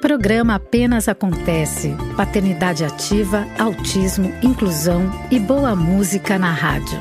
Programa 0.00 0.56
Apenas 0.56 1.08
Acontece. 1.08 1.96
Paternidade 2.16 2.84
ativa, 2.84 3.46
autismo, 3.58 4.30
inclusão 4.42 5.10
e 5.30 5.40
boa 5.40 5.74
música 5.74 6.38
na 6.38 6.52
rádio. 6.52 7.00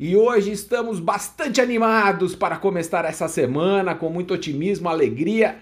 E 0.05 0.17
hoje 0.17 0.51
estamos 0.51 0.99
bastante 0.99 1.61
animados 1.61 2.35
para 2.35 2.57
começar 2.57 3.05
essa 3.05 3.29
semana 3.29 3.95
com 3.95 4.09
muito 4.09 4.33
otimismo, 4.33 4.89
alegria 4.89 5.59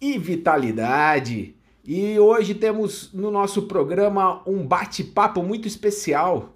e 0.00 0.16
vitalidade. 0.16 1.56
E 1.84 2.16
hoje 2.16 2.54
temos 2.54 3.12
no 3.12 3.28
nosso 3.28 3.62
programa 3.62 4.40
um 4.46 4.64
bate-papo 4.64 5.42
muito 5.42 5.66
especial. 5.66 6.54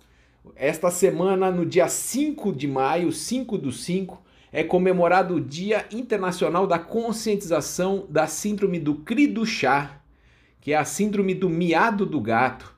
Esta 0.55 0.89
semana, 0.89 1.50
no 1.50 1.67
dia 1.67 1.89
5 1.89 2.53
de 2.53 2.69
maio, 2.69 3.11
5 3.11 3.59
do 3.59 3.72
5, 3.72 4.22
é 4.53 4.62
comemorado 4.62 5.34
o 5.34 5.41
Dia 5.41 5.84
Internacional 5.91 6.65
da 6.65 6.78
Conscientização 6.78 8.06
da 8.09 8.28
Síndrome 8.28 8.78
do 8.78 8.95
CRI 8.98 9.27
do 9.27 9.45
chá, 9.45 10.00
que 10.61 10.72
é 10.72 10.77
a 10.77 10.84
síndrome 10.84 11.34
do 11.34 11.50
miado 11.50 12.06
do 12.06 12.20
gato. 12.20 12.72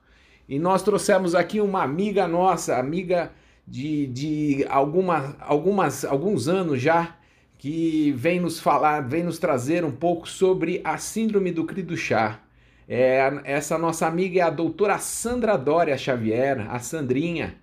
E 0.48 0.59
nós 0.59 0.83
trouxemos 0.83 1.34
aqui 1.34 1.61
uma 1.61 1.83
amiga 1.83 2.27
nossa, 2.27 2.78
amiga 2.78 3.31
de, 3.69 4.06
de 4.06 4.66
alguma, 4.69 5.36
algumas, 5.41 6.05
alguns 6.05 6.48
anos 6.48 6.80
já, 6.80 7.16
que 7.58 8.12
vem 8.12 8.41
nos 8.41 8.58
falar, 8.58 9.00
vem 9.00 9.25
nos 9.25 9.38
trazer 9.38 9.84
um 9.84 9.91
pouco 9.91 10.28
sobre 10.28 10.80
a 10.84 10.97
síndrome 10.97 11.50
do 11.50 11.64
CRI 11.64 11.83
do 11.83 11.97
chá. 11.97 12.41
É, 12.88 13.20
essa 13.44 13.77
nossa 13.77 14.06
amiga 14.06 14.41
é 14.41 14.42
a 14.42 14.50
doutora 14.50 14.97
Sandra 14.98 15.58
Dória 15.58 15.98
Xavier, 15.98 16.66
a 16.70 16.78
Sandrinha. 16.78 17.56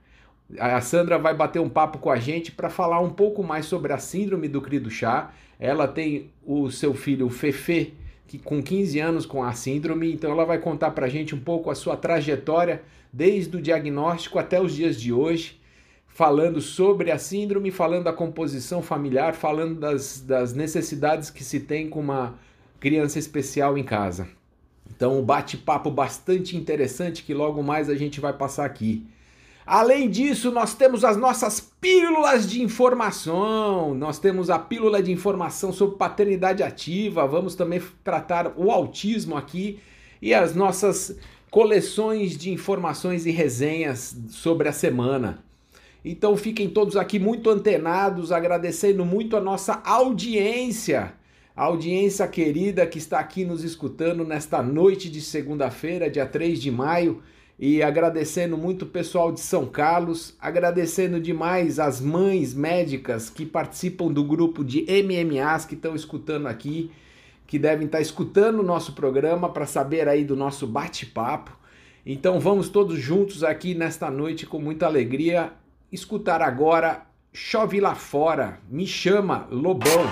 A 0.60 0.80
Sandra 0.80 1.18
vai 1.18 1.34
bater 1.34 1.60
um 1.60 1.70
papo 1.70 1.98
com 1.98 2.12
a 2.12 2.18
gente 2.18 2.52
para 2.52 2.70
falar 2.70 3.00
um 3.00 3.10
pouco 3.10 3.42
mais 3.42 3.66
sobre 3.66 3.92
a 3.92 3.98
síndrome 3.98 4.48
do 4.48 4.62
cri 4.62 4.78
do 4.78 4.92
chá. 4.92 5.34
Ela 5.60 5.88
tem 5.88 6.30
o 6.46 6.70
seu 6.70 6.94
filho 6.94 7.28
Fefe, 7.30 7.96
que 8.28 8.38
com 8.38 8.62
15 8.62 9.00
anos 9.00 9.26
com 9.26 9.44
a 9.44 9.54
síndrome, 9.54 10.14
então 10.14 10.30
ela 10.30 10.46
vai 10.46 10.60
contar 10.60 10.92
para 10.92 11.08
a 11.08 11.10
gente 11.10 11.34
um 11.34 11.40
pouco 11.40 11.72
a 11.72 11.76
sua 11.76 11.98
trajetória 11.98 12.84
desde 13.12 13.58
o 13.58 13.62
diagnóstico 13.62 14.38
até 14.38 14.62
os 14.62 14.76
dias 14.76 15.02
de 15.02 15.12
hoje, 15.12 15.60
falando 16.16 16.62
sobre 16.62 17.12
a 17.12 17.18
síndrome, 17.18 17.72
falando 17.72 18.06
da 18.06 18.14
composição 18.14 18.82
familiar, 18.82 19.34
falando 19.34 19.78
das, 19.82 20.22
das 20.22 20.54
necessidades 20.54 21.30
que 21.30 21.44
se 21.44 21.60
tem 21.60 21.90
com 21.90 22.00
uma 22.00 22.36
criança 22.80 23.20
especial 23.20 23.78
em 23.78 23.84
casa. 23.84 24.26
Então, 24.90 25.20
um 25.20 25.22
bate-papo 25.22 25.92
bastante 25.92 26.56
interessante 26.56 27.22
que 27.22 27.34
logo 27.34 27.62
mais 27.62 27.90
a 27.90 27.96
gente 27.96 28.22
vai 28.22 28.32
passar 28.32 28.64
aqui. 28.64 29.06
Além 29.66 30.10
disso, 30.10 30.54
nós 30.54 30.74
temos 30.74 31.04
as 31.04 31.18
nossas 31.18 31.60
pílulas 31.60 32.50
de 32.50 32.64
informação. 32.64 33.94
Nós 33.94 34.18
temos 34.18 34.50
a 34.50 34.58
pílula 34.58 35.04
de 35.04 35.12
informação 35.12 35.74
sobre 35.74 35.98
paternidade 35.98 36.64
ativa. 36.64 37.28
Vamos 37.28 37.56
também 37.56 37.82
tratar 38.06 38.54
o 38.56 38.72
autismo 38.72 39.36
aqui 39.36 39.80
e 40.22 40.34
as 40.34 40.56
nossas 40.56 41.20
coleções 41.52 42.38
de 42.38 42.52
informações 42.52 43.26
e 43.26 43.32
resenhas 43.32 44.16
sobre 44.30 44.70
a 44.70 44.72
semana. 44.72 45.44
Então 46.08 46.38
fiquem 46.38 46.70
todos 46.70 46.96
aqui 46.96 47.18
muito 47.18 47.50
antenados, 47.50 48.32
agradecendo 48.32 49.04
muito 49.04 49.36
a 49.36 49.42
nossa 49.42 49.82
audiência. 49.84 51.14
A 51.56 51.64
audiência 51.64 52.28
querida 52.28 52.86
que 52.86 53.00
está 53.00 53.18
aqui 53.20 53.44
nos 53.44 53.64
escutando 53.64 54.24
nesta 54.24 54.62
noite 54.62 55.10
de 55.10 55.20
segunda-feira, 55.20 56.08
dia 56.08 56.28
3 56.28 56.62
de 56.62 56.70
maio 56.70 57.24
e 57.58 57.82
agradecendo 57.82 58.56
muito 58.56 58.84
o 58.84 58.88
pessoal 58.88 59.32
de 59.32 59.40
São 59.40 59.66
Carlos, 59.66 60.36
agradecendo 60.40 61.20
demais 61.20 61.80
as 61.80 62.00
mães 62.00 62.54
médicas 62.54 63.28
que 63.28 63.44
participam 63.44 64.12
do 64.12 64.24
grupo 64.24 64.64
de 64.64 64.86
MMAs 64.88 65.66
que 65.66 65.74
estão 65.74 65.96
escutando 65.96 66.46
aqui, 66.46 66.92
que 67.48 67.58
devem 67.58 67.88
estar 67.88 68.02
escutando 68.02 68.60
o 68.60 68.64
nosso 68.64 68.94
programa 68.94 69.50
para 69.50 69.66
saber 69.66 70.08
aí 70.08 70.24
do 70.24 70.36
nosso 70.36 70.68
bate-papo. 70.68 71.58
Então 72.06 72.40
vamos 72.40 72.70
todos 72.70 73.00
juntos 73.00 73.44
aqui 73.44 73.74
nesta 73.74 74.12
noite 74.12 74.46
com 74.46 74.60
muita 74.60 74.86
alegria 74.86 75.52
escutar 75.96 76.42
agora 76.44 77.06
Chove 77.38 77.82
lá 77.82 77.94
fora, 77.94 78.60
me 78.70 78.88
chama 78.88 79.46
Lobão. 79.52 80.10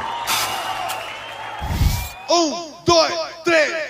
Um, 2.29 2.83
dois, 2.83 3.13
três. 3.45 3.82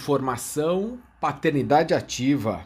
Informação, 0.00 0.98
paternidade 1.20 1.92
ativa. 1.92 2.64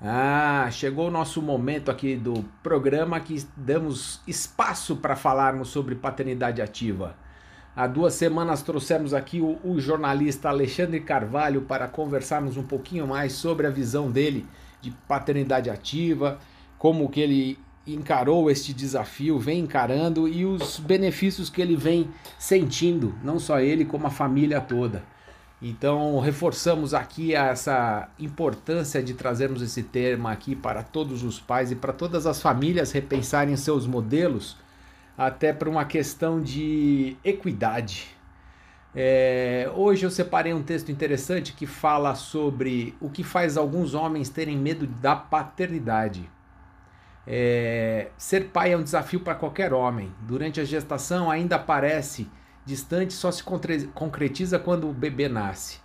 Ah, 0.00 0.66
chegou 0.72 1.08
o 1.08 1.10
nosso 1.10 1.42
momento 1.42 1.90
aqui 1.90 2.16
do 2.16 2.42
programa 2.62 3.20
que 3.20 3.46
damos 3.54 4.22
espaço 4.26 4.96
para 4.96 5.16
falarmos 5.16 5.68
sobre 5.68 5.94
paternidade 5.94 6.62
ativa. 6.62 7.14
Há 7.76 7.86
duas 7.86 8.14
semanas 8.14 8.62
trouxemos 8.62 9.12
aqui 9.12 9.42
o, 9.42 9.58
o, 9.62 9.78
jornalista 9.78 10.48
Alexandre 10.48 11.00
Carvalho 11.00 11.62
para 11.62 11.88
conversarmos 11.88 12.56
um 12.56 12.62
pouquinho 12.62 13.06
mais 13.06 13.34
sobre 13.34 13.66
a 13.66 13.70
visão 13.70 14.10
dele 14.10 14.46
de 14.80 14.92
paternidade 15.06 15.68
ativa, 15.68 16.38
como 16.78 17.10
que 17.10 17.20
ele 17.20 17.58
encarou 17.86 18.50
este 18.50 18.72
desafio, 18.72 19.38
vem 19.38 19.60
encarando 19.60 20.26
e 20.26 20.46
os 20.46 20.78
benefícios 20.78 21.50
que 21.50 21.60
ele 21.60 21.76
vem 21.76 22.08
sentindo, 22.38 23.14
não 23.22 23.38
só 23.38 23.60
ele, 23.60 23.84
como 23.84 24.06
a 24.06 24.10
família 24.10 24.58
toda. 24.58 25.13
Então, 25.62 26.18
reforçamos 26.20 26.92
aqui 26.92 27.34
essa 27.34 28.08
importância 28.18 29.02
de 29.02 29.14
trazermos 29.14 29.62
esse 29.62 29.82
tema 29.82 30.32
aqui 30.32 30.54
para 30.54 30.82
todos 30.82 31.22
os 31.22 31.40
pais 31.40 31.70
e 31.70 31.76
para 31.76 31.92
todas 31.92 32.26
as 32.26 32.42
famílias 32.42 32.92
repensarem 32.92 33.56
seus 33.56 33.86
modelos 33.86 34.56
até 35.16 35.52
para 35.52 35.70
uma 35.70 35.84
questão 35.84 36.42
de 36.42 37.16
equidade. 37.24 38.14
É, 38.96 39.70
hoje 39.74 40.06
eu 40.06 40.10
separei 40.10 40.52
um 40.52 40.62
texto 40.62 40.90
interessante 40.90 41.52
que 41.52 41.66
fala 41.66 42.14
sobre 42.14 42.94
o 43.00 43.08
que 43.08 43.24
faz 43.24 43.56
alguns 43.56 43.94
homens 43.94 44.28
terem 44.28 44.56
medo 44.56 44.86
da 44.86 45.16
paternidade. 45.16 46.30
É, 47.26 48.10
ser 48.18 48.50
pai 48.50 48.72
é 48.72 48.76
um 48.76 48.82
desafio 48.82 49.20
para 49.20 49.34
qualquer 49.34 49.72
homem. 49.72 50.12
Durante 50.20 50.60
a 50.60 50.64
gestação 50.64 51.30
ainda 51.30 51.58
parece 51.58 52.28
distante, 52.64 53.12
só 53.12 53.30
se 53.30 53.42
concretiza 53.42 54.58
quando 54.58 54.88
o 54.88 54.92
bebê 54.92 55.28
nasce. 55.28 55.78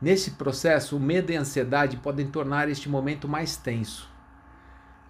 Nesse 0.00 0.32
processo, 0.32 0.96
o 0.96 1.00
medo 1.00 1.30
e 1.30 1.36
a 1.36 1.40
ansiedade 1.40 1.96
podem 1.98 2.26
tornar 2.26 2.68
este 2.68 2.88
momento 2.88 3.28
mais 3.28 3.56
tenso. 3.56 4.08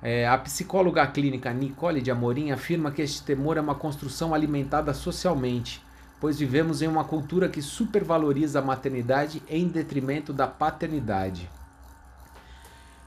É, 0.02 0.26
a 0.26 0.37
psicóloga 0.38 1.06
clínica 1.06 1.52
Nicole 1.52 2.00
de 2.00 2.11
Amorim 2.11 2.50
afirma 2.50 2.90
que 2.90 3.02
este 3.02 3.22
temor 3.22 3.56
é 3.56 3.61
uma 3.61 3.75
construção 3.75 4.34
alimentada 4.34 4.94
socialmente, 4.94 5.84
pois 6.19 6.38
vivemos 6.38 6.81
em 6.81 6.88
uma 6.88 7.05
cultura 7.05 7.49
que 7.49 7.61
supervaloriza 7.61 8.58
a 8.58 8.62
maternidade 8.62 9.43
em 9.49 9.69
detrimento 9.69 10.32
da 10.32 10.46
paternidade. 10.46 11.49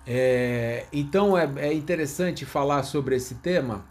É, 0.06 0.86
então 0.94 1.38
é, 1.38 1.50
é 1.58 1.74
interessante 1.74 2.46
falar 2.46 2.84
sobre 2.84 3.16
esse 3.16 3.36
tema 3.36 3.86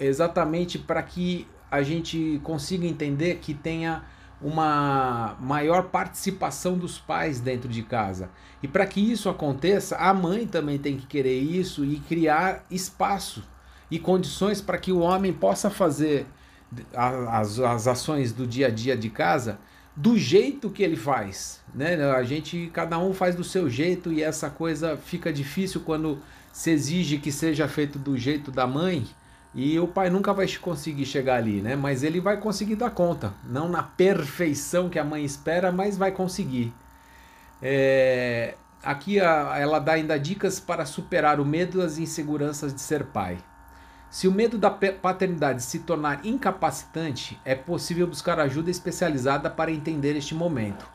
exatamente 0.00 0.78
para 0.78 1.02
que 1.02 1.46
a 1.70 1.82
gente 1.82 2.40
consiga 2.42 2.86
entender 2.86 3.36
que 3.36 3.54
tenha 3.54 4.02
uma 4.40 5.36
maior 5.40 5.84
participação 5.84 6.78
dos 6.78 6.98
pais 6.98 7.40
dentro 7.40 7.68
de 7.68 7.82
casa. 7.82 8.30
E 8.62 8.68
para 8.68 8.86
que 8.86 9.00
isso 9.00 9.28
aconteça, 9.28 9.96
a 9.96 10.14
mãe 10.14 10.46
também 10.46 10.78
tem 10.78 10.96
que 10.96 11.06
querer 11.06 11.38
isso 11.38 11.84
e 11.84 11.98
criar 12.00 12.64
espaço 12.70 13.42
e 13.90 13.98
condições 13.98 14.60
para 14.60 14.78
que 14.78 14.92
o 14.92 15.00
homem 15.00 15.32
possa 15.32 15.70
fazer 15.70 16.26
as, 16.94 17.58
as 17.58 17.88
ações 17.88 18.32
do 18.32 18.46
dia 18.46 18.68
a 18.68 18.70
dia 18.70 18.96
de 18.96 19.10
casa 19.10 19.58
do 19.96 20.16
jeito 20.16 20.70
que 20.70 20.82
ele 20.82 20.94
faz, 20.94 21.60
né? 21.74 21.96
A 22.12 22.22
gente 22.22 22.70
cada 22.72 22.96
um 23.00 23.12
faz 23.12 23.34
do 23.34 23.42
seu 23.42 23.68
jeito 23.68 24.12
e 24.12 24.22
essa 24.22 24.48
coisa 24.48 24.96
fica 24.96 25.32
difícil 25.32 25.80
quando 25.80 26.20
se 26.52 26.70
exige 26.70 27.18
que 27.18 27.32
seja 27.32 27.66
feito 27.66 27.98
do 27.98 28.16
jeito 28.16 28.52
da 28.52 28.64
mãe 28.64 29.04
e 29.54 29.78
o 29.80 29.88
pai 29.88 30.10
nunca 30.10 30.32
vai 30.32 30.46
conseguir 30.56 31.06
chegar 31.06 31.36
ali, 31.36 31.60
né? 31.62 31.74
Mas 31.74 32.02
ele 32.02 32.20
vai 32.20 32.36
conseguir 32.36 32.76
dar 32.76 32.90
conta. 32.90 33.32
Não 33.44 33.68
na 33.68 33.82
perfeição 33.82 34.88
que 34.88 34.98
a 34.98 35.04
mãe 35.04 35.24
espera, 35.24 35.72
mas 35.72 35.96
vai 35.96 36.12
conseguir. 36.12 36.72
É... 37.62 38.54
Aqui 38.82 39.18
a, 39.18 39.58
ela 39.58 39.78
dá 39.78 39.92
ainda 39.92 40.18
dicas 40.18 40.60
para 40.60 40.86
superar 40.86 41.40
o 41.40 41.44
medo 41.44 41.80
e 41.80 41.84
as 41.84 41.98
inseguranças 41.98 42.72
de 42.72 42.80
ser 42.80 43.06
pai. 43.06 43.38
Se 44.10 44.26
o 44.28 44.32
medo 44.32 44.56
da 44.56 44.70
paternidade 44.70 45.62
se 45.62 45.80
tornar 45.80 46.24
incapacitante, 46.24 47.38
é 47.44 47.54
possível 47.54 48.06
buscar 48.06 48.38
ajuda 48.38 48.70
especializada 48.70 49.50
para 49.50 49.70
entender 49.70 50.16
este 50.16 50.34
momento, 50.34 50.88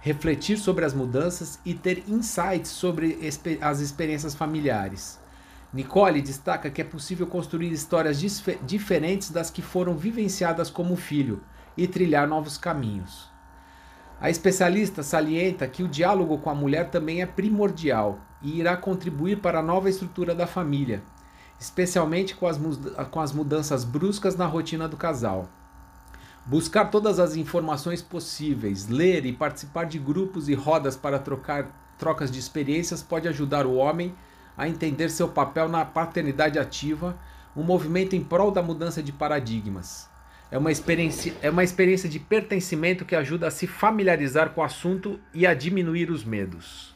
refletir 0.00 0.56
sobre 0.58 0.84
as 0.84 0.92
mudanças 0.92 1.60
e 1.64 1.74
ter 1.74 2.02
insights 2.08 2.70
sobre 2.70 3.20
as 3.60 3.80
experiências 3.80 4.34
familiares. 4.34 5.20
Nicole 5.76 6.22
destaca 6.22 6.70
que 6.70 6.80
é 6.80 6.84
possível 6.84 7.26
construir 7.26 7.70
histórias 7.70 8.18
diferentes 8.62 9.30
das 9.30 9.50
que 9.50 9.60
foram 9.60 9.94
vivenciadas 9.94 10.70
como 10.70 10.96
filho 10.96 11.42
e 11.76 11.86
trilhar 11.86 12.26
novos 12.26 12.56
caminhos. 12.56 13.28
A 14.18 14.30
especialista 14.30 15.02
salienta 15.02 15.68
que 15.68 15.82
o 15.82 15.88
diálogo 15.88 16.38
com 16.38 16.48
a 16.48 16.54
mulher 16.54 16.88
também 16.88 17.20
é 17.20 17.26
primordial 17.26 18.18
e 18.40 18.58
irá 18.58 18.74
contribuir 18.74 19.42
para 19.42 19.58
a 19.58 19.62
nova 19.62 19.90
estrutura 19.90 20.34
da 20.34 20.46
família, 20.46 21.02
especialmente 21.60 22.34
com 22.34 22.46
as, 22.46 22.58
com 23.10 23.20
as 23.20 23.32
mudanças 23.32 23.84
bruscas 23.84 24.34
na 24.34 24.46
rotina 24.46 24.88
do 24.88 24.96
casal. 24.96 25.46
Buscar 26.46 26.86
todas 26.86 27.18
as 27.18 27.36
informações 27.36 28.00
possíveis, 28.00 28.88
ler 28.88 29.26
e 29.26 29.32
participar 29.34 29.84
de 29.84 29.98
grupos 29.98 30.48
e 30.48 30.54
rodas 30.54 30.96
para 30.96 31.18
trocar 31.18 31.68
trocas 31.98 32.30
de 32.30 32.38
experiências 32.38 33.02
pode 33.02 33.28
ajudar 33.28 33.66
o 33.66 33.74
homem 33.74 34.14
a 34.56 34.68
entender 34.68 35.08
seu 35.10 35.28
papel 35.28 35.68
na 35.68 35.84
paternidade 35.84 36.58
ativa, 36.58 37.18
um 37.56 37.62
movimento 37.62 38.14
em 38.14 38.22
prol 38.22 38.50
da 38.50 38.62
mudança 38.62 39.02
de 39.02 39.12
paradigmas. 39.12 40.08
É 40.50 40.56
uma 40.56 40.70
experiência, 40.70 41.34
é 41.42 41.50
uma 41.50 41.64
experiência 41.64 42.08
de 42.08 42.18
pertencimento 42.18 43.04
que 43.04 43.16
ajuda 43.16 43.48
a 43.48 43.50
se 43.50 43.66
familiarizar 43.66 44.50
com 44.50 44.60
o 44.60 44.64
assunto 44.64 45.18
e 45.34 45.46
a 45.46 45.54
diminuir 45.54 46.10
os 46.10 46.24
medos. 46.24 46.94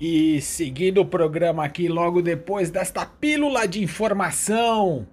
E 0.00 0.40
seguindo 0.40 1.00
o 1.00 1.06
programa 1.06 1.64
aqui, 1.64 1.86
logo 1.86 2.22
depois 2.22 2.70
desta 2.70 3.04
pílula 3.04 3.68
de 3.68 3.82
informação, 3.82 5.06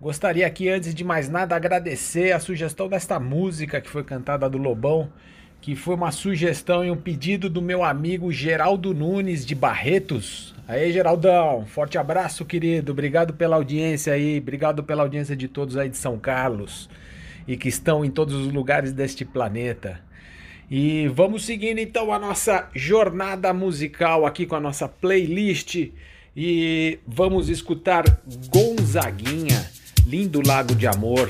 gostaria 0.00 0.46
aqui, 0.46 0.68
antes 0.68 0.94
de 0.94 1.04
mais 1.04 1.28
nada, 1.28 1.54
agradecer 1.54 2.32
a 2.32 2.40
sugestão 2.40 2.88
desta 2.88 3.20
música 3.20 3.80
que 3.80 3.90
foi 3.90 4.02
cantada 4.02 4.48
do 4.48 4.56
Lobão, 4.56 5.12
que 5.60 5.76
foi 5.76 5.94
uma 5.94 6.10
sugestão 6.10 6.84
e 6.84 6.90
um 6.90 6.96
pedido 6.96 7.50
do 7.50 7.60
meu 7.60 7.84
amigo 7.84 8.32
Geraldo 8.32 8.94
Nunes 8.94 9.44
de 9.44 9.54
Barretos, 9.54 10.54
Aí, 10.70 10.92
Geraldão, 10.92 11.66
forte 11.66 11.98
abraço, 11.98 12.44
querido. 12.44 12.92
Obrigado 12.92 13.34
pela 13.34 13.56
audiência 13.56 14.12
aí, 14.12 14.38
obrigado 14.38 14.84
pela 14.84 15.02
audiência 15.02 15.34
de 15.34 15.48
todos 15.48 15.76
aí 15.76 15.88
de 15.88 15.96
São 15.96 16.16
Carlos 16.16 16.88
e 17.48 17.56
que 17.56 17.68
estão 17.68 18.04
em 18.04 18.10
todos 18.10 18.36
os 18.36 18.52
lugares 18.52 18.92
deste 18.92 19.24
planeta. 19.24 20.00
E 20.70 21.08
vamos 21.08 21.44
seguindo 21.44 21.80
então 21.80 22.12
a 22.12 22.20
nossa 22.20 22.68
jornada 22.72 23.52
musical 23.52 24.24
aqui 24.24 24.46
com 24.46 24.54
a 24.54 24.60
nossa 24.60 24.86
playlist 24.86 25.90
e 26.36 27.00
vamos 27.04 27.48
escutar 27.48 28.04
Gonzaguinha, 28.48 29.68
Lindo 30.06 30.40
Lago 30.46 30.76
de 30.76 30.86
Amor. 30.86 31.28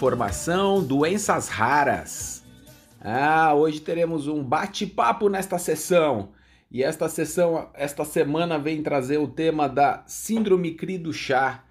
Informação, 0.00 0.82
doenças 0.82 1.48
raras. 1.48 2.42
Ah, 3.02 3.52
hoje 3.52 3.80
teremos 3.80 4.26
um 4.26 4.42
bate-papo 4.42 5.28
nesta 5.28 5.58
sessão. 5.58 6.30
E 6.70 6.82
esta 6.82 7.06
sessão, 7.06 7.68
esta 7.74 8.02
semana 8.06 8.58
vem 8.58 8.82
trazer 8.82 9.18
o 9.18 9.28
tema 9.28 9.68
da 9.68 10.02
síndrome 10.06 10.72
CRI 10.72 10.96
do 10.96 11.12
chá, 11.12 11.64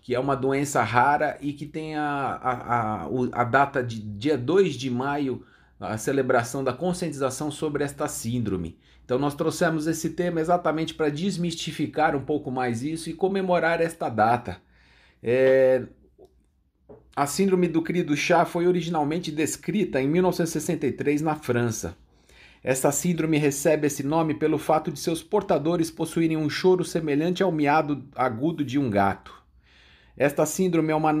que 0.00 0.12
é 0.12 0.18
uma 0.18 0.34
doença 0.34 0.82
rara 0.82 1.38
e 1.40 1.52
que 1.52 1.66
tem 1.66 1.94
a, 1.94 2.02
a, 2.02 2.52
a, 3.04 3.08
a 3.30 3.44
data 3.44 3.80
de 3.80 4.00
dia 4.00 4.36
2 4.36 4.74
de 4.74 4.90
maio, 4.90 5.46
a 5.78 5.96
celebração 5.96 6.64
da 6.64 6.72
conscientização 6.72 7.48
sobre 7.48 7.84
esta 7.84 8.08
síndrome. 8.08 8.76
Então 9.04 9.20
nós 9.20 9.36
trouxemos 9.36 9.86
esse 9.86 10.10
tema 10.10 10.40
exatamente 10.40 10.94
para 10.94 11.10
desmistificar 11.10 12.16
um 12.16 12.24
pouco 12.24 12.50
mais 12.50 12.82
isso 12.82 13.08
e 13.08 13.14
comemorar 13.14 13.80
esta 13.80 14.08
data. 14.08 14.60
É... 15.22 15.84
A 17.18 17.26
síndrome 17.26 17.66
do 17.66 17.82
cri 17.82 18.04
do 18.04 18.16
chá 18.16 18.44
foi 18.44 18.68
originalmente 18.68 19.32
descrita 19.32 20.00
em 20.00 20.06
1963 20.06 21.20
na 21.20 21.34
França. 21.34 21.96
Esta 22.62 22.92
síndrome 22.92 23.36
recebe 23.38 23.88
esse 23.88 24.04
nome 24.04 24.34
pelo 24.34 24.56
fato 24.56 24.92
de 24.92 25.00
seus 25.00 25.20
portadores 25.20 25.90
possuírem 25.90 26.36
um 26.36 26.48
choro 26.48 26.84
semelhante 26.84 27.42
ao 27.42 27.50
miado 27.50 28.04
agudo 28.14 28.64
de 28.64 28.78
um 28.78 28.88
gato. 28.88 29.34
Esta 30.16 30.46
síndrome 30.46 30.92
é 30.92 30.94
uma 30.94 31.12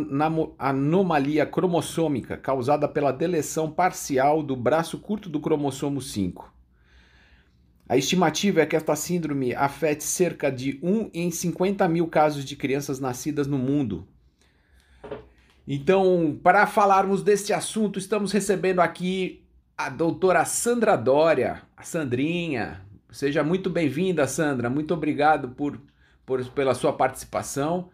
anomalia 0.56 1.44
cromossômica 1.44 2.36
causada 2.36 2.86
pela 2.86 3.10
deleção 3.10 3.68
parcial 3.68 4.40
do 4.40 4.54
braço 4.54 5.00
curto 5.00 5.28
do 5.28 5.40
cromossomo 5.40 6.00
5. 6.00 6.54
A 7.88 7.96
estimativa 7.96 8.60
é 8.60 8.66
que 8.66 8.76
esta 8.76 8.94
síndrome 8.94 9.52
afete 9.52 10.04
cerca 10.04 10.48
de 10.48 10.78
1 10.80 11.10
em 11.12 11.28
50 11.32 11.88
mil 11.88 12.06
casos 12.06 12.44
de 12.44 12.54
crianças 12.54 13.00
nascidas 13.00 13.48
no 13.48 13.58
mundo. 13.58 14.06
Então, 15.70 16.40
para 16.42 16.66
falarmos 16.66 17.22
deste 17.22 17.52
assunto, 17.52 17.98
estamos 17.98 18.32
recebendo 18.32 18.80
aqui 18.80 19.44
a 19.76 19.90
doutora 19.90 20.42
Sandra 20.46 20.96
Dória, 20.96 21.60
a 21.76 21.82
Sandrinha. 21.82 22.80
Seja 23.10 23.44
muito 23.44 23.68
bem-vinda, 23.68 24.26
Sandra. 24.26 24.70
Muito 24.70 24.94
obrigado 24.94 25.50
por, 25.50 25.78
por, 26.24 26.42
pela 26.52 26.72
sua 26.72 26.94
participação. 26.94 27.90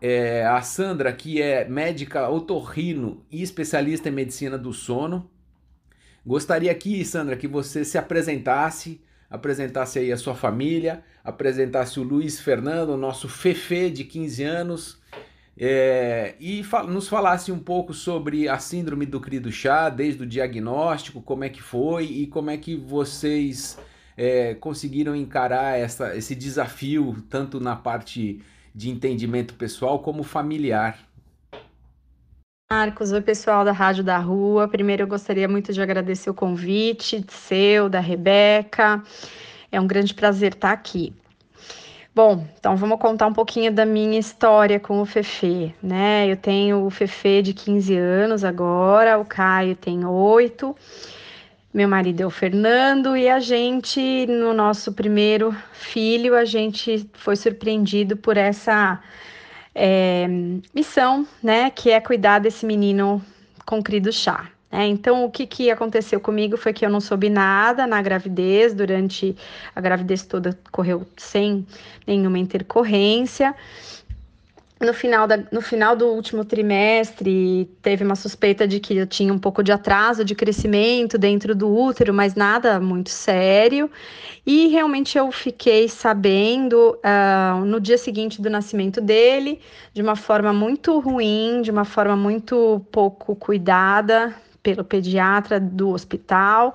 É, 0.00 0.46
a 0.46 0.62
Sandra, 0.62 1.12
que 1.12 1.42
é 1.42 1.68
médica 1.68 2.30
otorrino 2.30 3.26
e 3.30 3.42
especialista 3.42 4.08
em 4.08 4.12
medicina 4.12 4.56
do 4.56 4.72
sono. 4.72 5.30
Gostaria 6.24 6.72
aqui, 6.72 7.04
Sandra, 7.04 7.36
que 7.36 7.46
você 7.46 7.84
se 7.84 7.98
apresentasse, 7.98 9.02
apresentasse 9.28 9.98
aí 9.98 10.10
a 10.10 10.16
sua 10.16 10.34
família, 10.34 11.04
apresentasse 11.22 12.00
o 12.00 12.02
Luiz 12.02 12.40
Fernando, 12.40 12.96
nosso 12.96 13.28
Fefe 13.28 13.90
de 13.90 14.02
15 14.02 14.42
anos, 14.44 15.02
é, 15.58 16.34
e 16.38 16.62
nos 16.88 17.08
falasse 17.08 17.50
um 17.50 17.58
pouco 17.58 17.94
sobre 17.94 18.48
a 18.48 18.58
síndrome 18.58 19.06
do 19.06 19.18
cri 19.18 19.40
do 19.40 19.50
chá, 19.50 19.88
desde 19.88 20.22
o 20.22 20.26
diagnóstico, 20.26 21.22
como 21.22 21.44
é 21.44 21.48
que 21.48 21.62
foi 21.62 22.04
e 22.04 22.26
como 22.26 22.50
é 22.50 22.58
que 22.58 22.76
vocês 22.76 23.78
é, 24.16 24.54
conseguiram 24.54 25.16
encarar 25.16 25.78
essa, 25.78 26.14
esse 26.14 26.34
desafio, 26.34 27.16
tanto 27.30 27.58
na 27.58 27.74
parte 27.74 28.42
de 28.74 28.90
entendimento 28.90 29.54
pessoal 29.54 30.00
como 30.00 30.22
familiar. 30.22 30.98
Marcos, 32.70 33.12
oi 33.12 33.22
pessoal 33.22 33.64
da 33.64 33.72
Rádio 33.72 34.04
da 34.04 34.18
Rua. 34.18 34.68
Primeiro 34.68 35.04
eu 35.04 35.06
gostaria 35.06 35.48
muito 35.48 35.72
de 35.72 35.80
agradecer 35.80 36.28
o 36.28 36.34
convite 36.34 37.24
seu, 37.28 37.88
da 37.88 38.00
Rebeca. 38.00 39.02
É 39.70 39.80
um 39.80 39.86
grande 39.86 40.12
prazer 40.12 40.52
estar 40.52 40.72
aqui. 40.72 41.14
Bom, 42.16 42.46
então 42.58 42.74
vamos 42.78 42.98
contar 42.98 43.26
um 43.26 43.32
pouquinho 43.34 43.70
da 43.70 43.84
minha 43.84 44.18
história 44.18 44.80
com 44.80 45.02
o 45.02 45.04
Fefe, 45.04 45.74
né? 45.82 46.26
Eu 46.26 46.34
tenho 46.38 46.86
o 46.86 46.88
Fefe 46.88 47.42
de 47.42 47.52
15 47.52 47.94
anos 47.94 48.42
agora, 48.42 49.18
o 49.18 49.24
Caio 49.26 49.76
tem 49.76 50.02
8, 50.02 50.74
meu 51.74 51.86
marido 51.86 52.22
é 52.22 52.26
o 52.26 52.30
Fernando 52.30 53.18
e 53.18 53.28
a 53.28 53.38
gente, 53.38 54.26
no 54.28 54.54
nosso 54.54 54.94
primeiro 54.94 55.54
filho, 55.74 56.34
a 56.34 56.46
gente 56.46 57.06
foi 57.12 57.36
surpreendido 57.36 58.16
por 58.16 58.38
essa 58.38 58.98
é, 59.74 60.26
missão, 60.74 61.28
né? 61.42 61.68
Que 61.68 61.90
é 61.90 62.00
cuidar 62.00 62.38
desse 62.38 62.64
menino 62.64 63.22
com 63.66 63.82
cri 63.82 64.00
do 64.00 64.10
chá. 64.10 64.55
É, 64.70 64.84
então, 64.84 65.24
o 65.24 65.30
que, 65.30 65.46
que 65.46 65.70
aconteceu 65.70 66.20
comigo 66.20 66.56
foi 66.56 66.72
que 66.72 66.84
eu 66.84 66.90
não 66.90 67.00
soube 67.00 67.30
nada 67.30 67.86
na 67.86 68.02
gravidez, 68.02 68.74
durante 68.74 69.36
a 69.74 69.80
gravidez 69.80 70.22
toda 70.24 70.58
correu 70.72 71.06
sem 71.16 71.64
nenhuma 72.06 72.38
intercorrência. 72.38 73.54
No 74.78 74.92
final, 74.92 75.26
da, 75.26 75.38
no 75.50 75.62
final 75.62 75.96
do 75.96 76.06
último 76.08 76.44
trimestre, 76.44 77.64
teve 77.80 78.04
uma 78.04 78.14
suspeita 78.14 78.68
de 78.68 78.78
que 78.78 78.94
eu 78.94 79.06
tinha 79.06 79.32
um 79.32 79.38
pouco 79.38 79.62
de 79.62 79.72
atraso 79.72 80.22
de 80.22 80.34
crescimento 80.34 81.16
dentro 81.16 81.54
do 81.54 81.74
útero, 81.74 82.12
mas 82.12 82.34
nada 82.34 82.78
muito 82.78 83.08
sério. 83.08 83.90
E 84.44 84.66
realmente 84.66 85.16
eu 85.16 85.32
fiquei 85.32 85.88
sabendo 85.88 86.98
uh, 86.98 87.64
no 87.64 87.80
dia 87.80 87.96
seguinte 87.96 88.42
do 88.42 88.50
nascimento 88.50 89.00
dele, 89.00 89.60
de 89.94 90.02
uma 90.02 90.14
forma 90.14 90.52
muito 90.52 90.98
ruim, 90.98 91.62
de 91.62 91.70
uma 91.70 91.86
forma 91.86 92.14
muito 92.14 92.84
pouco 92.92 93.34
cuidada, 93.34 94.34
pelo 94.66 94.82
pediatra 94.82 95.60
do 95.60 95.90
hospital 95.90 96.74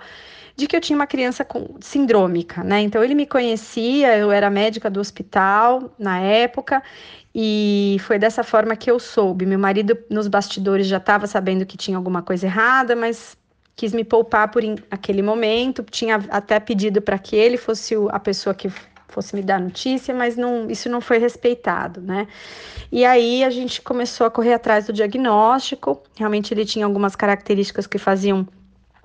de 0.55 0.65
que 0.65 0.75
eu 0.75 0.79
tinha 0.79 0.95
uma 0.95 1.07
criança 1.07 1.43
com 1.43 1.75
sindrômica, 1.81 2.63
né? 2.63 2.79
Então 2.81 3.03
ele 3.03 3.13
me 3.13 3.25
conhecia, 3.25 4.17
eu 4.17 4.31
era 4.31 4.49
médica 4.49 4.89
do 4.89 5.01
hospital 5.01 5.93
na 5.99 6.19
época 6.19 6.81
e 7.35 7.97
foi 7.99 8.17
dessa 8.17 8.43
forma 8.43 8.77
que 8.77 8.89
eu 8.89 8.97
soube. 8.97 9.45
Meu 9.45 9.59
marido 9.59 9.97
nos 10.09 10.29
bastidores 10.29 10.87
já 10.87 10.97
estava 10.97 11.27
sabendo 11.27 11.65
que 11.65 11.75
tinha 11.75 11.97
alguma 11.97 12.21
coisa 12.21 12.45
errada, 12.45 12.95
mas 12.95 13.37
quis 13.75 13.91
me 13.91 14.05
poupar 14.05 14.49
por 14.49 14.63
aquele 14.89 15.21
momento. 15.21 15.83
Tinha 15.83 16.15
até 16.29 16.61
pedido 16.61 17.01
para 17.01 17.19
que 17.19 17.35
ele 17.35 17.57
fosse 17.57 17.93
a 18.09 18.19
pessoa 18.19 18.53
que 18.53 18.71
fosse 19.11 19.35
me 19.35 19.41
dar 19.41 19.59
notícia, 19.59 20.13
mas 20.13 20.35
não, 20.37 20.69
isso 20.69 20.89
não 20.89 21.01
foi 21.01 21.17
respeitado, 21.17 22.01
né? 22.01 22.27
E 22.91 23.05
aí 23.05 23.43
a 23.43 23.49
gente 23.49 23.81
começou 23.81 24.25
a 24.25 24.31
correr 24.31 24.53
atrás 24.53 24.87
do 24.87 24.93
diagnóstico. 24.93 26.01
Realmente 26.17 26.53
ele 26.53 26.65
tinha 26.65 26.85
algumas 26.85 27.15
características 27.15 27.87
que 27.87 27.97
faziam 27.97 28.47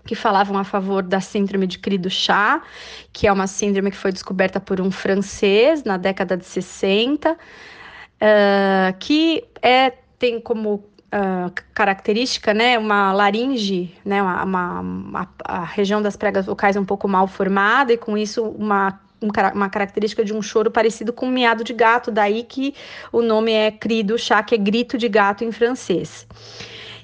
que 0.07 0.15
falavam 0.15 0.57
a 0.57 0.65
favor 0.65 1.03
da 1.03 1.21
síndrome 1.21 1.67
de 1.67 1.79
Cri 1.81 1.99
do 1.99 2.09
chá, 2.09 2.63
que 3.13 3.27
é 3.27 3.33
uma 3.33 3.49
síndrome 3.49 3.91
que 3.91 3.97
foi 3.97 4.13
descoberta 4.13 4.61
por 4.61 4.81
um 4.81 4.91
francês 4.91 5.83
na 5.83 5.97
década 5.97 6.37
de 6.37 6.47
60, 6.47 7.33
uh, 7.33 7.37
que 8.99 9.45
é, 9.61 9.93
tem 10.19 10.41
como 10.41 10.85
Uh, 11.07 11.51
característica, 11.73 12.53
né, 12.53 12.77
uma 12.77 13.13
laringe, 13.13 13.95
né, 14.05 14.21
uma, 14.21 14.43
uma, 14.45 14.81
uma, 14.81 15.29
a 15.45 15.65
região 15.65 16.03
das 16.03 16.17
pregas 16.17 16.45
vocais 16.45 16.77
um 16.77 16.85
pouco 16.85 17.07
mal 17.07 17.29
formada 17.29 17.93
e 17.93 17.97
com 17.97 18.19
isso 18.19 18.43
uma 18.43 19.01
uma 19.55 19.69
característica 19.69 20.25
de 20.25 20.35
um 20.35 20.43
choro 20.43 20.71
parecido 20.71 21.13
com 21.13 21.27
um 21.27 21.31
miado 21.31 21.65
de 21.65 21.73
gato, 21.73 22.11
daí 22.11 22.43
que 22.43 22.75
o 23.13 23.23
nome 23.23 23.53
é 23.53 23.71
cri 23.71 24.03
do 24.03 24.19
chá, 24.19 24.43
que 24.43 24.55
é 24.55 24.59
grito 24.59 24.99
de 24.99 25.09
gato 25.09 25.45
em 25.45 25.53
francês. 25.53 26.27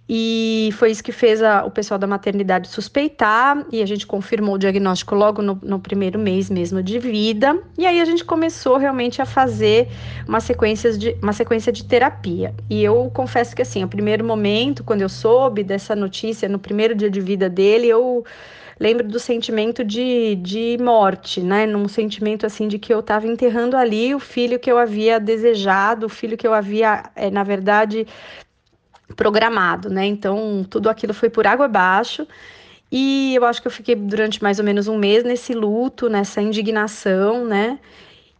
E 0.09 0.71
foi 0.73 0.91
isso 0.91 1.03
que 1.03 1.13
fez 1.13 1.43
a, 1.43 1.65
o 1.65 1.71
pessoal 1.71 1.97
da 1.97 2.07
maternidade 2.07 2.69
suspeitar, 2.69 3.65
e 3.73 3.81
a 3.81 3.87
gente 3.87 4.07
confirmou 4.07 4.57
o 4.57 4.59
diagnóstico 4.59 5.15
logo 5.15 5.41
no, 5.41 5.59
no, 5.63 5.79
primeiro 5.79 6.19
mês 6.19 6.51
mesmo 6.51 6.83
de 6.83 6.99
vida. 6.99 7.59
E 7.79 7.87
aí 7.87 8.01
a 8.01 8.05
gente 8.05 8.25
começou 8.25 8.77
realmente 8.77 9.23
a 9.23 9.25
fazer 9.25 9.89
uma 10.29 10.41
sequência 10.41 10.93
de, 10.99 11.17
uma 11.23 11.33
sequência 11.33 11.73
de 11.73 11.85
terapia. 11.85 12.55
E 12.69 12.83
eu 12.83 13.11
confesso 13.15 13.55
que 13.55 13.63
assim, 13.63 13.85
o 13.85 13.89
primeiro 13.89 14.25
momento, 14.25 14.83
quando 14.83 15.03
eu 15.03 15.09
soube 15.09 15.63
dessa 15.63 15.95
notícia, 15.95 16.49
no 16.49 16.59
primeiro 16.59 16.95
dia 16.95 17.09
de 17.09 17.21
vida 17.21 17.49
dele, 17.49 17.87
eu 17.87 18.25
lembro 18.83 19.07
do 19.07 19.21
sentimento 19.21 19.85
de, 19.85 20.35
de 20.35 20.77
morte, 20.81 21.41
né? 21.41 21.67
Num 21.67 21.87
sentimento 21.87 22.45
assim 22.45 22.67
de 22.67 22.81
que 22.81 22.93
eu 22.93 22.99
estava 22.99 23.29
enterrando 23.29 23.77
ali 23.77 24.13
o 24.13 24.19
filho 24.19 24.59
que 24.59 24.71
eu 24.71 24.77
havia 24.77 25.21
desejado, 25.21 26.07
o 26.07 26.09
filho 26.09 26.37
que 26.37 26.45
eu 26.45 26.53
havia, 26.53 27.05
é, 27.15 27.31
na 27.31 27.45
verdade, 27.45 28.05
programado, 29.15 29.89
né? 29.89 30.05
Então, 30.07 30.67
tudo 30.69 30.91
aquilo 30.91 31.15
foi 31.15 31.31
por 31.31 31.47
água 31.47 31.67
abaixo. 31.67 32.27
E 32.91 33.37
eu 33.37 33.45
acho 33.45 33.63
que 33.63 33.69
eu 33.69 33.73
fiquei 33.73 33.95
durante 33.95 34.43
mais 34.43 34.59
ou 34.59 34.65
menos 34.65 34.89
um 34.89 34.99
mês 34.99 35.23
nesse 35.23 35.55
luto, 35.55 36.09
nessa 36.09 36.43
indignação, 36.43 37.45
né? 37.45 37.79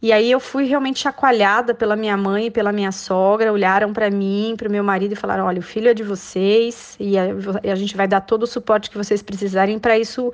E 0.03 0.11
aí 0.11 0.29
eu 0.29 0.39
fui 0.39 0.65
realmente 0.65 0.99
chacoalhada 0.99 1.73
pela 1.73 1.95
minha 1.95 2.17
mãe 2.17 2.47
e 2.47 2.51
pela 2.51 2.73
minha 2.73 2.91
sogra, 2.91 3.53
olharam 3.53 3.93
para 3.93 4.11
mim, 4.11 4.53
para 4.57 4.67
o 4.67 4.71
meu 4.71 4.83
marido 4.83 5.13
e 5.13 5.15
falaram: 5.15 5.45
"Olha, 5.45 5.59
o 5.59 5.61
filho 5.63 5.89
é 5.89 5.93
de 5.93 6.03
vocês 6.03 6.97
e 6.99 7.17
a, 7.17 7.23
a 7.71 7.75
gente 7.75 7.95
vai 7.95 8.05
dar 8.07 8.19
todo 8.21 8.43
o 8.43 8.47
suporte 8.47 8.89
que 8.89 8.97
vocês 8.97 9.23
precisarem 9.23 9.79
para 9.79 9.97
isso 9.97 10.33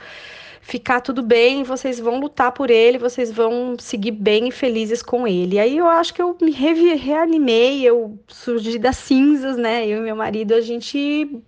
ficar 0.70 1.02
tudo 1.02 1.24
bem, 1.24 1.64
vocês 1.64 2.00
vão 2.00 2.20
lutar 2.20 2.52
por 2.52 2.70
ele, 2.70 3.00
vocês 3.00 3.32
vão 3.32 3.76
seguir 3.80 4.12
bem 4.12 4.50
e 4.50 4.52
felizes 4.52 5.02
com 5.02 5.28
ele. 5.28 5.58
Aí 5.58 5.76
eu 5.76 5.88
acho 5.88 6.14
que 6.14 6.22
eu 6.22 6.38
me 6.40 6.52
reanimei, 6.52 7.82
eu 7.82 8.20
surgi 8.28 8.78
das 8.78 8.98
cinzas, 8.98 9.58
né? 9.58 9.88
Eu 9.88 10.02
e 10.02 10.02
meu 10.02 10.16
marido, 10.16 10.54
a 10.54 10.62
gente 10.62 11.42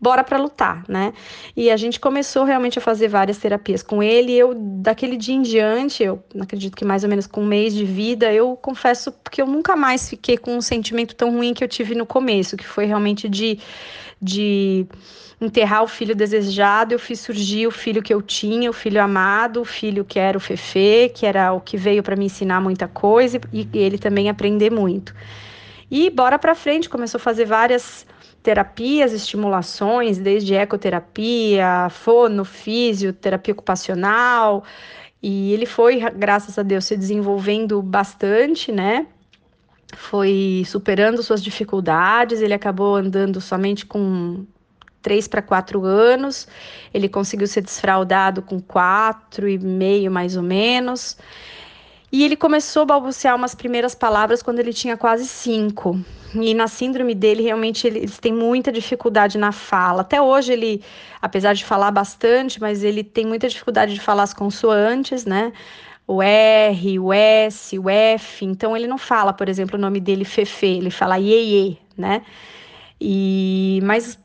bora 0.00 0.24
para 0.24 0.38
lutar, 0.38 0.82
né? 0.88 1.12
E 1.54 1.70
a 1.70 1.76
gente 1.76 2.00
começou 2.00 2.44
realmente 2.44 2.78
a 2.78 2.82
fazer 2.82 3.08
várias 3.08 3.36
terapias 3.36 3.82
com 3.82 4.02
ele. 4.02 4.32
Eu, 4.32 4.54
daquele 4.54 5.18
dia 5.18 5.34
em 5.34 5.42
diante, 5.42 6.02
eu 6.02 6.24
acredito 6.40 6.74
que 6.74 6.84
mais 6.84 7.04
ou 7.04 7.10
menos 7.10 7.26
com 7.26 7.42
um 7.42 7.46
mês 7.46 7.74
de 7.74 7.84
vida, 7.84 8.32
eu 8.32 8.56
confesso 8.56 9.12
que 9.30 9.42
eu 9.42 9.46
nunca 9.46 9.76
mais 9.76 10.08
fiquei 10.08 10.38
com 10.38 10.56
um 10.56 10.62
sentimento 10.62 11.14
tão 11.14 11.30
ruim 11.30 11.52
que 11.52 11.62
eu 11.62 11.68
tive 11.68 11.94
no 11.94 12.06
começo, 12.06 12.56
que 12.56 12.66
foi 12.66 12.86
realmente 12.86 13.28
de, 13.28 13.58
de 14.20 14.86
enterrar 15.40 15.82
o 15.82 15.88
filho 15.88 16.14
desejado. 16.14 16.92
Eu 16.92 16.98
fiz 16.98 17.20
surgir 17.20 17.66
o 17.66 17.70
filho 17.70 18.02
que 18.02 18.12
eu 18.12 18.20
tinha, 18.20 18.68
o 18.68 18.72
filho 18.72 19.02
amado, 19.02 19.60
o 19.62 19.64
filho 19.64 20.04
que 20.04 20.18
era 20.18 20.36
o 20.36 20.40
Fefe, 20.40 21.10
que 21.14 21.24
era 21.24 21.52
o 21.52 21.60
que 21.60 21.76
veio 21.76 22.02
para 22.02 22.16
me 22.16 22.26
ensinar 22.26 22.60
muita 22.60 22.86
coisa 22.86 23.40
e, 23.52 23.68
ele 23.72 23.98
também 23.98 24.28
aprender 24.28 24.70
muito. 24.70 25.14
E 25.90 26.10
bora 26.10 26.38
para 26.38 26.54
frente, 26.54 26.88
começou 26.88 27.18
a 27.18 27.22
fazer 27.22 27.46
várias 27.46 28.06
terapias, 28.42 29.12
estimulações, 29.12 30.18
desde 30.18 30.54
ecoterapia, 30.54 31.88
fono, 31.90 32.44
físio, 32.44 33.12
terapia 33.12 33.52
ocupacional. 33.52 34.64
E 35.22 35.52
ele 35.52 35.66
foi, 35.66 36.00
graças 36.16 36.58
a 36.58 36.62
Deus, 36.62 36.84
se 36.84 36.96
desenvolvendo 36.96 37.82
bastante, 37.82 38.72
né? 38.72 39.06
Foi 39.96 40.64
superando 40.66 41.22
suas 41.22 41.42
dificuldades. 41.42 42.40
Ele 42.40 42.54
acabou 42.54 42.96
andando 42.96 43.40
somente 43.40 43.84
com 43.86 44.44
três 45.02 45.26
para 45.26 45.42
quatro 45.42 45.84
anos. 45.84 46.46
Ele 46.92 47.08
conseguiu 47.08 47.46
ser 47.46 47.62
desfraudado 47.62 48.42
com 48.42 48.60
quatro 48.60 49.48
e 49.48 49.58
meio, 49.58 50.10
mais 50.10 50.36
ou 50.36 50.42
menos. 50.42 51.16
E 52.12 52.24
ele 52.24 52.36
começou 52.36 52.82
a 52.82 52.86
balbuciar 52.86 53.36
umas 53.36 53.54
primeiras 53.54 53.94
palavras 53.94 54.42
quando 54.42 54.58
ele 54.58 54.72
tinha 54.72 54.96
quase 54.96 55.26
cinco. 55.26 55.98
E 56.34 56.54
na 56.54 56.66
síndrome 56.66 57.14
dele, 57.14 57.42
realmente, 57.42 57.86
eles 57.86 58.18
têm 58.18 58.32
muita 58.32 58.72
dificuldade 58.72 59.38
na 59.38 59.52
fala. 59.52 60.00
Até 60.00 60.20
hoje, 60.20 60.52
ele, 60.52 60.82
apesar 61.22 61.54
de 61.54 61.64
falar 61.64 61.92
bastante, 61.92 62.60
mas 62.60 62.82
ele 62.82 63.04
tem 63.04 63.24
muita 63.24 63.48
dificuldade 63.48 63.94
de 63.94 64.00
falar 64.00 64.24
as 64.24 64.34
consoantes, 64.34 65.24
né? 65.24 65.52
O 66.12 66.20
R, 66.20 66.98
o 66.98 67.12
S, 67.12 67.78
o 67.78 67.88
F. 67.88 68.44
Então, 68.44 68.76
ele 68.76 68.88
não 68.88 68.98
fala, 68.98 69.32
por 69.32 69.48
exemplo, 69.48 69.76
o 69.76 69.80
nome 69.80 70.00
dele 70.00 70.24
Fefe, 70.24 70.66
ele 70.66 70.90
fala 70.90 71.18
Iê, 71.20 71.76
né? 71.96 72.22
E, 73.00 73.78
mas 73.84 74.18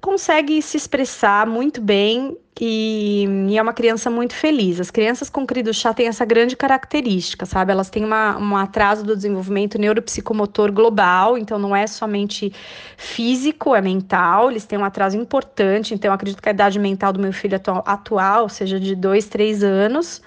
consegue 0.00 0.60
se 0.60 0.76
expressar 0.76 1.46
muito 1.46 1.80
bem 1.80 2.36
e, 2.60 3.26
e, 3.48 3.56
é 3.56 3.62
uma 3.62 3.72
criança 3.72 4.10
muito 4.10 4.34
feliz. 4.34 4.80
As 4.80 4.90
crianças 4.90 5.30
com 5.30 5.46
chá 5.72 5.94
têm 5.94 6.08
essa 6.08 6.24
grande 6.24 6.56
característica, 6.56 7.46
sabe? 7.46 7.70
Elas 7.70 7.90
têm 7.90 8.04
uma, 8.04 8.36
um 8.36 8.56
atraso 8.56 9.04
do 9.04 9.14
desenvolvimento 9.14 9.78
neuropsicomotor 9.78 10.72
global, 10.72 11.38
então 11.38 11.60
não 11.60 11.76
é 11.76 11.86
somente 11.86 12.52
físico, 12.96 13.74
é 13.74 13.80
mental. 13.80 14.50
Eles 14.50 14.64
têm 14.66 14.78
um 14.78 14.84
atraso 14.84 15.16
importante, 15.16 15.94
então 15.94 16.12
acredito 16.12 16.42
que 16.42 16.48
a 16.48 16.52
idade 16.52 16.78
mental 16.78 17.12
do 17.12 17.20
meu 17.20 17.32
filho 17.32 17.56
atual, 17.56 17.84
atual 17.86 18.48
seja 18.48 18.80
de 18.80 18.96
dois, 18.96 19.26
três 19.26 19.62
anos. 19.62 20.20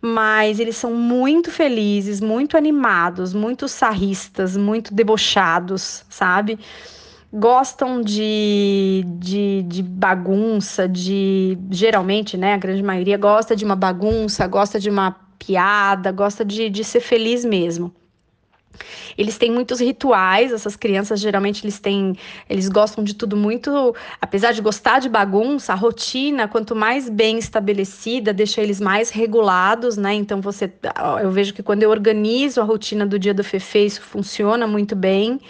Mas 0.00 0.60
eles 0.60 0.76
são 0.76 0.94
muito 0.94 1.50
felizes, 1.50 2.20
muito 2.20 2.56
animados, 2.56 3.32
muito 3.32 3.66
sarristas, 3.68 4.56
muito 4.56 4.94
debochados, 4.94 6.04
sabe? 6.08 6.58
gostam 7.32 8.00
de, 8.00 9.04
de, 9.18 9.62
de, 9.62 9.82
bagunça, 9.82 10.88
de 10.88 11.58
geralmente, 11.70 12.36
né? 12.36 12.54
A 12.54 12.56
grande 12.56 12.82
maioria 12.82 13.18
gosta 13.18 13.54
de 13.54 13.64
uma 13.64 13.76
bagunça, 13.76 14.46
gosta 14.46 14.78
de 14.80 14.88
uma 14.88 15.12
piada, 15.38 16.10
gosta 16.12 16.44
de, 16.44 16.70
de 16.70 16.82
ser 16.82 17.00
feliz 17.00 17.44
mesmo. 17.44 17.92
Eles 19.16 19.38
têm 19.38 19.50
muitos 19.50 19.80
rituais, 19.80 20.52
essas 20.52 20.76
crianças 20.76 21.20
geralmente 21.20 21.64
eles 21.64 21.78
têm, 21.78 22.16
eles 22.48 22.68
gostam 22.68 23.02
de 23.02 23.14
tudo 23.14 23.36
muito, 23.36 23.94
apesar 24.20 24.52
de 24.52 24.60
gostar 24.60 24.98
de 25.00 25.08
bagunça, 25.08 25.72
a 25.72 25.76
rotina, 25.76 26.48
quanto 26.48 26.74
mais 26.74 27.08
bem 27.08 27.38
estabelecida, 27.38 28.32
deixa 28.32 28.60
eles 28.60 28.80
mais 28.80 29.10
regulados, 29.10 29.96
né? 29.96 30.14
Então 30.14 30.40
você, 30.40 30.72
eu 31.22 31.30
vejo 31.30 31.54
que 31.54 31.62
quando 31.62 31.82
eu 31.82 31.90
organizo 31.90 32.60
a 32.60 32.64
rotina 32.64 33.06
do 33.06 33.18
dia 33.18 33.34
do 33.34 33.44
Fefe, 33.44 33.86
isso 33.86 34.02
funciona 34.02 34.66
muito 34.66 34.94
bem. 34.94 35.40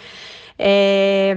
É, 0.59 1.35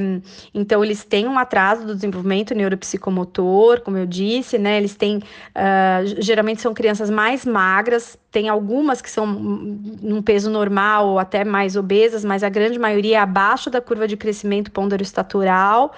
então, 0.54 0.82
eles 0.84 1.04
têm 1.04 1.28
um 1.28 1.38
atraso 1.38 1.86
do 1.86 1.94
desenvolvimento 1.94 2.54
neuropsicomotor, 2.54 3.82
como 3.82 3.98
eu 3.98 4.06
disse, 4.06 4.58
né? 4.58 4.78
Eles 4.78 4.94
têm, 4.94 5.18
uh, 5.18 6.22
geralmente 6.22 6.62
são 6.62 6.72
crianças 6.72 7.10
mais 7.10 7.44
magras, 7.44 8.18
tem 8.30 8.48
algumas 8.48 9.02
que 9.02 9.10
são 9.10 9.26
num 9.26 10.22
peso 10.22 10.50
normal 10.50 11.08
ou 11.08 11.18
até 11.18 11.44
mais 11.44 11.76
obesas, 11.76 12.24
mas 12.24 12.42
a 12.42 12.48
grande 12.48 12.78
maioria 12.78 13.16
é 13.18 13.20
abaixo 13.20 13.68
da 13.68 13.80
curva 13.80 14.08
de 14.08 14.16
crescimento 14.16 14.70
ponderostatural. 14.70 15.92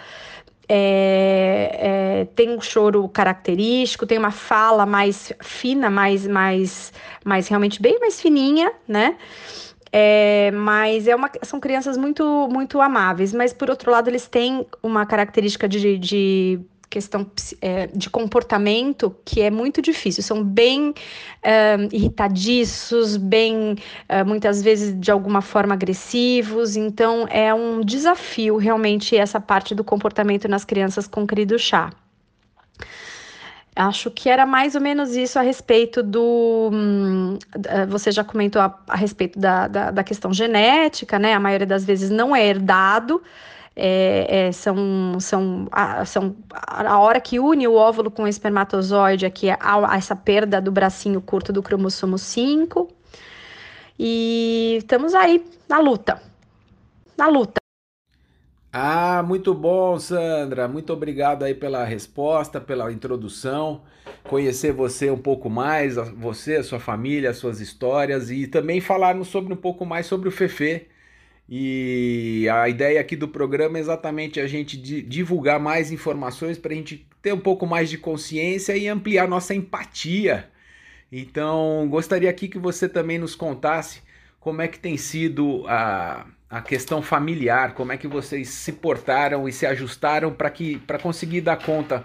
É, 0.69 1.79
é, 1.81 2.25
tem 2.35 2.51
um 2.51 2.61
choro 2.61 3.07
característico, 3.09 4.07
tem 4.07 4.17
uma 4.17 4.31
fala 4.31 4.87
mais 4.87 5.33
fina, 5.43 5.91
mais, 5.91 6.27
mais, 6.27 6.93
mais 7.25 7.49
realmente 7.49 7.83
bem 7.83 7.99
mais 8.01 8.21
fininha, 8.21 8.73
né? 8.89 9.17
É, 9.93 10.51
mas 10.53 11.07
é 11.07 11.15
uma, 11.15 11.31
são 11.43 11.61
crianças 11.61 11.97
muito, 11.99 12.49
muito 12.51 12.81
amáveis. 12.81 13.33
Mas, 13.33 13.53
por 13.53 13.69
outro 13.69 13.91
lado, 13.91 14.09
eles 14.09 14.27
têm 14.27 14.67
uma 14.83 15.05
característica 15.05 15.69
de, 15.69 15.99
de 15.99 16.61
questão 16.93 17.27
é, 17.61 17.87
de 17.87 18.11
comportamento 18.11 19.17
que 19.25 19.41
é 19.41 19.51
muito 19.51 19.81
difícil. 19.83 20.23
São 20.23 20.45
bem 20.45 20.95
é, 21.43 21.77
irritadiços, 21.93 23.17
bem, 23.17 23.77
é, 24.09 24.23
muitas 24.25 24.63
vezes, 24.63 24.99
de 24.99 25.11
alguma 25.11 25.41
forma, 25.43 25.75
agressivos. 25.75 26.77
Então, 26.77 27.27
é 27.31 27.53
um 27.55 27.81
desafio, 27.81 28.57
realmente, 28.57 29.17
essa 29.17 29.41
parte 29.41 29.75
do 29.75 29.85
comportamento 29.85 30.49
nas 30.49 30.65
crianças 30.65 31.07
com 31.07 31.27
querido 31.27 31.59
chá. 31.59 31.91
Acho 33.75 34.11
que 34.11 34.29
era 34.29 34.45
mais 34.45 34.75
ou 34.75 34.83
menos 34.83 35.17
isso 35.17 35.39
a 35.39 35.43
respeito 35.43 36.03
do. 36.03 36.69
Hum, 36.71 37.39
você 37.89 38.13
já 38.13 38.23
comentou 38.23 38.61
a, 38.61 38.79
a 38.87 38.97
respeito 38.97 39.39
da, 39.39 39.67
da, 39.67 39.91
da, 39.91 40.05
questão 40.05 40.33
genética, 40.33 41.19
né? 41.19 41.33
A 41.33 41.41
maioria 41.41 41.67
das 41.67 41.83
vezes 41.83 42.11
não 42.11 42.37
é 42.37 42.47
herdado. 42.47 43.23
É, 43.75 44.49
é, 44.49 44.53
são, 44.53 45.19
são, 45.19 45.67
a, 45.73 46.05
são 46.05 46.37
a 46.53 46.99
hora 46.99 47.19
que 47.19 47.41
une 47.41 47.67
o 47.67 47.75
óvulo 47.75 48.11
com 48.11 48.25
o 48.25 48.29
espermatozoide, 48.29 49.25
aqui 49.25 49.49
há 49.51 49.97
essa 49.97 50.15
perda 50.15 50.61
do 50.61 50.71
bracinho 50.71 51.23
curto 51.23 51.51
do 51.51 51.63
cromossomo 51.63 52.19
5. 52.19 52.89
E 53.99 54.77
estamos 54.79 55.15
aí 55.15 55.43
na 55.67 55.79
luta. 55.79 56.21
Na 57.17 57.29
luta. 57.29 57.62
Ah, 58.75 59.23
muito 59.23 59.53
bom, 59.55 59.99
Sandra. 59.99 60.67
Muito 60.67 60.93
obrigado 60.93 61.43
aí 61.45 61.55
pela 61.55 61.85
resposta, 61.85 62.59
pela 62.61 62.91
introdução. 62.91 63.83
Conhecer 64.25 64.73
você 64.73 65.11
um 65.11 65.19
pouco 65.19 65.51
mais, 65.51 65.97
você, 65.97 66.57
a 66.57 66.63
sua 66.65 66.81
família, 66.81 67.31
as 67.31 67.37
suas 67.37 67.61
histórias 67.61 68.31
e 68.31 68.47
também 68.47 68.81
falarmos 68.81 69.29
sobre 69.29 69.53
um 69.53 69.57
pouco 69.57 69.85
mais 69.85 70.07
sobre 70.07 70.29
o 70.29 70.33
Fefe. 70.33 70.89
E 71.49 72.49
a 72.51 72.69
ideia 72.69 73.01
aqui 73.01 73.15
do 73.17 73.29
programa 73.29 73.77
é 73.79 73.81
exatamente 73.81 74.41
a 74.41 74.47
gente 74.47 74.77
divulgar 74.79 75.61
mais 75.61 75.93
informações 75.93 76.57
para 76.59 76.73
a 76.73 76.77
gente 76.77 77.07
ter 77.21 77.33
um 77.35 77.41
pouco 77.41 77.67
mais 77.67 77.91
de 77.91 77.99
consciência 77.99 78.77
e 78.77 78.89
ampliar 78.89 79.29
nossa 79.29 79.55
empatia. 79.55 80.51
Então, 81.11 81.87
gostaria 81.91 82.31
aqui 82.31 82.49
que 82.49 82.59
você 82.59 82.89
também 82.89 83.19
nos 83.19 83.35
contasse 83.35 84.03
como 84.41 84.63
é 84.63 84.69
que 84.69 84.79
tem 84.79 84.97
sido 84.97 85.65
a 85.69 86.27
a 86.53 86.61
questão 86.61 87.01
familiar, 87.01 87.73
como 87.73 87.93
é 87.93 87.97
que 87.97 88.07
vocês 88.07 88.51
se 88.51 88.73
portaram 88.73 89.49
e 89.49 89.53
se 89.53 89.65
ajustaram 89.65 90.31
para 90.35 90.51
que 90.51 90.77
para 90.81 90.99
conseguir 90.99 91.41
dar 91.41 91.57
conta 91.57 92.05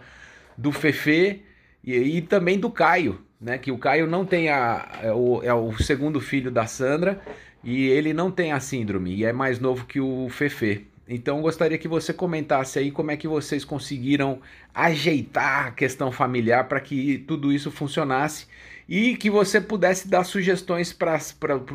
do 0.58 0.72
Fefe 0.72 1.44
e, 1.84 1.94
e, 1.94 2.22
também 2.22 2.58
do 2.58 2.72
Caio, 2.72 3.20
né? 3.42 3.58
Que 3.58 3.74
o 3.74 3.78
Caio 3.78 4.08
não 4.08 4.26
tem 4.26 4.48
a 4.48 4.88
é 5.04 5.12
o, 5.12 5.44
é 5.44 5.54
o 5.54 5.78
segundo 5.84 6.22
filho 6.22 6.50
da 6.50 6.66
Sandra 6.66 7.22
e 7.62 7.88
ele 7.88 8.14
não 8.14 8.32
tem 8.32 8.54
a 8.54 8.60
síndrome 8.62 9.14
e 9.14 9.26
é 9.26 9.34
mais 9.34 9.60
novo 9.60 9.86
que 9.86 10.00
o 10.00 10.30
Fefe. 10.30 10.88
Então 11.10 11.42
gostaria 11.42 11.78
que 11.78 11.88
você 11.88 12.14
comentasse 12.14 12.80
aí 12.80 12.90
como 12.90 13.12
é 13.12 13.18
que 13.18 13.28
vocês 13.28 13.66
conseguiram 13.66 14.40
ajeitar 14.74 15.68
a 15.68 15.72
questão 15.72 16.10
familiar 16.10 16.70
para 16.70 16.80
que 16.80 17.18
tudo 17.28 17.52
isso 17.52 17.70
funcionasse 17.70 18.48
e 18.88 19.18
que 19.18 19.30
você 19.30 19.60
pudesse 19.60 20.08
dar 20.08 20.24
sugestões 20.24 20.94
para 20.94 21.20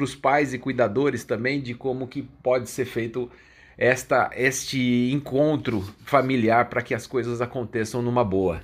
os 0.01 0.14
pais 0.14 0.55
e 0.55 0.59
cuidadores 0.59 1.25
também 1.25 1.61
de 1.61 1.75
como 1.75 2.07
que 2.07 2.22
pode 2.22 2.70
ser 2.70 2.87
feito 2.87 3.31
esta 3.77 4.31
este 4.35 5.11
encontro 5.12 5.83
familiar 6.05 6.68
para 6.68 6.83
que 6.83 6.94
as 6.94 7.07
coisas 7.07 7.40
aconteçam 7.40 8.01
numa 8.01 8.25
boa. 8.25 8.61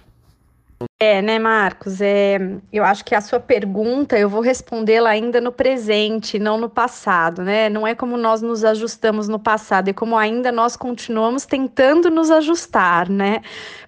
É, 1.00 1.20
né, 1.20 1.38
Marcos? 1.38 2.00
É, 2.00 2.38
eu 2.72 2.84
acho 2.84 3.04
que 3.04 3.14
a 3.14 3.20
sua 3.20 3.40
pergunta 3.40 4.18
eu 4.18 4.28
vou 4.28 4.40
respondê-la 4.40 5.10
ainda 5.10 5.40
no 5.40 5.50
presente, 5.50 6.38
não 6.38 6.58
no 6.58 6.68
passado, 6.68 7.42
né? 7.42 7.68
Não 7.68 7.86
é 7.86 7.94
como 7.94 8.16
nós 8.16 8.42
nos 8.42 8.64
ajustamos 8.64 9.28
no 9.28 9.38
passado, 9.38 9.88
é 9.88 9.92
como 9.92 10.16
ainda 10.16 10.52
nós 10.52 10.76
continuamos 10.76 11.44
tentando 11.46 12.10
nos 12.10 12.30
ajustar, 12.30 13.08
né? 13.08 13.42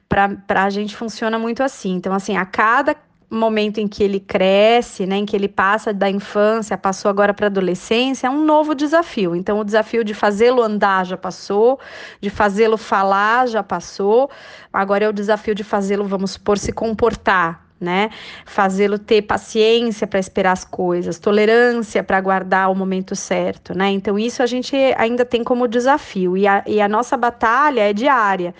Para 0.08 0.64
a 0.64 0.70
gente 0.70 0.96
funciona 0.96 1.38
muito 1.38 1.62
assim. 1.62 1.94
Então, 1.94 2.12
assim, 2.12 2.36
a 2.36 2.44
cada 2.44 2.96
momento 3.30 3.78
em 3.78 3.86
que 3.86 4.02
ele 4.02 4.18
cresce, 4.18 5.06
né, 5.06 5.16
em 5.18 5.24
que 5.24 5.36
ele 5.36 5.48
passa 5.48 5.92
da 5.92 6.10
infância, 6.10 6.76
passou 6.76 7.08
agora 7.08 7.32
para 7.32 7.46
a 7.46 7.48
adolescência, 7.48 8.26
é 8.26 8.30
um 8.30 8.44
novo 8.44 8.74
desafio. 8.74 9.36
Então, 9.36 9.60
o 9.60 9.64
desafio 9.64 10.02
de 10.02 10.12
fazê-lo 10.12 10.62
andar 10.62 11.06
já 11.06 11.16
passou, 11.16 11.78
de 12.20 12.28
fazê-lo 12.28 12.76
falar 12.76 13.46
já 13.46 13.62
passou, 13.62 14.28
agora 14.72 15.04
é 15.04 15.08
o 15.08 15.12
desafio 15.12 15.54
de 15.54 15.62
fazê-lo, 15.62 16.04
vamos 16.04 16.32
supor, 16.32 16.58
se 16.58 16.72
comportar, 16.72 17.64
né? 17.80 18.10
Fazê-lo 18.44 18.98
ter 18.98 19.22
paciência 19.22 20.06
para 20.06 20.18
esperar 20.18 20.52
as 20.52 20.64
coisas, 20.64 21.18
tolerância 21.18 22.02
para 22.02 22.18
aguardar 22.18 22.70
o 22.70 22.74
momento 22.74 23.14
certo, 23.14 23.76
né? 23.76 23.90
Então, 23.90 24.18
isso 24.18 24.42
a 24.42 24.46
gente 24.46 24.76
ainda 24.96 25.24
tem 25.24 25.44
como 25.44 25.68
desafio, 25.68 26.36
e 26.36 26.46
a, 26.46 26.64
e 26.66 26.80
a 26.80 26.88
nossa 26.88 27.16
batalha 27.16 27.88
é 27.88 27.92
diária. 27.92 28.54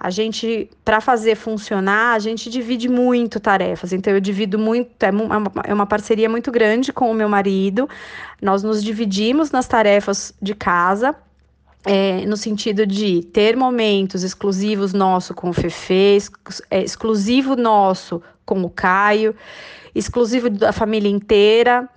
A 0.00 0.10
gente, 0.10 0.70
para 0.84 1.00
fazer 1.00 1.34
funcionar, 1.34 2.14
a 2.14 2.18
gente 2.18 2.48
divide 2.48 2.88
muito 2.88 3.40
tarefas. 3.40 3.92
Então, 3.92 4.12
eu 4.12 4.20
divido 4.20 4.58
muito, 4.58 4.90
é, 5.02 5.08
é 5.08 5.10
uma, 5.10 5.52
é 5.64 5.74
uma 5.74 5.86
parceria 5.86 6.28
muito 6.28 6.52
grande 6.52 6.92
com 6.92 7.10
o 7.10 7.14
meu 7.14 7.28
marido. 7.28 7.88
Nós 8.40 8.62
nos 8.62 8.82
dividimos 8.82 9.50
nas 9.50 9.66
tarefas 9.66 10.32
de 10.40 10.54
casa, 10.54 11.16
é, 11.84 12.24
no 12.26 12.36
sentido 12.36 12.86
de 12.86 13.22
ter 13.32 13.56
momentos 13.56 14.22
exclusivos 14.22 14.92
nosso 14.92 15.34
com 15.34 15.50
o 15.50 15.52
Fefe, 15.52 16.18
é, 16.70 16.82
exclusivo 16.82 17.56
nosso 17.56 18.22
com 18.44 18.62
o 18.62 18.70
Caio, 18.70 19.34
exclusivo 19.94 20.48
da 20.48 20.72
família 20.72 21.08
inteira 21.08 21.88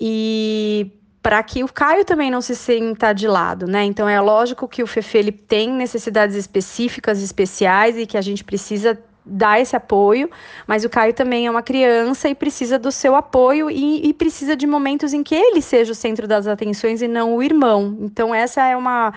e 0.00 0.90
para 1.22 1.42
que 1.42 1.62
o 1.62 1.68
Caio 1.68 2.04
também 2.04 2.30
não 2.30 2.40
se 2.40 2.56
sinta 2.56 3.12
de 3.12 3.28
lado, 3.28 3.66
né? 3.66 3.84
Então 3.84 4.08
é 4.08 4.20
lógico 4.20 4.66
que 4.66 4.82
o 4.82 4.86
Fefe 4.86 5.18
ele 5.18 5.32
tem 5.32 5.70
necessidades 5.70 6.34
específicas, 6.34 7.22
especiais 7.22 7.96
e 7.98 8.06
que 8.06 8.16
a 8.16 8.22
gente 8.22 8.42
precisa 8.42 8.98
dar 9.24 9.60
esse 9.60 9.76
apoio, 9.76 10.30
mas 10.66 10.82
o 10.84 10.88
Caio 10.88 11.12
também 11.12 11.46
é 11.46 11.50
uma 11.50 11.62
criança 11.62 12.28
e 12.28 12.34
precisa 12.34 12.78
do 12.78 12.90
seu 12.90 13.14
apoio 13.14 13.70
e, 13.70 14.08
e 14.08 14.14
precisa 14.14 14.56
de 14.56 14.66
momentos 14.66 15.12
em 15.12 15.22
que 15.22 15.34
ele 15.34 15.60
seja 15.60 15.92
o 15.92 15.94
centro 15.94 16.26
das 16.26 16.46
atenções 16.46 17.02
e 17.02 17.08
não 17.08 17.36
o 17.36 17.42
irmão. 17.42 17.98
Então 18.00 18.34
essa 18.34 18.66
é 18.66 18.76
uma 18.76 19.12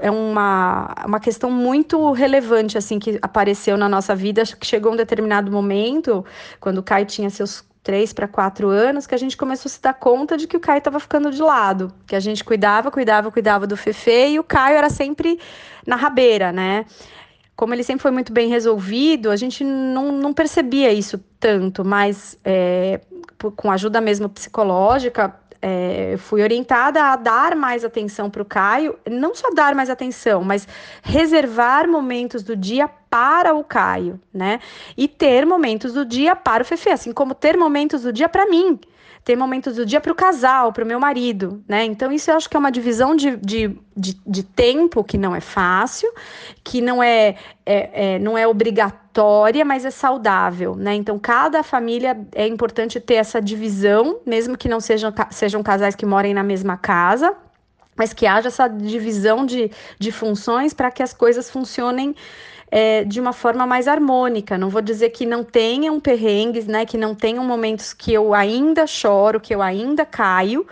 é 0.00 0.10
uma, 0.10 0.94
uma 1.06 1.20
questão 1.20 1.50
muito 1.50 2.12
relevante 2.12 2.78
assim 2.78 2.98
que 2.98 3.18
apareceu 3.20 3.76
na 3.76 3.88
nossa 3.88 4.14
vida, 4.14 4.44
que 4.44 4.66
chegou 4.66 4.92
um 4.92 4.96
determinado 4.96 5.50
momento, 5.50 6.24
quando 6.60 6.78
o 6.78 6.82
Caio 6.82 7.04
tinha 7.06 7.28
seus 7.30 7.64
três 7.88 8.12
para 8.12 8.28
quatro 8.28 8.68
anos, 8.68 9.06
que 9.06 9.14
a 9.14 9.18
gente 9.18 9.34
começou 9.34 9.70
a 9.70 9.72
se 9.72 9.80
dar 9.80 9.94
conta 9.94 10.36
de 10.36 10.46
que 10.46 10.58
o 10.58 10.60
Caio 10.60 10.76
estava 10.76 11.00
ficando 11.00 11.30
de 11.30 11.40
lado, 11.40 11.90
que 12.06 12.14
a 12.14 12.20
gente 12.20 12.44
cuidava, 12.44 12.90
cuidava, 12.90 13.32
cuidava 13.32 13.66
do 13.66 13.78
Fefe 13.78 14.32
e 14.32 14.38
o 14.38 14.44
Caio 14.44 14.76
era 14.76 14.90
sempre 14.90 15.40
na 15.86 15.96
rabeira, 15.96 16.52
né? 16.52 16.84
Como 17.56 17.72
ele 17.72 17.82
sempre 17.82 18.02
foi 18.02 18.10
muito 18.10 18.30
bem 18.30 18.46
resolvido, 18.50 19.30
a 19.30 19.36
gente 19.36 19.64
não, 19.64 20.12
não 20.12 20.34
percebia 20.34 20.92
isso 20.92 21.18
tanto, 21.40 21.82
mas 21.82 22.38
é, 22.44 23.00
com 23.56 23.70
ajuda 23.70 24.02
mesmo 24.02 24.28
psicológica, 24.28 25.34
é, 25.60 26.16
fui 26.18 26.42
orientada 26.42 27.02
a 27.04 27.16
dar 27.16 27.56
mais 27.56 27.84
atenção 27.84 28.30
para 28.30 28.42
o 28.42 28.44
Caio, 28.44 28.98
não 29.08 29.34
só 29.34 29.50
dar 29.50 29.74
mais 29.74 29.90
atenção, 29.90 30.42
mas 30.42 30.66
reservar 31.02 31.88
momentos 31.88 32.42
do 32.42 32.56
dia 32.56 32.88
para 33.10 33.54
o 33.54 33.64
Caio, 33.64 34.20
né? 34.32 34.60
E 34.96 35.08
ter 35.08 35.44
momentos 35.44 35.92
do 35.92 36.04
dia 36.04 36.36
para 36.36 36.62
o 36.62 36.66
Fefe, 36.66 36.90
assim 36.90 37.12
como 37.12 37.34
ter 37.34 37.56
momentos 37.56 38.02
do 38.02 38.12
dia 38.12 38.28
para 38.28 38.46
mim 38.46 38.78
ter 39.28 39.36
momentos 39.36 39.76
do 39.76 39.84
dia 39.84 40.00
para 40.00 40.10
o 40.10 40.14
casal, 40.14 40.72
para 40.72 40.82
o 40.82 40.86
meu 40.86 40.98
marido, 40.98 41.62
né? 41.68 41.84
Então, 41.84 42.10
isso 42.10 42.30
eu 42.30 42.36
acho 42.36 42.48
que 42.48 42.56
é 42.56 42.58
uma 42.58 42.72
divisão 42.72 43.14
de, 43.14 43.36
de, 43.36 43.78
de, 43.94 44.18
de 44.26 44.42
tempo 44.42 45.04
que 45.04 45.18
não 45.18 45.36
é 45.36 45.40
fácil, 45.40 46.10
que 46.64 46.80
não 46.80 47.02
é, 47.02 47.36
é, 47.66 48.14
é, 48.14 48.18
não 48.18 48.38
é 48.38 48.48
obrigatória, 48.48 49.66
mas 49.66 49.84
é 49.84 49.90
saudável, 49.90 50.74
né? 50.74 50.94
Então, 50.94 51.18
cada 51.18 51.62
família 51.62 52.18
é 52.34 52.46
importante 52.46 52.98
ter 52.98 53.16
essa 53.16 53.38
divisão, 53.38 54.20
mesmo 54.24 54.56
que 54.56 54.66
não 54.66 54.80
sejam, 54.80 55.12
sejam 55.30 55.62
casais 55.62 55.94
que 55.94 56.06
morem 56.06 56.32
na 56.32 56.42
mesma 56.42 56.78
casa, 56.78 57.36
mas 57.94 58.14
que 58.14 58.26
haja 58.26 58.48
essa 58.48 58.66
divisão 58.66 59.44
de, 59.44 59.70
de 59.98 60.10
funções 60.10 60.72
para 60.72 60.90
que 60.90 61.02
as 61.02 61.12
coisas 61.12 61.50
funcionem 61.50 62.16
é, 62.70 63.04
de 63.04 63.20
uma 63.20 63.32
forma 63.32 63.66
mais 63.66 63.88
harmônica. 63.88 64.58
Não 64.58 64.68
vou 64.68 64.82
dizer 64.82 65.10
que 65.10 65.26
não 65.26 65.42
tenham 65.44 65.98
perrengues, 66.00 66.66
né? 66.66 66.84
Que 66.84 66.96
não 66.96 67.14
tenham 67.14 67.44
momentos 67.44 67.92
que 67.92 68.12
eu 68.12 68.34
ainda 68.34 68.86
choro, 68.86 69.40
que 69.40 69.54
eu 69.54 69.62
ainda 69.62 70.04
caio, 70.04 70.66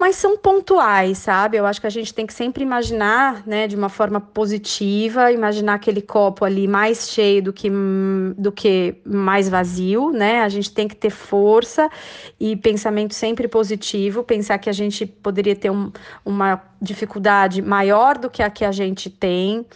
mas 0.00 0.16
são 0.16 0.34
pontuais, 0.34 1.18
sabe? 1.18 1.58
Eu 1.58 1.66
acho 1.66 1.78
que 1.78 1.86
a 1.86 1.90
gente 1.90 2.14
tem 2.14 2.26
que 2.26 2.32
sempre 2.32 2.62
imaginar, 2.62 3.46
né, 3.46 3.68
de 3.68 3.76
uma 3.76 3.90
forma 3.90 4.18
positiva, 4.18 5.30
imaginar 5.30 5.74
aquele 5.74 6.00
copo 6.00 6.42
ali 6.42 6.66
mais 6.66 7.10
cheio 7.10 7.42
do 7.42 7.52
que, 7.52 7.70
do 8.38 8.50
que 8.50 8.94
mais 9.04 9.46
vazio, 9.46 10.10
né? 10.10 10.40
A 10.40 10.48
gente 10.48 10.72
tem 10.72 10.88
que 10.88 10.96
ter 10.96 11.10
força 11.10 11.90
e 12.40 12.56
pensamento 12.56 13.12
sempre 13.12 13.46
positivo, 13.46 14.24
pensar 14.24 14.56
que 14.56 14.70
a 14.70 14.72
gente 14.72 15.04
poderia 15.04 15.54
ter 15.54 15.70
um, 15.70 15.92
uma 16.24 16.62
dificuldade 16.80 17.60
maior 17.60 18.16
do 18.16 18.30
que 18.30 18.42
a 18.42 18.48
que 18.48 18.64
a 18.64 18.72
gente 18.72 19.10
tem 19.10 19.66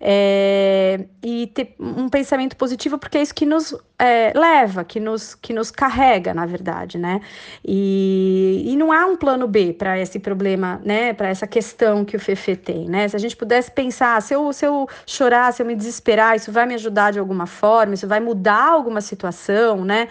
é, 0.00 1.06
e 1.22 1.46
ter 1.48 1.74
um 1.78 2.08
pensamento 2.08 2.56
positivo 2.56 2.98
porque 2.98 3.18
é 3.18 3.22
isso 3.22 3.34
que 3.34 3.46
nos 3.46 3.74
é, 3.98 4.32
leva, 4.36 4.84
que 4.84 5.00
nos, 5.00 5.34
que 5.34 5.52
nos 5.52 5.70
carrega, 5.70 6.32
na 6.32 6.46
verdade, 6.46 6.98
né? 6.98 7.20
E, 7.64 8.64
e 8.66 8.76
não 8.76 8.92
há 8.92 9.06
um 9.06 9.16
plano 9.16 9.46
B 9.48 9.67
para 9.72 9.98
esse 9.98 10.18
problema, 10.18 10.80
né? 10.84 11.12
Para 11.12 11.28
essa 11.28 11.46
questão 11.46 12.04
que 12.04 12.16
o 12.16 12.20
Fefe 12.20 12.56
tem, 12.56 12.88
né? 12.88 13.08
Se 13.08 13.16
a 13.16 13.18
gente 13.18 13.36
pudesse 13.36 13.70
pensar, 13.70 14.20
se 14.22 14.34
eu, 14.34 14.52
se 14.52 14.66
eu 14.66 14.88
chorar, 15.06 15.52
se 15.52 15.62
eu 15.62 15.66
me 15.66 15.74
desesperar, 15.74 16.36
isso 16.36 16.52
vai 16.52 16.66
me 16.66 16.74
ajudar 16.74 17.12
de 17.12 17.18
alguma 17.18 17.46
forma, 17.46 17.94
isso 17.94 18.06
vai 18.06 18.20
mudar 18.20 18.70
alguma 18.70 19.00
situação, 19.00 19.84
né? 19.84 20.08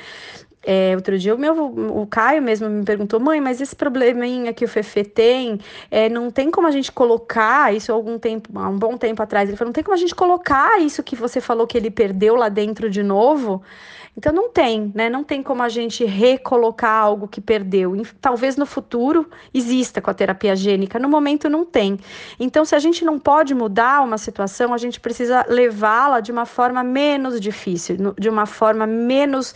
É, 0.70 0.94
outro 0.96 1.18
dia 1.18 1.34
o 1.34 1.38
meu 1.38 1.54
o 1.64 2.06
Caio 2.06 2.42
mesmo 2.42 2.70
me 2.70 2.84
perguntou, 2.84 3.22
mãe, 3.22 3.40
mas 3.40 3.62
esse 3.62 3.74
probleminha 3.74 4.52
que 4.52 4.66
o 4.66 4.68
Fefe 4.68 5.02
tem, 5.02 5.60
é, 5.90 6.10
não 6.10 6.30
tem 6.30 6.52
como 6.52 6.68
a 6.68 6.72
gente 6.72 6.92
colocar 6.92 7.74
isso 7.74 7.90
algum 7.94 8.20
tempo, 8.20 8.50
há 8.60 8.68
um 8.68 8.78
bom 8.78 8.98
tempo 8.98 9.24
atrás. 9.24 9.48
Ele 9.48 9.58
falou, 9.58 9.70
não 9.70 9.74
tem 9.74 9.84
como 9.84 9.96
a 9.96 10.00
gente 10.00 10.14
colocar 10.14 10.78
isso 10.82 11.02
que 11.02 11.16
você 11.16 11.40
falou 11.40 11.66
que 11.66 11.78
ele 11.78 11.90
perdeu 11.90 12.36
lá 12.36 12.50
dentro 12.50 12.90
de 12.90 13.02
novo. 13.02 13.64
Então 14.18 14.34
não 14.34 14.50
tem, 14.50 14.92
né? 14.96 15.12
Não 15.12 15.24
tem 15.24 15.44
como 15.44 15.62
a 15.62 15.70
gente 15.70 16.04
recolocar 16.04 17.04
algo 17.04 17.28
que 17.28 17.40
perdeu. 17.40 17.94
Talvez 18.20 18.58
no 18.58 18.66
futuro 18.66 19.30
exista 19.54 20.02
com 20.02 20.10
a 20.10 20.14
terapia 20.14 20.56
gênica, 20.56 20.98
no 20.98 21.08
momento 21.08 21.48
não 21.48 21.64
tem. 21.64 22.00
Então, 22.40 22.66
se 22.66 22.74
a 22.74 22.80
gente 22.80 23.06
não 23.06 23.20
pode 23.20 23.54
mudar 23.54 24.04
uma 24.04 24.18
situação, 24.18 24.74
a 24.74 24.78
gente 24.78 25.00
precisa 25.00 25.46
levá-la 25.48 26.20
de 26.20 26.32
uma 26.32 26.48
forma 26.48 26.84
menos 26.84 27.40
difícil, 27.40 28.16
de 28.18 28.28
uma 28.28 28.48
forma 28.48 28.88
menos 28.88 29.54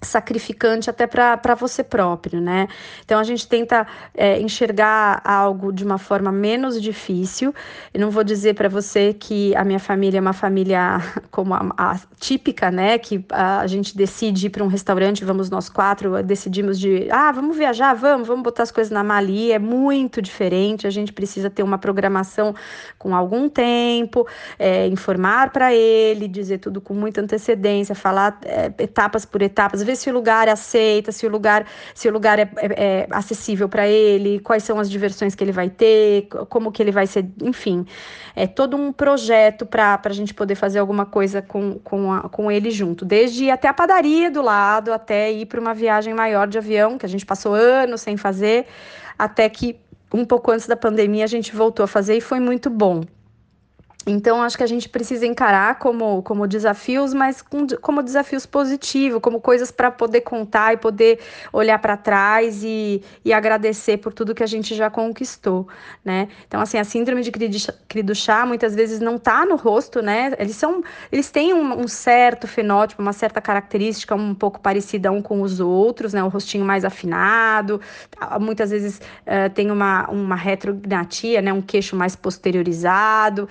sacrificante 0.00 0.90
até 0.90 1.06
para 1.06 1.54
você 1.54 1.82
próprio, 1.82 2.40
né? 2.40 2.68
Então 3.04 3.18
a 3.18 3.24
gente 3.24 3.48
tenta 3.48 3.86
é, 4.14 4.40
enxergar 4.40 5.20
algo 5.24 5.72
de 5.72 5.84
uma 5.84 5.98
forma 5.98 6.30
menos 6.30 6.80
difícil. 6.80 7.54
Eu 7.92 8.00
não 8.00 8.10
vou 8.10 8.22
dizer 8.22 8.54
para 8.54 8.68
você 8.68 9.14
que 9.14 9.54
a 9.56 9.64
minha 9.64 9.78
família 9.78 10.18
é 10.18 10.20
uma 10.20 10.32
família 10.32 10.98
como 11.30 11.54
a, 11.54 11.72
a 11.76 11.98
típica, 12.18 12.70
né? 12.70 12.98
Que 12.98 13.24
a, 13.30 13.66
gente 13.66 13.96
decide 13.96 14.46
ir 14.46 14.50
para 14.50 14.62
um 14.62 14.68
restaurante, 14.68 15.24
vamos 15.24 15.50
nós 15.50 15.68
quatro, 15.68 16.22
decidimos 16.22 16.78
de 16.78 17.08
ah, 17.10 17.32
vamos 17.32 17.56
viajar, 17.56 17.94
vamos, 17.94 18.28
vamos 18.28 18.42
botar 18.42 18.62
as 18.64 18.70
coisas 18.70 18.90
na 18.90 19.02
mali. 19.02 19.50
É 19.50 19.58
muito 19.58 20.20
diferente. 20.20 20.86
A 20.86 20.90
gente 20.90 21.12
precisa 21.12 21.48
ter 21.48 21.62
uma 21.62 21.78
programação 21.78 22.54
com 22.98 23.14
algum 23.14 23.48
tempo, 23.48 24.26
é, 24.58 24.86
informar 24.86 25.50
para 25.50 25.74
ele, 25.74 26.28
dizer 26.28 26.58
tudo 26.58 26.80
com 26.80 26.94
muita 26.94 27.20
antecedência, 27.20 27.94
falar 27.94 28.38
é, 28.44 28.72
etapas 28.78 29.24
por 29.24 29.40
etapas 29.42 29.82
se 29.96 30.10
o 30.10 30.12
lugar 30.12 30.48
aceita, 30.48 31.10
se 31.10 31.26
o 31.26 31.30
lugar, 31.30 31.66
se 31.94 32.08
o 32.08 32.12
lugar 32.12 32.38
é, 32.38 32.48
é, 32.56 32.66
é 32.66 33.06
acessível 33.10 33.68
para 33.68 33.88
ele, 33.88 34.38
quais 34.40 34.62
são 34.62 34.78
as 34.78 34.88
diversões 34.88 35.34
que 35.34 35.42
ele 35.42 35.52
vai 35.52 35.68
ter, 35.68 36.28
como 36.48 36.70
que 36.70 36.82
ele 36.82 36.92
vai 36.92 37.06
ser, 37.06 37.26
enfim. 37.42 37.84
É 38.34 38.46
todo 38.46 38.76
um 38.76 38.92
projeto 38.92 39.66
para 39.66 40.00
a 40.04 40.12
gente 40.12 40.34
poder 40.34 40.54
fazer 40.54 40.78
alguma 40.78 41.06
coisa 41.06 41.42
com, 41.42 41.78
com, 41.78 42.12
a, 42.12 42.28
com 42.28 42.50
ele 42.50 42.70
junto. 42.70 43.04
Desde 43.04 43.46
ir 43.46 43.50
até 43.50 43.68
a 43.68 43.74
padaria 43.74 44.30
do 44.30 44.42
lado, 44.42 44.92
até 44.92 45.32
ir 45.32 45.46
para 45.46 45.60
uma 45.60 45.74
viagem 45.74 46.14
maior 46.14 46.46
de 46.46 46.58
avião, 46.58 46.98
que 46.98 47.06
a 47.06 47.08
gente 47.08 47.24
passou 47.26 47.54
anos 47.54 48.02
sem 48.02 48.16
fazer, 48.16 48.66
até 49.18 49.48
que 49.48 49.80
um 50.12 50.24
pouco 50.24 50.50
antes 50.50 50.66
da 50.66 50.76
pandemia 50.76 51.24
a 51.24 51.28
gente 51.28 51.54
voltou 51.54 51.84
a 51.84 51.86
fazer 51.86 52.16
e 52.16 52.20
foi 52.20 52.40
muito 52.40 52.70
bom. 52.70 53.02
Então, 54.08 54.40
acho 54.40 54.56
que 54.56 54.62
a 54.62 54.68
gente 54.68 54.88
precisa 54.88 55.26
encarar 55.26 55.80
como, 55.80 56.22
como 56.22 56.46
desafios, 56.46 57.12
mas 57.12 57.42
com, 57.42 57.66
como 57.82 58.04
desafios 58.04 58.46
positivos, 58.46 59.20
como 59.20 59.40
coisas 59.40 59.72
para 59.72 59.90
poder 59.90 60.20
contar 60.20 60.74
e 60.74 60.76
poder 60.76 61.18
olhar 61.52 61.80
para 61.80 61.96
trás 61.96 62.62
e, 62.62 63.02
e 63.24 63.32
agradecer 63.32 63.96
por 63.96 64.12
tudo 64.12 64.32
que 64.32 64.44
a 64.44 64.46
gente 64.46 64.76
já 64.76 64.88
conquistou, 64.88 65.66
né? 66.04 66.28
Então, 66.46 66.60
assim, 66.60 66.78
a 66.78 66.84
síndrome 66.84 67.20
de 67.20 67.32
cri 67.32 68.02
do 68.04 68.14
chá 68.14 68.46
muitas 68.46 68.76
vezes 68.76 69.00
não 69.00 69.16
está 69.16 69.44
no 69.44 69.56
rosto, 69.56 70.00
né? 70.00 70.32
Eles 70.38 70.54
são, 70.54 70.84
eles 71.10 71.28
têm 71.32 71.52
um, 71.52 71.80
um, 71.80 71.88
certo 71.88 72.46
fenótipo, 72.46 73.02
uma 73.02 73.12
certa 73.12 73.40
característica 73.40 74.14
um 74.14 74.36
pouco 74.36 74.60
parecida 74.60 75.10
um 75.10 75.20
com 75.20 75.42
os 75.42 75.58
outros, 75.58 76.12
né? 76.12 76.22
O 76.22 76.28
rostinho 76.28 76.64
mais 76.64 76.84
afinado, 76.84 77.80
muitas 78.40 78.70
vezes 78.70 78.98
uh, 78.98 79.50
tem 79.52 79.72
uma, 79.72 80.08
uma 80.10 80.36
retrognatia, 80.36 81.42
né? 81.42 81.52
Um 81.52 81.62
queixo 81.62 81.96
mais 81.96 82.14
posteriorizado, 82.14 83.48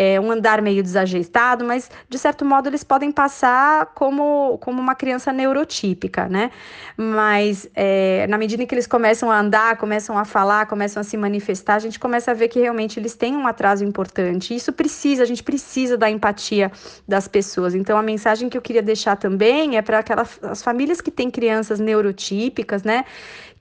é, 0.00 0.20
um 0.20 0.30
andar 0.30 0.62
meio 0.62 0.80
desajeitado, 0.80 1.64
mas 1.64 1.90
de 2.08 2.16
certo 2.16 2.44
modo 2.44 2.68
eles 2.68 2.84
podem 2.84 3.10
passar 3.10 3.86
como, 3.96 4.56
como 4.58 4.80
uma 4.80 4.94
criança 4.94 5.32
neurotípica, 5.32 6.28
né? 6.28 6.52
Mas 6.96 7.68
é, 7.74 8.24
na 8.28 8.38
medida 8.38 8.62
em 8.62 8.66
que 8.66 8.76
eles 8.76 8.86
começam 8.86 9.28
a 9.28 9.40
andar, 9.40 9.76
começam 9.76 10.16
a 10.16 10.24
falar, 10.24 10.66
começam 10.66 11.00
a 11.00 11.04
se 11.04 11.16
manifestar, 11.16 11.74
a 11.74 11.78
gente 11.80 11.98
começa 11.98 12.30
a 12.30 12.34
ver 12.34 12.46
que 12.46 12.60
realmente 12.60 13.00
eles 13.00 13.16
têm 13.16 13.34
um 13.36 13.48
atraso 13.48 13.84
importante. 13.84 14.54
Isso 14.54 14.72
precisa, 14.72 15.24
a 15.24 15.26
gente 15.26 15.42
precisa 15.42 15.96
da 15.96 16.08
empatia 16.08 16.70
das 17.08 17.26
pessoas. 17.26 17.74
Então 17.74 17.98
a 17.98 18.02
mensagem 18.02 18.48
que 18.48 18.56
eu 18.56 18.62
queria 18.62 18.82
deixar 18.82 19.16
também 19.16 19.76
é 19.76 19.82
para 19.82 19.98
aquelas 19.98 20.38
as 20.44 20.62
famílias 20.62 21.00
que 21.00 21.10
têm 21.10 21.28
crianças 21.28 21.80
neurotípicas, 21.80 22.84
né? 22.84 23.04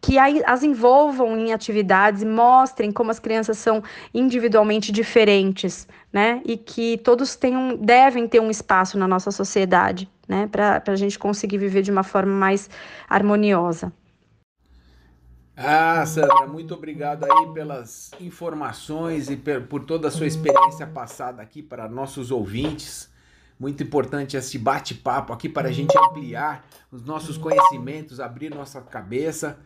Que 0.01 0.17
as 0.19 0.63
envolvam 0.63 1.37
em 1.37 1.53
atividades, 1.53 2.23
mostrem 2.23 2.91
como 2.91 3.11
as 3.11 3.19
crianças 3.19 3.57
são 3.57 3.83
individualmente 4.13 4.91
diferentes, 4.91 5.87
né? 6.11 6.41
E 6.45 6.57
que 6.57 6.97
todos 6.99 7.35
tenham, 7.35 7.75
devem 7.75 8.27
ter 8.27 8.39
um 8.39 8.49
espaço 8.49 8.97
na 8.97 9.07
nossa 9.07 9.31
sociedade, 9.31 10.09
né? 10.27 10.47
Para 10.47 10.81
a 10.85 10.95
gente 10.95 11.17
conseguir 11.17 11.57
viver 11.57 11.81
de 11.81 11.91
uma 11.91 12.03
forma 12.03 12.33
mais 12.33 12.69
harmoniosa. 13.09 13.91
Ah, 15.59 16.05
Sandra, 16.05 16.45
muito 16.45 16.75
obrigado 16.75 17.23
aí 17.23 17.51
pelas 17.51 18.11
informações 18.19 19.27
e 19.27 19.35
por 19.35 19.83
toda 19.85 20.07
a 20.07 20.11
sua 20.11 20.27
experiência 20.27 20.85
passada 20.85 21.41
aqui 21.41 21.63
para 21.63 21.89
nossos 21.89 22.29
ouvintes. 22.29 23.09
Muito 23.59 23.81
importante 23.81 24.37
esse 24.37 24.59
bate-papo 24.59 25.33
aqui 25.33 25.49
para 25.49 25.69
a 25.69 25.71
gente 25.71 25.97
ampliar 25.97 26.63
os 26.91 27.03
nossos 27.03 27.39
conhecimentos, 27.39 28.19
abrir 28.19 28.53
nossa 28.53 28.79
cabeça. 28.81 29.57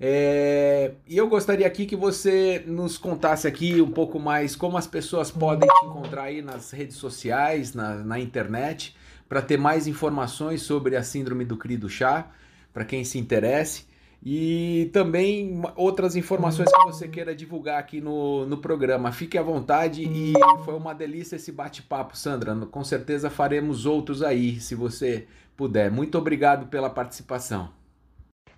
É, 0.00 0.92
e 1.08 1.16
eu 1.16 1.28
gostaria 1.28 1.66
aqui 1.66 1.84
que 1.84 1.96
você 1.96 2.62
nos 2.66 2.96
contasse 2.96 3.48
aqui 3.48 3.82
um 3.82 3.90
pouco 3.90 4.18
mais 4.20 4.54
como 4.54 4.76
as 4.76 4.86
pessoas 4.86 5.30
podem 5.30 5.68
te 5.68 5.86
encontrar 5.86 6.24
aí 6.24 6.40
nas 6.40 6.70
redes 6.70 6.96
sociais, 6.96 7.74
na, 7.74 7.96
na 7.96 8.18
internet, 8.18 8.94
para 9.28 9.42
ter 9.42 9.56
mais 9.56 9.86
informações 9.86 10.62
sobre 10.62 10.96
a 10.96 11.02
síndrome 11.02 11.44
do 11.44 11.56
CRI 11.56 11.76
do 11.76 11.88
chá, 11.88 12.30
para 12.72 12.84
quem 12.84 13.04
se 13.04 13.18
interesse. 13.18 13.86
E 14.24 14.90
também 14.92 15.62
outras 15.76 16.16
informações 16.16 16.68
que 16.72 16.84
você 16.84 17.06
queira 17.06 17.34
divulgar 17.34 17.78
aqui 17.78 18.00
no, 18.00 18.46
no 18.46 18.58
programa. 18.58 19.12
Fique 19.12 19.38
à 19.38 19.42
vontade 19.42 20.02
e 20.02 20.32
foi 20.64 20.74
uma 20.74 20.92
delícia 20.92 21.36
esse 21.36 21.52
bate-papo, 21.52 22.16
Sandra. 22.16 22.54
Com 22.66 22.82
certeza 22.82 23.30
faremos 23.30 23.86
outros 23.86 24.22
aí, 24.22 24.60
se 24.60 24.74
você 24.74 25.26
puder. 25.56 25.90
Muito 25.90 26.18
obrigado 26.18 26.66
pela 26.66 26.90
participação. 26.90 27.77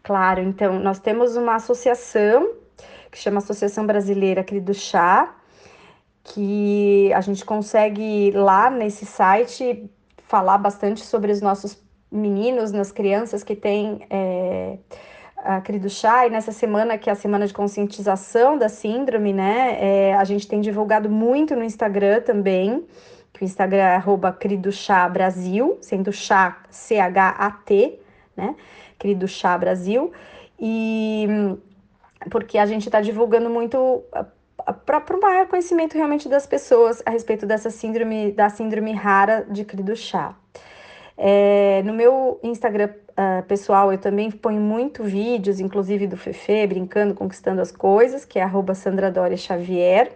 Claro, 0.02 0.40
então 0.40 0.78
nós 0.78 0.98
temos 0.98 1.36
uma 1.36 1.56
associação 1.56 2.60
que 3.10 3.18
chama 3.18 3.38
Associação 3.38 3.86
Brasileira 3.86 4.44
Cri 4.44 4.60
do 4.60 4.72
Chá, 4.72 5.34
que 6.22 7.12
a 7.12 7.20
gente 7.20 7.44
consegue 7.44 8.30
lá 8.30 8.70
nesse 8.70 9.04
site 9.04 9.90
falar 10.28 10.58
bastante 10.58 11.00
sobre 11.04 11.32
os 11.32 11.40
nossos 11.40 11.82
meninos, 12.10 12.72
nas 12.72 12.92
crianças 12.92 13.42
que 13.42 13.56
têm 13.56 14.06
é, 14.08 14.78
a 15.36 15.60
Cri 15.60 15.78
do 15.78 15.90
Chá, 15.90 16.26
e 16.26 16.30
nessa 16.30 16.52
semana, 16.52 16.96
que 16.96 17.10
é 17.10 17.12
a 17.12 17.16
semana 17.16 17.46
de 17.46 17.52
conscientização 17.52 18.56
da 18.56 18.68
síndrome, 18.68 19.32
né, 19.32 19.76
é, 19.80 20.14
a 20.14 20.24
gente 20.24 20.46
tem 20.46 20.60
divulgado 20.60 21.10
muito 21.10 21.56
no 21.56 21.64
Instagram 21.64 22.20
também, 22.20 22.86
que 23.32 23.42
o 23.42 23.44
Instagram 23.44 23.78
é 23.78 23.96
arroba 23.96 24.36
Chá 24.70 25.08
Brasil, 25.08 25.78
sendo 25.80 26.12
chá 26.12 26.62
C-H-A-T, 26.70 28.00
né, 28.36 28.54
querido 29.00 29.26
Chá 29.26 29.58
Brasil, 29.58 30.12
e 30.58 31.26
porque 32.30 32.58
a 32.58 32.66
gente 32.66 32.86
está 32.86 33.00
divulgando 33.00 33.48
muito 33.48 34.04
para 34.84 35.16
o 35.16 35.20
maior 35.20 35.46
conhecimento 35.48 35.94
realmente 35.94 36.28
das 36.28 36.46
pessoas 36.46 37.02
a 37.06 37.10
respeito 37.10 37.46
dessa 37.46 37.70
síndrome, 37.70 38.30
da 38.32 38.50
síndrome 38.50 38.92
rara 38.92 39.46
de 39.50 39.64
cri 39.64 39.82
do 39.82 39.96
chá. 39.96 40.36
É, 41.16 41.82
no 41.84 41.92
meu 41.92 42.38
Instagram 42.42 42.90
uh, 43.10 43.42
pessoal, 43.46 43.90
eu 43.90 43.98
também 43.98 44.30
ponho 44.30 44.60
muito 44.60 45.02
vídeos, 45.02 45.60
inclusive 45.60 46.06
do 46.06 46.16
Fefe, 46.16 46.66
brincando, 46.66 47.14
conquistando 47.14 47.60
as 47.60 47.72
coisas, 47.72 48.24
que 48.24 48.38
é 48.38 48.42
arroba 48.42 48.74
Sandra 48.74 49.12
Xavier. 49.36 50.12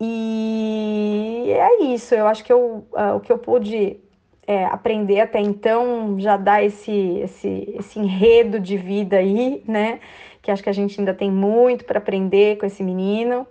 E 0.00 1.50
é 1.50 1.82
isso, 1.84 2.14
eu 2.14 2.26
acho 2.26 2.44
que 2.44 2.52
eu, 2.52 2.86
uh, 2.92 3.16
o 3.16 3.20
que 3.20 3.32
eu 3.32 3.38
pude 3.38 4.00
é, 4.48 4.64
aprender 4.64 5.20
até 5.20 5.38
então 5.38 6.18
já 6.18 6.38
dá 6.38 6.64
esse, 6.64 6.90
esse, 7.22 7.74
esse 7.78 8.00
enredo 8.00 8.58
de 8.58 8.78
vida 8.78 9.18
aí, 9.18 9.62
né? 9.68 10.00
Que 10.40 10.50
acho 10.50 10.62
que 10.62 10.70
a 10.70 10.72
gente 10.72 10.98
ainda 10.98 11.12
tem 11.12 11.30
muito 11.30 11.84
para 11.84 11.98
aprender 11.98 12.56
com 12.56 12.64
esse 12.64 12.82
menino. 12.82 13.46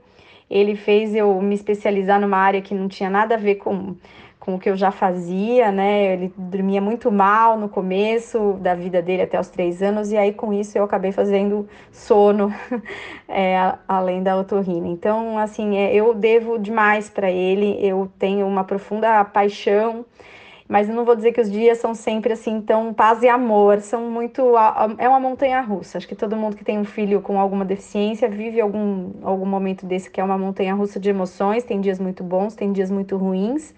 Ele 0.49 0.75
fez 0.75 1.13
eu 1.13 1.39
me 1.39 1.53
especializar 1.53 2.19
numa 2.19 2.37
área 2.37 2.63
que 2.63 2.73
não 2.73 2.87
tinha 2.87 3.11
nada 3.11 3.35
a 3.35 3.37
ver 3.37 3.55
com, 3.55 3.95
com 4.39 4.55
o 4.55 4.59
que 4.59 4.71
eu 4.71 4.75
já 4.75 4.89
fazia, 4.89 5.71
né? 5.71 6.13
Ele 6.13 6.33
dormia 6.35 6.81
muito 6.81 7.11
mal 7.11 7.59
no 7.59 7.69
começo 7.69 8.53
da 8.53 8.73
vida 8.73 8.99
dele 8.99 9.21
até 9.21 9.39
os 9.39 9.49
três 9.49 9.83
anos, 9.83 10.11
e 10.11 10.17
aí 10.17 10.33
com 10.33 10.51
isso 10.51 10.79
eu 10.79 10.83
acabei 10.83 11.11
fazendo 11.11 11.69
sono, 11.91 12.51
é, 13.29 13.71
além 13.87 14.23
da 14.23 14.35
otorrina. 14.35 14.87
Então, 14.87 15.37
assim, 15.37 15.77
é, 15.77 15.93
eu 15.93 16.15
devo 16.15 16.57
demais 16.57 17.07
para 17.07 17.29
ele, 17.29 17.77
eu 17.85 18.11
tenho 18.17 18.47
uma 18.47 18.63
profunda 18.63 19.23
paixão 19.25 20.03
mas 20.67 20.89
eu 20.89 20.95
não 20.95 21.05
vou 21.05 21.15
dizer 21.15 21.31
que 21.31 21.39
os 21.39 21.49
dias 21.49 21.77
são 21.77 21.95
sempre 21.95 22.33
assim 22.33 22.61
tão 22.61 22.93
paz 22.93 23.23
e 23.23 23.29
amor, 23.29 23.79
são 23.79 24.09
muito 24.09 24.53
é 24.97 25.07
uma 25.07 25.19
montanha 25.19 25.61
russa. 25.61 25.97
Acho 25.97 26.07
que 26.07 26.15
todo 26.15 26.35
mundo 26.35 26.57
que 26.57 26.65
tem 26.65 26.77
um 26.77 26.83
filho 26.83 27.21
com 27.21 27.39
alguma 27.39 27.63
deficiência 27.63 28.27
vive 28.29 28.59
algum 28.59 29.11
algum 29.23 29.45
momento 29.45 29.85
desse 29.85 30.09
que 30.09 30.19
é 30.19 30.23
uma 30.23 30.37
montanha 30.37 30.73
russa 30.73 30.99
de 30.99 31.09
emoções, 31.09 31.63
tem 31.63 31.79
dias 31.79 31.99
muito 31.99 32.23
bons, 32.23 32.55
tem 32.55 32.71
dias 32.73 32.91
muito 32.91 33.15
ruins. 33.15 33.73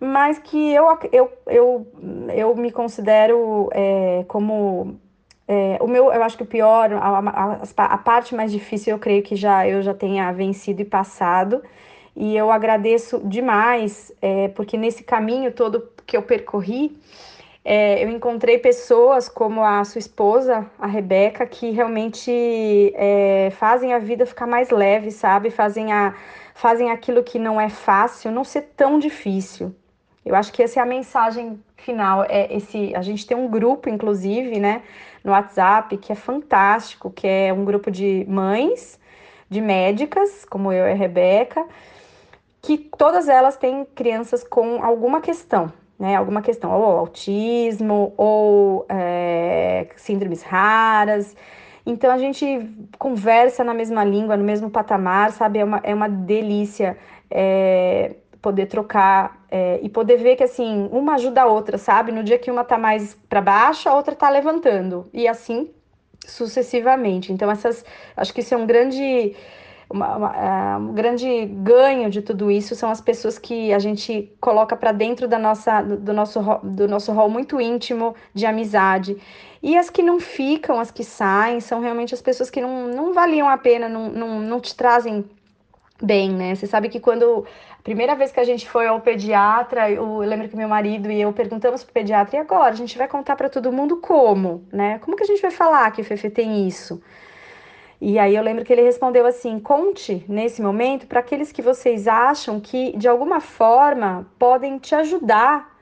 Mas 0.00 0.38
que 0.38 0.72
eu, 0.72 0.84
eu, 1.12 1.32
eu, 1.46 1.86
eu 2.34 2.56
me 2.56 2.70
considero 2.70 3.68
é, 3.72 4.24
como 4.28 4.96
é, 5.46 5.78
o 5.80 5.88
meu, 5.88 6.12
eu 6.12 6.22
acho 6.22 6.36
que 6.36 6.42
o 6.42 6.46
pior, 6.46 6.92
a, 6.92 7.18
a, 7.18 7.84
a, 7.84 7.98
parte 7.98 8.34
mais 8.34 8.52
difícil, 8.52 8.92
eu 8.94 8.98
creio 8.98 9.22
que 9.22 9.34
já 9.34 9.66
eu 9.66 9.82
já 9.82 9.94
tenha 9.94 10.30
vencido 10.30 10.82
e 10.82 10.84
passado. 10.84 11.62
E 12.20 12.36
eu 12.36 12.50
agradeço 12.50 13.20
demais, 13.20 14.12
é, 14.20 14.48
porque 14.48 14.76
nesse 14.76 15.04
caminho 15.04 15.52
todo 15.52 15.88
que 16.04 16.16
eu 16.16 16.22
percorri, 16.22 16.98
é, 17.64 18.02
eu 18.02 18.08
encontrei 18.08 18.58
pessoas 18.58 19.28
como 19.28 19.62
a 19.62 19.84
sua 19.84 20.00
esposa, 20.00 20.68
a 20.80 20.86
Rebeca, 20.88 21.46
que 21.46 21.70
realmente 21.70 22.92
é, 22.96 23.50
fazem 23.52 23.94
a 23.94 24.00
vida 24.00 24.26
ficar 24.26 24.48
mais 24.48 24.70
leve, 24.70 25.12
sabe? 25.12 25.48
Fazem, 25.48 25.92
a, 25.92 26.12
fazem 26.54 26.90
aquilo 26.90 27.22
que 27.22 27.38
não 27.38 27.60
é 27.60 27.68
fácil 27.68 28.32
não 28.32 28.42
ser 28.42 28.62
tão 28.76 28.98
difícil. 28.98 29.72
Eu 30.26 30.34
acho 30.34 30.52
que 30.52 30.60
essa 30.60 30.80
é 30.80 30.82
a 30.82 30.86
mensagem 30.86 31.62
final. 31.76 32.24
É 32.28 32.52
esse, 32.52 32.92
a 32.96 33.02
gente 33.02 33.24
tem 33.24 33.36
um 33.36 33.46
grupo, 33.46 33.88
inclusive, 33.88 34.58
né, 34.58 34.82
no 35.22 35.30
WhatsApp, 35.30 35.96
que 35.98 36.10
é 36.10 36.16
fantástico, 36.16 37.12
que 37.12 37.28
é 37.28 37.52
um 37.52 37.64
grupo 37.64 37.92
de 37.92 38.26
mães, 38.28 38.98
de 39.48 39.60
médicas, 39.60 40.44
como 40.44 40.72
eu 40.72 40.84
e 40.84 40.90
a 40.90 40.96
Rebeca, 40.96 41.64
que 42.60 42.78
todas 42.78 43.28
elas 43.28 43.56
têm 43.56 43.84
crianças 43.84 44.42
com 44.44 44.82
alguma 44.82 45.20
questão, 45.20 45.72
né? 45.98 46.16
Alguma 46.16 46.42
questão, 46.42 46.70
ou 46.72 46.98
autismo, 46.98 48.12
ou 48.16 48.86
é, 48.88 49.88
síndromes 49.96 50.42
raras. 50.42 51.36
Então 51.86 52.10
a 52.10 52.18
gente 52.18 52.68
conversa 52.98 53.64
na 53.64 53.72
mesma 53.72 54.04
língua, 54.04 54.36
no 54.36 54.44
mesmo 54.44 54.70
patamar, 54.70 55.32
sabe? 55.32 55.60
É 55.60 55.64
uma, 55.64 55.80
é 55.82 55.94
uma 55.94 56.08
delícia 56.08 56.98
é, 57.30 58.16
poder 58.42 58.66
trocar 58.66 59.44
é, 59.50 59.80
e 59.82 59.88
poder 59.88 60.18
ver 60.18 60.36
que 60.36 60.44
assim, 60.44 60.88
uma 60.92 61.14
ajuda 61.14 61.42
a 61.42 61.46
outra, 61.46 61.78
sabe? 61.78 62.12
No 62.12 62.22
dia 62.22 62.38
que 62.38 62.50
uma 62.50 62.64
tá 62.64 62.76
mais 62.78 63.14
para 63.28 63.40
baixo, 63.40 63.88
a 63.88 63.94
outra 63.94 64.14
tá 64.14 64.28
levantando. 64.28 65.08
E 65.12 65.26
assim 65.26 65.70
sucessivamente. 66.28 67.32
Então, 67.32 67.50
essas. 67.50 67.84
Acho 68.16 68.32
que 68.32 68.40
isso 68.40 68.54
é 68.54 68.56
um 68.56 68.66
grande 68.66 69.34
uma, 69.90 70.16
uma, 70.16 70.36
é, 70.36 70.76
um 70.76 70.92
grande 70.92 71.46
ganho 71.46 72.10
de 72.10 72.20
tudo 72.20 72.50
isso 72.50 72.74
são 72.74 72.90
as 72.90 73.00
pessoas 73.00 73.38
que 73.38 73.72
a 73.72 73.78
gente 73.78 74.30
coloca 74.38 74.76
para 74.76 74.92
dentro 74.92 75.26
da 75.26 75.38
nossa, 75.38 75.80
do, 75.80 76.12
nosso, 76.12 76.40
do 76.62 76.86
nosso 76.86 77.10
rol 77.12 77.30
muito 77.30 77.60
íntimo 77.60 78.14
de 78.34 78.44
amizade. 78.44 79.16
E 79.62 79.76
as 79.76 79.88
que 79.88 80.02
não 80.02 80.20
ficam, 80.20 80.78
as 80.78 80.90
que 80.90 81.02
saem, 81.02 81.60
são 81.60 81.80
realmente 81.80 82.14
as 82.14 82.20
pessoas 82.20 82.50
que 82.50 82.60
não, 82.60 82.86
não 82.86 83.12
valiam 83.12 83.48
a 83.48 83.56
pena, 83.56 83.88
não, 83.88 84.10
não, 84.10 84.40
não 84.40 84.60
te 84.60 84.76
trazem 84.76 85.24
bem, 86.00 86.30
né? 86.30 86.54
Você 86.54 86.66
sabe 86.66 86.88
que 86.88 87.00
quando 87.00 87.44
a 87.78 87.82
primeira 87.82 88.14
vez 88.14 88.30
que 88.30 88.38
a 88.38 88.44
gente 88.44 88.68
foi 88.68 88.86
ao 88.86 89.00
pediatra, 89.00 89.90
eu, 89.90 90.22
eu 90.22 90.28
lembro 90.28 90.48
que 90.48 90.56
meu 90.56 90.68
marido 90.68 91.10
e 91.10 91.20
eu 91.20 91.32
perguntamos 91.32 91.82
pro 91.82 91.92
pediatra, 91.92 92.36
e 92.36 92.38
agora? 92.38 92.70
A 92.70 92.76
gente 92.76 92.96
vai 92.96 93.08
contar 93.08 93.36
para 93.36 93.48
todo 93.48 93.72
mundo 93.72 93.96
como, 93.96 94.64
né? 94.72 94.98
Como 95.00 95.16
que 95.16 95.22
a 95.24 95.26
gente 95.26 95.42
vai 95.42 95.50
falar 95.50 95.90
que 95.90 96.02
o 96.02 96.04
Fefe 96.04 96.30
tem 96.30 96.68
isso? 96.68 97.02
E 98.00 98.18
aí 98.18 98.36
eu 98.36 98.42
lembro 98.42 98.64
que 98.64 98.72
ele 98.72 98.82
respondeu 98.82 99.26
assim: 99.26 99.58
conte 99.58 100.24
nesse 100.28 100.62
momento 100.62 101.06
para 101.06 101.20
aqueles 101.20 101.50
que 101.50 101.62
vocês 101.62 102.06
acham 102.06 102.60
que 102.60 102.96
de 102.96 103.08
alguma 103.08 103.40
forma 103.40 104.26
podem 104.38 104.78
te 104.78 104.94
ajudar 104.94 105.76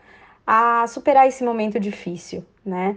a 0.46 0.86
superar 0.86 1.26
esse 1.26 1.44
momento 1.44 1.78
difícil, 1.80 2.44
né? 2.64 2.96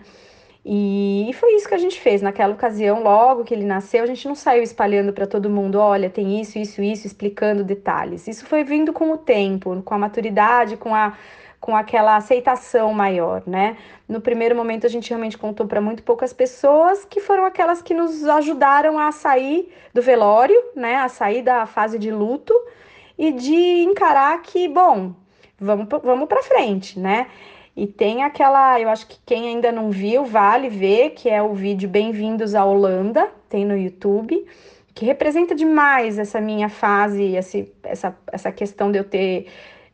E, 0.66 1.32
foi 1.40 1.56
isso 1.56 1.68
que 1.68 1.74
a 1.74 1.80
gente 1.80 2.00
fez 2.00 2.22
naquela 2.22 2.54
ocasião, 2.54 3.02
logo 3.02 3.44
que 3.44 3.54
ele 3.54 3.66
nasceu, 3.66 4.04
a 4.04 4.06
gente 4.06 4.28
não 4.28 4.36
saiu 4.36 4.62
espalhando 4.62 5.14
para 5.14 5.26
todo 5.26 5.50
mundo, 5.50 5.80
olha, 5.80 6.10
tem 6.10 6.40
isso, 6.40 6.60
isso, 6.60 6.82
isso, 6.82 7.08
explicando 7.08 7.64
detalhes. 7.64 8.28
Isso 8.28 8.46
foi 8.46 8.64
vindo 8.64 8.92
com 8.92 9.12
o 9.12 9.18
tempo, 9.18 9.82
com 9.84 9.94
a 9.94 9.98
maturidade, 9.98 10.76
com 10.78 10.94
a 10.94 11.18
com 11.60 11.76
aquela 11.76 12.16
aceitação 12.16 12.94
maior, 12.94 13.44
né? 13.46 13.78
No 14.08 14.22
primeiro 14.22 14.56
momento 14.56 14.86
a 14.86 14.90
gente 14.90 15.10
realmente 15.10 15.38
contou 15.38 15.68
para 15.68 15.82
muito 15.82 16.04
poucas 16.04 16.32
pessoas, 16.32 17.06
que 17.06 17.20
foram 17.20 17.46
aquelas 17.46 17.82
que 17.82 17.94
nos 17.94 18.26
ajudaram 18.26 18.98
a 18.98 19.12
sair 19.12 19.74
do 19.94 20.02
velório, 20.02 20.58
né, 20.76 20.96
a 20.96 21.10
sair 21.10 21.42
da 21.42 21.66
fase 21.66 22.00
de 22.00 22.12
luto 22.12 22.54
e 23.18 23.32
de 23.32 23.84
encarar 23.84 24.42
que, 24.42 24.68
bom, 24.68 25.14
vamos 25.60 25.88
vamos 26.04 26.28
para 26.28 26.42
frente, 26.44 26.98
né? 26.98 27.28
E 27.76 27.88
tem 27.88 28.24
aquela, 28.24 28.80
eu 28.80 28.90
acho 28.90 29.08
que 29.08 29.18
quem 29.26 29.48
ainda 29.48 29.72
não 29.72 29.90
viu, 29.90 30.26
vale 30.26 30.70
ver, 30.70 31.12
que 31.12 31.30
é 31.30 31.42
o 31.42 31.54
vídeo 31.54 31.88
Bem-vindos 31.88 32.56
à 32.56 32.66
Holanda, 32.66 33.30
tem 33.48 33.66
no 33.66 33.78
YouTube, 33.78 34.46
que 34.94 35.06
representa 35.06 35.56
demais 35.56 36.20
essa 36.20 36.42
minha 36.42 36.68
fase, 36.68 37.36
esse, 37.36 37.74
essa, 37.84 38.18
essa 38.32 38.52
questão 38.52 38.92
de 38.92 39.00
eu 39.00 39.04
ter 39.04 39.48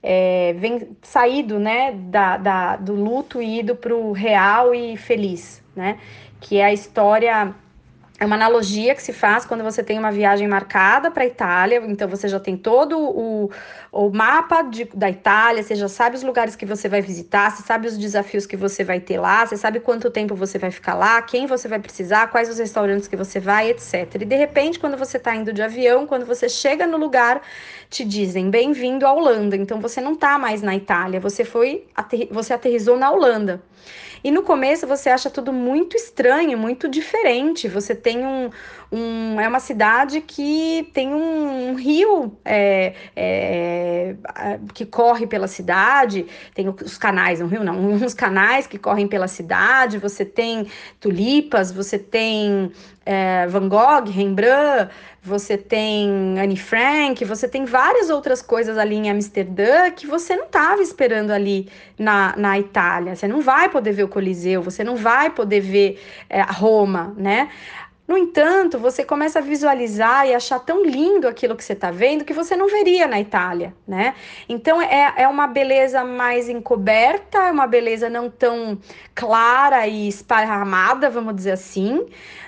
é, 0.07 0.53
vem, 0.53 0.95
saído 1.01 1.57
né, 1.57 1.91
da, 1.91 2.37
da, 2.37 2.75
do 2.75 2.93
luto 2.93 3.41
e 3.41 3.59
ido 3.59 3.75
para 3.75 3.93
o 3.93 4.11
real 4.11 4.73
e 4.73 4.95
feliz, 4.95 5.63
né? 5.75 5.97
Que 6.39 6.57
é 6.57 6.65
a 6.65 6.73
história 6.73 7.55
é 8.17 8.25
uma 8.25 8.35
analogia 8.35 8.95
que 8.95 9.03
se 9.03 9.11
faz 9.11 9.45
quando 9.45 9.61
você 9.61 9.83
tem 9.83 9.99
uma 9.99 10.09
viagem 10.09 10.47
marcada 10.47 11.11
para 11.11 11.23
a 11.23 11.25
Itália, 11.25 11.83
então 11.85 12.07
você 12.07 12.29
já 12.29 12.39
tem 12.39 12.55
todo 12.55 12.97
o, 12.97 13.51
o 13.91 14.09
mapa 14.09 14.61
de, 14.61 14.85
da 14.93 15.09
Itália, 15.09 15.61
você 15.61 15.75
já 15.75 15.89
sabe 15.89 16.15
os 16.15 16.23
lugares 16.23 16.55
que 16.55 16.65
você 16.65 16.87
vai 16.87 17.01
visitar, 17.01 17.51
você 17.51 17.63
sabe 17.63 17.87
os 17.87 17.97
desafios 17.97 18.45
que 18.45 18.55
você 18.55 18.85
vai 18.85 19.01
ter 19.01 19.19
lá, 19.19 19.45
você 19.45 19.57
sabe 19.57 19.81
quanto 19.81 20.09
tempo 20.09 20.33
você 20.33 20.57
vai 20.57 20.71
ficar 20.71 20.93
lá, 20.93 21.21
quem 21.21 21.45
você 21.45 21.67
vai 21.67 21.77
precisar, 21.77 22.27
quais 22.27 22.49
os 22.49 22.57
restaurantes 22.57 23.07
que 23.09 23.17
você 23.17 23.37
vai, 23.37 23.71
etc. 23.71 24.15
E 24.21 24.25
de 24.25 24.35
repente, 24.35 24.79
quando 24.79 24.95
você 24.95 25.17
está 25.17 25.35
indo 25.35 25.51
de 25.51 25.61
avião, 25.61 26.07
quando 26.07 26.25
você 26.25 26.47
chega 26.47 26.87
no 26.87 26.97
lugar, 26.97 27.41
te 27.89 28.05
dizem 28.05 28.49
bem-vindo 28.49 29.05
à 29.05 29.11
Holanda. 29.11 29.57
Então 29.57 29.81
você 29.81 29.99
não 29.99 30.13
está 30.13 30.39
mais 30.39 30.61
na 30.61 30.73
Itália, 30.73 31.19
você 31.19 31.43
foi 31.43 31.85
você 32.31 32.53
aterrizou 32.53 32.97
na 32.97 33.11
Holanda. 33.11 33.61
E 34.25 34.31
no 34.31 34.41
começo 34.41 34.87
você 34.87 35.07
acha 35.11 35.29
tudo 35.29 35.53
muito 35.53 35.95
estranho, 35.95 36.57
muito 36.57 36.89
diferente. 36.89 37.67
Você 37.67 37.93
tem 37.93 38.25
um. 38.25 38.49
Um 38.95 39.39
é 39.39 39.47
uma 39.47 39.59
cidade 39.59 40.21
que 40.21 40.89
tem 40.93 41.13
um, 41.13 41.71
um 41.71 41.75
rio 41.75 42.37
é, 42.45 42.93
é, 43.15 44.15
que 44.73 44.85
corre 44.85 45.27
pela 45.27 45.47
cidade, 45.47 46.25
tem 46.53 46.69
os 46.69 46.97
canais, 46.97 47.41
um 47.41 47.47
rio 47.47 47.63
não, 47.63 47.75
uns 47.93 48.13
canais 48.13 48.65
que 48.65 48.77
correm 48.77 49.07
pela 49.07 49.27
cidade, 49.27 49.97
você 49.97 50.23
tem 50.23 50.67
tulipas, 50.99 51.71
você 51.71 51.99
tem 51.99 52.71
é, 53.05 53.45
Van 53.47 53.67
Gogh, 53.67 54.09
Rembrandt, 54.09 54.89
você 55.21 55.57
tem 55.57 56.39
Anne 56.39 56.55
Frank, 56.55 57.25
você 57.25 57.47
tem 57.47 57.65
várias 57.65 58.09
outras 58.09 58.41
coisas 58.41 58.77
ali 58.77 58.95
em 58.95 59.09
Amsterdã 59.09 59.89
que 59.91 60.05
você 60.05 60.35
não 60.35 60.45
estava 60.45 60.81
esperando 60.81 61.31
ali 61.31 61.67
na, 61.97 62.35
na 62.37 62.59
Itália. 62.59 63.15
Você 63.15 63.27
não 63.27 63.41
vai 63.41 63.69
poder 63.69 63.91
ver 63.91 64.03
o 64.03 64.07
Coliseu, 64.07 64.61
você 64.61 64.83
não 64.83 64.95
vai 64.95 65.31
poder 65.31 65.61
ver 65.61 65.99
é, 66.29 66.41
Roma, 66.43 67.13
né? 67.17 67.49
No 68.07 68.15
entanto, 68.15 68.77
você 68.77 69.03
começa 69.03 69.39
a 69.39 69.41
visualizar 69.41 70.27
e 70.27 70.33
achar 70.35 70.59
tão 70.59 70.85
lindo 70.85 71.27
aquilo 71.27 71.55
que 71.55 71.63
você 71.63 71.73
está 71.73 71.89
vendo 71.89 72.23
que 72.23 72.33
você 72.33 72.55
não 72.55 72.67
veria 72.67 73.07
na 73.07 73.19
Itália, 73.19 73.73
né? 73.87 74.13
Então 74.47 74.79
é, 74.79 75.13
é 75.17 75.27
uma 75.27 75.47
beleza 75.47 76.03
mais 76.03 76.47
encoberta, 76.47 77.39
é 77.39 77.51
uma 77.51 77.65
beleza 77.65 78.07
não 78.07 78.29
tão 78.29 78.77
clara 79.15 79.87
e 79.87 80.07
esparramada, 80.07 81.09
vamos 81.09 81.35
dizer 81.35 81.53
assim, 81.53 82.05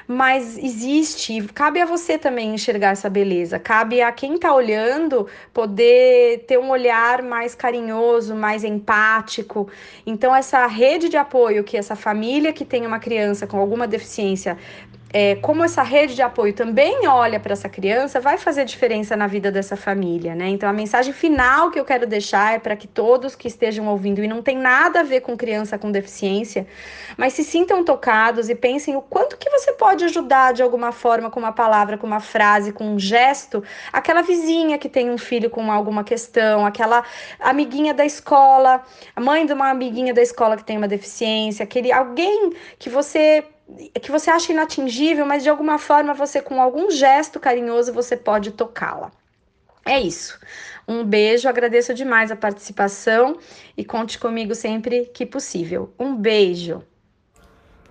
mas 0.08 0.58
existe, 0.58 1.43
cabe 1.53 1.82
a 1.82 1.86
você 1.86 2.18
também 2.18 2.53
enxergar 2.55 2.91
essa 2.91 3.10
beleza, 3.10 3.60
cabe 3.60 4.01
a 4.01 4.10
quem 4.10 4.36
está 4.36 4.53
olhando 4.53 5.28
poder 5.53 6.45
ter 6.47 6.58
um 6.58 6.70
olhar 6.70 7.22
mais 7.22 7.53
carinhoso, 7.53 8.34
mais 8.34 8.64
empático. 8.64 9.70
Então, 10.05 10.34
essa 10.34 10.66
rede 10.66 11.10
de 11.10 11.18
apoio 11.18 11.64
que 11.64 11.76
essa 11.76 11.95
família 11.95 12.53
que 12.53 12.64
tem 12.64 12.88
uma 12.88 12.99
criança 12.99 13.45
com 13.45 13.60
alguma 13.60 13.86
deficiência 13.86 14.58
é, 15.14 15.36
como 15.36 15.64
essa 15.64 15.84
rede 15.84 16.16
de 16.16 16.22
apoio 16.22 16.53
também 16.53 17.08
olha 17.08 17.39
para 17.39 17.53
essa 17.53 17.70
criança, 17.70 18.20
vai 18.20 18.38
fazer 18.38 18.66
diferença 18.66 19.16
na 19.16 19.26
vida 19.26 19.51
dessa 19.51 19.78
família, 19.78 20.36
né? 20.36 20.49
Então, 20.49 20.68
a 20.70 20.74
mensagem 20.74 21.14
final 21.14 21.72
que 21.72 21.80
eu 21.80 21.86
quero 21.86 22.05
deixar 22.05 22.55
é 22.55 22.60
para 22.60 22.76
que 22.76 22.88
todos 22.88 23.36
que 23.36 23.47
estejam 23.47 23.88
ouvindo, 23.88 24.24
e 24.24 24.28
não 24.28 24.41
tem 24.41 24.58
nada 24.58 24.99
a 24.99 25.03
ver 25.03 25.22
com 25.22 25.38
criança 25.38 25.78
com 25.78 25.91
deficiência, 25.91 26.68
mas 27.16 27.34
se 27.34 27.43
sintam 27.43 27.84
tocados 27.84 28.49
e 28.49 28.55
pensem 28.55 28.95
o 28.95 29.01
quanto 29.01 29.38
que 29.38 29.49
você 29.49 29.72
pode 29.74 30.03
ajudar 30.03 30.53
de 30.53 30.62
alguma 30.62 30.91
forma, 30.91 31.30
com 31.30 31.39
uma 31.39 31.53
palavra, 31.53 31.97
com 31.97 32.05
uma 32.05 32.20
frase, 32.20 32.74
com 32.74 32.86
um 32.86 32.99
gesto, 32.99 33.64
aquela 33.93 34.22
vizinha 34.22 34.78
que 34.78 34.89
tem 34.89 35.10
um 35.10 35.18
filho 35.18 35.49
com 35.49 35.72
alguma 35.72 36.03
questão, 36.03 36.66
aquela 36.66 37.03
amiguinha 37.39 37.93
da 37.93 38.05
escola, 38.05 38.84
a 39.16 39.22
mãe 39.22 39.45
de 39.45 39.53
uma 39.53 39.70
amiguinha 39.70 40.14
da 40.14 40.22
escola 40.22 40.58
que 40.58 40.64
tem 40.64 40.78
uma 40.78 40.88
deficiência, 40.88 41.64
aquele 41.64 41.91
alguém 41.91 42.51
que 42.78 42.89
você 42.89 43.43
que 44.01 44.11
você 44.11 44.30
acha 44.30 44.51
inatingível, 44.51 45.26
mas 45.26 45.43
de 45.43 45.49
alguma 45.49 45.78
forma 45.78 46.13
você 46.13 46.41
com 46.41 46.61
algum 46.61 46.89
gesto 46.89 47.39
carinhoso 47.39 47.93
você 47.93 48.15
pode 48.15 48.51
tocá-la. 48.51 49.11
É 49.86 49.99
isso. 49.99 50.39
Um 50.88 51.03
beijo, 51.03 51.47
agradeço 51.47 51.93
demais 51.93 52.32
a 52.32 52.36
participação 52.36 53.38
e 53.76 53.84
conte 53.84 54.20
comigo 54.20 54.55
sempre 54.55 55.05
que 55.13 55.26
possível. 55.26 55.93
Um 55.99 56.15
beijo. 56.15 56.84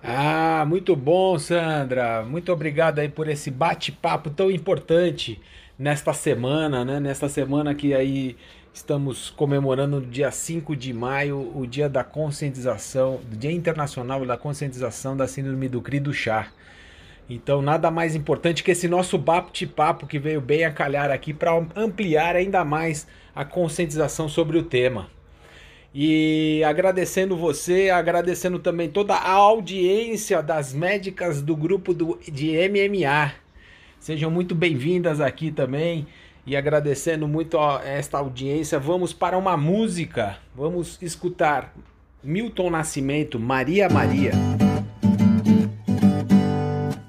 Ah, 0.03 0.63
muito 0.67 0.95
bom, 0.95 1.37
Sandra. 1.37 2.23
Muito 2.23 2.51
obrigado 2.51 2.99
aí 2.99 3.09
por 3.09 3.27
esse 3.27 3.51
bate-papo 3.51 4.29
tão 4.29 4.49
importante 4.49 5.41
nesta 5.77 6.13
semana, 6.13 6.85
né? 6.85 6.99
Nesta 6.99 7.27
semana 7.27 7.75
que 7.75 7.93
aí 7.93 8.37
Estamos 8.77 9.31
comemorando 9.31 9.99
no 9.99 10.05
dia 10.05 10.29
5 10.29 10.75
de 10.75 10.93
maio 10.93 11.51
o 11.55 11.65
dia 11.65 11.89
da 11.89 12.03
conscientização, 12.03 13.19
Dia 13.27 13.51
Internacional 13.51 14.23
da 14.23 14.37
Conscientização 14.37 15.17
da 15.17 15.27
Síndrome 15.27 15.67
do 15.67 15.81
CRI 15.81 15.99
do 15.99 16.13
chá. 16.13 16.49
Então, 17.27 17.59
nada 17.59 17.89
mais 17.89 18.15
importante 18.15 18.63
que 18.63 18.69
esse 18.69 18.87
nosso 18.87 19.17
bate-papo 19.17 20.05
que 20.05 20.19
veio 20.19 20.39
bem 20.39 20.63
a 20.63 20.71
calhar 20.71 21.09
aqui 21.09 21.33
para 21.33 21.59
ampliar 21.75 22.35
ainda 22.35 22.63
mais 22.63 23.07
a 23.33 23.43
conscientização 23.43 24.29
sobre 24.29 24.59
o 24.59 24.63
tema. 24.63 25.09
E 25.91 26.63
agradecendo 26.63 27.35
você, 27.35 27.89
agradecendo 27.89 28.59
também 28.59 28.89
toda 28.89 29.15
a 29.15 29.31
audiência 29.31 30.39
das 30.43 30.71
médicas 30.71 31.41
do 31.41 31.55
grupo 31.55 31.95
do, 31.95 32.19
de 32.31 32.51
MMA. 32.69 33.33
Sejam 33.99 34.29
muito 34.29 34.53
bem-vindas 34.53 35.19
aqui 35.19 35.51
também. 35.51 36.05
E 36.47 36.55
agradecendo 36.55 37.27
muito 37.27 37.59
a 37.59 37.81
esta 37.83 38.19
audiência, 38.19 38.79
vamos 38.79 39.11
para 39.11 39.37
uma 39.37 39.57
música. 39.57 40.37
Vamos 40.55 40.97
escutar 41.01 41.73
Milton 42.23 42.69
Nascimento, 42.69 43.37
Maria 43.37 43.89
Maria. 43.89 44.31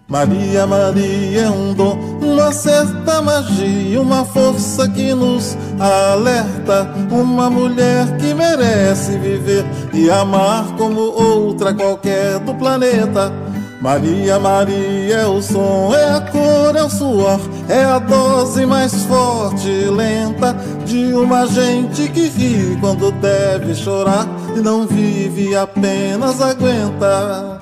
Maria 0.09 0.67
Maria 0.67 1.43
é 1.43 1.51
um 1.51 1.73
dom, 1.73 1.97
uma 2.21 2.51
certa 2.51 3.23
magia, 3.23 4.01
uma 4.01 4.25
força 4.25 4.89
que 4.89 5.15
nos 5.15 5.57
alerta, 5.79 6.93
uma 7.09 7.49
mulher 7.49 8.17
que 8.17 8.35
merece 8.35 9.19
viver 9.19 9.65
e 9.95 10.11
amar 10.11 10.77
como 10.77 10.99
outra 10.99 11.73
qualquer 11.73 12.41
do 12.41 12.55
planeta. 12.57 13.33
Maria, 13.81 14.41
Maria 14.41 15.15
é 15.15 15.27
o 15.27 15.41
som, 15.41 15.95
é 15.95 16.17
a 16.17 16.21
cor, 16.21 16.75
é 16.75 16.83
o 16.83 16.91
suor, 16.91 17.39
é 17.69 17.85
a 17.85 17.99
dose 17.99 18.65
mais 18.65 18.95
forte 19.05 19.69
e 19.69 19.91
lenta 19.91 20.57
de 20.87 21.13
uma 21.13 21.47
gente 21.47 22.09
que 22.09 22.29
ri 22.29 22.77
quando 22.81 23.13
deve 23.13 23.75
chorar 23.75 24.27
e 24.57 24.61
não 24.61 24.87
vive, 24.87 25.55
apenas 25.55 26.41
aguenta. 26.41 27.61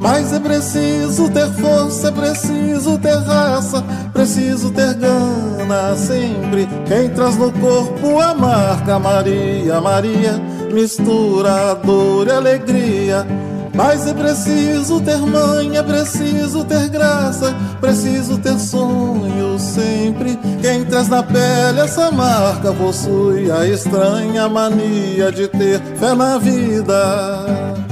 Mas 0.00 0.32
é 0.32 0.40
preciso 0.40 1.28
ter 1.30 1.48
força, 1.54 2.08
é 2.08 2.10
preciso 2.10 2.98
ter 2.98 3.18
raça, 3.18 3.84
preciso 4.12 4.70
ter 4.70 4.94
gana 4.94 5.94
sempre. 5.96 6.66
Quem 6.86 7.10
traz 7.10 7.36
no 7.36 7.52
corpo 7.52 8.18
a 8.18 8.34
marca 8.34 8.98
Maria, 8.98 9.80
Maria, 9.80 10.40
mistura 10.72 11.74
dor 11.74 12.26
e 12.26 12.30
alegria. 12.30 13.26
Mas 13.74 14.08
é 14.08 14.12
preciso 14.12 15.00
ter 15.00 15.18
mãe, 15.18 15.76
é 15.76 15.82
preciso 15.82 16.64
ter 16.64 16.88
graça, 16.88 17.54
preciso 17.80 18.36
ter 18.38 18.58
sonho 18.58 19.56
sempre. 19.58 20.36
Quem 20.60 20.84
traz 20.84 21.08
na 21.08 21.22
pele 21.22 21.80
essa 21.80 22.10
marca 22.10 22.72
possui 22.72 23.50
a 23.52 23.66
estranha 23.66 24.48
mania 24.48 25.30
de 25.30 25.46
ter 25.46 25.80
fé 25.96 26.12
na 26.14 26.38
vida. 26.38 27.87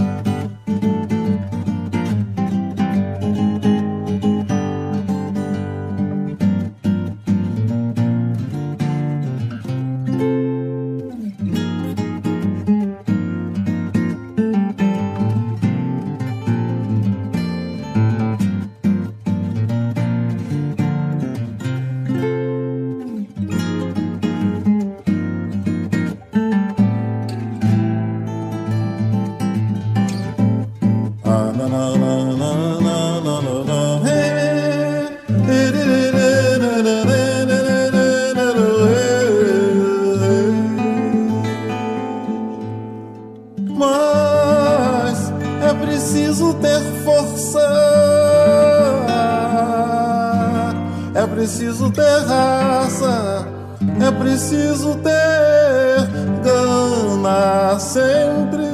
Sempre. 57.97 58.69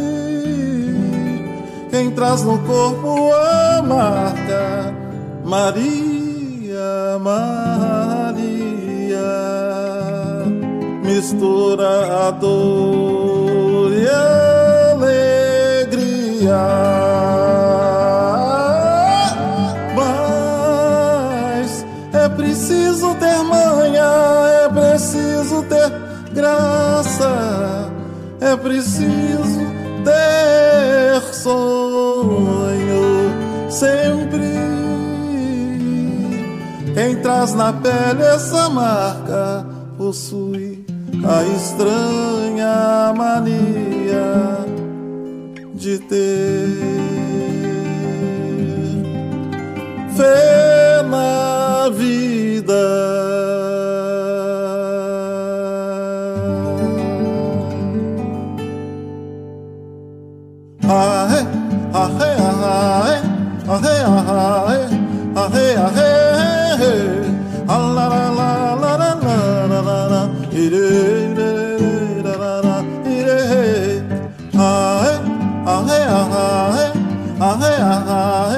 Quem 1.91 2.11
traz 2.11 2.43
no 2.43 2.59
corpo 2.61 3.33
a 3.33 3.83
marca 3.83 4.93
Maria, 5.45 7.19
Maria, 7.21 8.41
mistura 11.05 12.27
a 12.27 12.31
dor 12.31 13.93
e 13.93 14.09
a 14.09 14.93
alegria. 14.93 16.63
Mas 19.95 21.87
é 22.15 22.29
preciso 22.29 23.15
ter 23.17 23.43
manha, 23.45 24.11
é 24.65 24.69
preciso 24.69 25.63
ter 25.65 25.93
graça, 26.33 26.82
é 28.43 28.57
preciso 28.57 29.61
ter 30.05 31.23
sonho 31.33 31.73
sempre. 33.71 34.43
Quem 36.95 37.17
traz 37.23 37.55
na 37.55 37.73
pele 37.73 38.23
essa 38.23 38.69
marca 38.69 39.65
possui 39.97 40.85
a 41.25 41.43
estranha 41.57 43.15
mania 43.17 44.67
de 45.75 45.99
ter 46.01 46.69
fé 50.17 51.03
na 51.09 51.89
vida. 51.91 53.52
ah, 63.75 63.79
ah, 63.79 64.75
ah, 78.09 78.52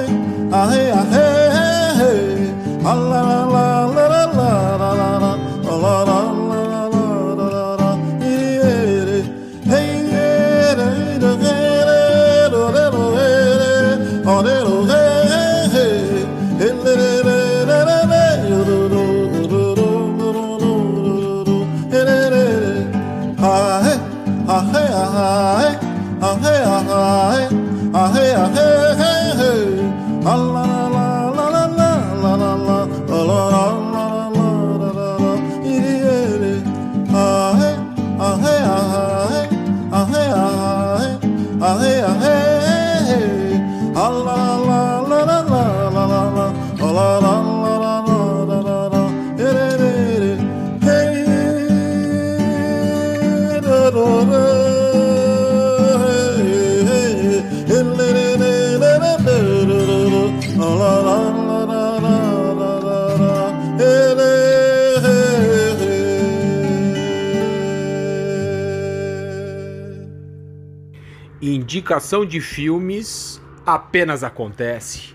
Indicação 71.85 72.25
de 72.25 72.41
filmes 72.41 73.39
apenas 73.67 74.25
acontece. 74.25 75.15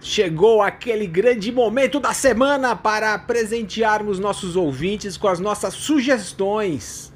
Chegou 0.00 0.60
aquele 0.60 1.06
grande 1.06 1.52
momento 1.52 2.00
da 2.00 2.12
semana 2.12 2.74
para 2.74 3.16
presentearmos 3.20 4.18
nossos 4.18 4.56
ouvintes 4.56 5.16
com 5.16 5.28
as 5.28 5.38
nossas 5.38 5.74
sugestões. 5.74 7.12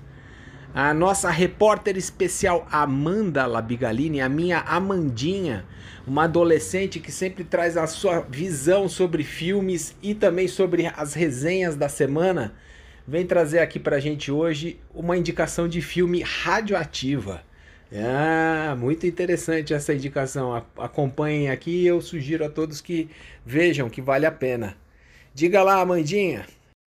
A 0.73 0.95
nossa 0.95 1.29
repórter 1.31 1.97
especial 1.97 2.65
Amanda 2.71 3.45
Labigalini, 3.45 4.21
a 4.21 4.29
minha 4.29 4.61
Amandinha, 4.61 5.67
uma 6.07 6.23
adolescente 6.23 7.01
que 7.01 7.11
sempre 7.11 7.43
traz 7.43 7.77
a 7.77 7.89
sua 7.89 8.21
visão 8.21 8.89
sobre 8.89 9.25
filmes 9.25 9.97
e 10.01 10.15
também 10.15 10.47
sobre 10.47 10.87
as 10.97 11.13
resenhas 11.13 11.75
da 11.75 11.89
semana, 11.89 12.55
vem 13.05 13.27
trazer 13.27 13.59
aqui 13.59 13.81
pra 13.81 13.99
gente 13.99 14.31
hoje 14.31 14.79
uma 14.95 15.17
indicação 15.17 15.67
de 15.67 15.83
filme 15.83 16.23
radioativa. 16.23 17.50
Ah, 17.93 18.77
muito 18.79 19.07
interessante 19.07 19.75
essa 19.75 19.93
indicação. 19.93 20.55
Acompanhem 20.79 21.51
aqui 21.51 21.85
eu 21.85 22.01
sugiro 22.01 22.45
a 22.45 22.49
todos 22.49 22.81
que 22.81 23.11
vejam 23.45 23.91
que 23.91 24.01
vale 24.01 24.27
a 24.27 24.33
pena. 24.33 24.77
Diga 25.35 25.63
lá, 25.63 25.81
Amandinha. 25.81 26.47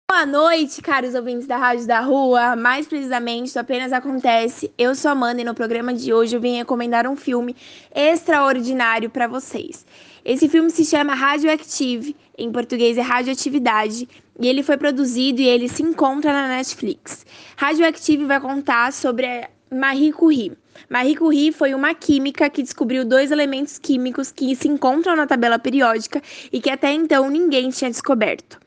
Boa 0.09 0.25
noite, 0.25 0.81
caros 0.81 1.15
ouvintes 1.15 1.47
da 1.47 1.55
Rádio 1.55 1.87
da 1.87 2.01
Rua. 2.01 2.57
Mais 2.57 2.85
precisamente, 2.85 3.57
Apenas 3.57 3.93
Acontece. 3.93 4.69
Eu 4.77 4.93
sou 4.93 5.07
a 5.07 5.11
Amanda 5.13 5.39
e 5.39 5.45
no 5.45 5.55
programa 5.55 5.93
de 5.93 6.13
hoje 6.13 6.35
eu 6.35 6.41
vim 6.41 6.57
recomendar 6.57 7.07
um 7.07 7.15
filme 7.15 7.55
extraordinário 7.95 9.09
para 9.09 9.27
vocês. 9.27 9.85
Esse 10.25 10.49
filme 10.49 10.69
se 10.69 10.83
chama 10.83 11.15
Radioactive, 11.15 12.15
em 12.37 12.51
português 12.51 12.97
é 12.97 13.01
Radioatividade, 13.01 14.07
e 14.37 14.47
ele 14.47 14.61
foi 14.61 14.75
produzido 14.75 15.39
e 15.39 15.47
ele 15.47 15.69
se 15.69 15.81
encontra 15.81 16.33
na 16.33 16.49
Netflix. 16.49 17.25
Radioactive 17.55 18.25
vai 18.25 18.41
contar 18.41 18.91
sobre 18.91 19.47
Marie 19.71 20.11
Curie. 20.11 20.51
Marie 20.89 21.15
Curie 21.15 21.51
foi 21.51 21.73
uma 21.73 21.93
química 21.93 22.49
que 22.49 22.63
descobriu 22.63 23.05
dois 23.05 23.31
elementos 23.31 23.77
químicos 23.77 24.31
que 24.31 24.55
se 24.55 24.67
encontram 24.67 25.15
na 25.15 25.27
tabela 25.27 25.59
periódica 25.59 26.21
e 26.51 26.59
que 26.59 26.69
até 26.69 26.91
então 26.91 27.29
ninguém 27.29 27.69
tinha 27.69 27.89
descoberto. 27.89 28.59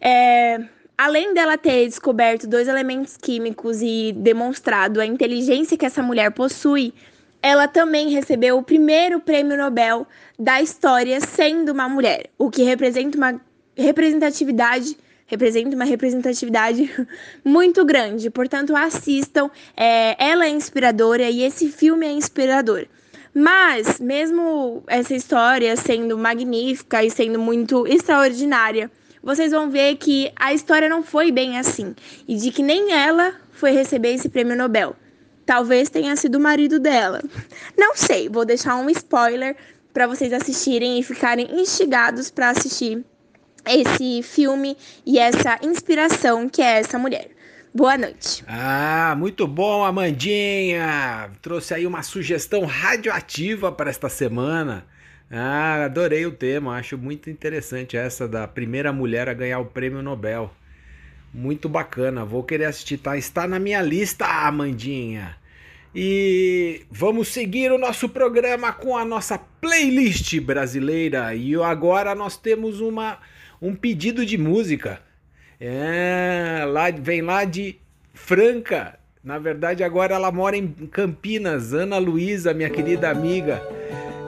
É, 0.00 0.60
além 0.96 1.34
dela 1.34 1.56
ter 1.58 1.86
descoberto 1.86 2.46
dois 2.46 2.68
elementos 2.68 3.16
químicos 3.16 3.80
e 3.82 4.12
demonstrado 4.16 5.00
a 5.00 5.06
inteligência 5.06 5.76
que 5.76 5.86
essa 5.86 6.02
mulher 6.02 6.30
possui, 6.30 6.92
ela 7.42 7.66
também 7.66 8.10
recebeu 8.10 8.58
o 8.58 8.62
primeiro 8.62 9.20
prêmio 9.20 9.56
Nobel 9.56 10.06
da 10.38 10.60
história 10.60 11.20
sendo 11.20 11.72
uma 11.72 11.88
mulher, 11.88 12.30
o 12.38 12.50
que 12.50 12.62
representa 12.62 13.16
uma 13.16 13.40
representatividade 13.76 14.96
representa 15.30 15.76
uma 15.76 15.84
representatividade 15.84 16.90
muito 17.44 17.84
grande. 17.84 18.28
Portanto, 18.28 18.74
assistam. 18.74 19.48
É, 19.76 20.16
ela 20.22 20.44
é 20.44 20.50
inspiradora 20.50 21.30
e 21.30 21.42
esse 21.42 21.68
filme 21.68 22.04
é 22.04 22.10
inspirador. 22.10 22.86
Mas, 23.32 24.00
mesmo 24.00 24.82
essa 24.88 25.14
história 25.14 25.76
sendo 25.76 26.18
magnífica 26.18 27.04
e 27.04 27.10
sendo 27.10 27.38
muito 27.38 27.86
extraordinária, 27.86 28.90
vocês 29.22 29.52
vão 29.52 29.70
ver 29.70 29.96
que 29.96 30.32
a 30.34 30.52
história 30.52 30.88
não 30.88 31.02
foi 31.04 31.30
bem 31.30 31.56
assim 31.56 31.94
e 32.26 32.34
de 32.34 32.50
que 32.50 32.62
nem 32.62 32.92
ela 32.92 33.34
foi 33.52 33.70
receber 33.70 34.14
esse 34.14 34.28
prêmio 34.28 34.56
Nobel. 34.56 34.96
Talvez 35.46 35.88
tenha 35.88 36.16
sido 36.16 36.36
o 36.36 36.40
marido 36.40 36.80
dela. 36.80 37.22
Não 37.78 37.94
sei, 37.94 38.28
vou 38.28 38.44
deixar 38.44 38.76
um 38.76 38.90
spoiler 38.90 39.56
para 39.92 40.08
vocês 40.08 40.32
assistirem 40.32 40.98
e 40.98 41.02
ficarem 41.04 41.60
instigados 41.60 42.30
para 42.30 42.50
assistir 42.50 43.04
esse 43.66 44.22
filme 44.22 44.76
e 45.04 45.18
essa 45.18 45.58
inspiração 45.62 46.48
que 46.48 46.62
é 46.62 46.78
essa 46.78 46.98
mulher. 46.98 47.30
Boa 47.72 47.96
noite. 47.96 48.42
Ah, 48.48 49.14
muito 49.16 49.46
bom, 49.46 49.84
Amandinha. 49.84 51.30
Trouxe 51.40 51.72
aí 51.72 51.86
uma 51.86 52.02
sugestão 52.02 52.64
radioativa 52.64 53.70
para 53.70 53.90
esta 53.90 54.08
semana. 54.08 54.84
Ah, 55.30 55.84
adorei 55.84 56.26
o 56.26 56.32
tema, 56.32 56.76
acho 56.76 56.98
muito 56.98 57.30
interessante 57.30 57.96
essa 57.96 58.26
da 58.26 58.48
primeira 58.48 58.92
mulher 58.92 59.28
a 59.28 59.34
ganhar 59.34 59.60
o 59.60 59.66
prêmio 59.66 60.02
Nobel. 60.02 60.50
Muito 61.32 61.68
bacana, 61.68 62.24
vou 62.24 62.42
querer 62.42 62.64
assistir, 62.64 62.98
tá? 62.98 63.16
Está 63.16 63.46
na 63.46 63.60
minha 63.60 63.80
lista, 63.80 64.26
Amandinha. 64.26 65.36
E 65.94 66.82
vamos 66.90 67.28
seguir 67.28 67.70
o 67.70 67.78
nosso 67.78 68.08
programa 68.08 68.72
com 68.72 68.96
a 68.96 69.04
nossa 69.04 69.38
playlist 69.38 70.40
brasileira. 70.40 71.32
E 71.36 71.54
agora 71.54 72.16
nós 72.16 72.36
temos 72.36 72.80
uma, 72.80 73.18
um 73.60 73.74
pedido 73.74 74.24
de 74.24 74.38
música. 74.38 75.00
É, 75.60 76.64
lá, 76.66 76.90
vem 76.90 77.20
lá 77.20 77.44
de 77.44 77.76
Franca. 78.14 78.98
Na 79.22 79.38
verdade, 79.38 79.84
agora 79.84 80.14
ela 80.14 80.32
mora 80.32 80.56
em 80.56 80.66
Campinas. 80.66 81.74
Ana 81.74 81.98
Luísa, 81.98 82.54
minha 82.54 82.70
querida 82.70 83.10
amiga. 83.10 83.62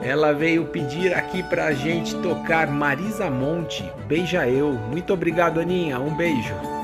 Ela 0.03 0.33
veio 0.33 0.65
pedir 0.65 1.13
aqui 1.13 1.41
pra 1.43 1.73
gente 1.73 2.15
tocar 2.17 2.67
Marisa 2.67 3.29
Monte, 3.29 3.89
Beija 4.07 4.47
Eu. 4.47 4.73
Muito 4.73 5.13
obrigado, 5.13 5.59
Aninha. 5.59 5.99
Um 5.99 6.15
beijo. 6.15 6.82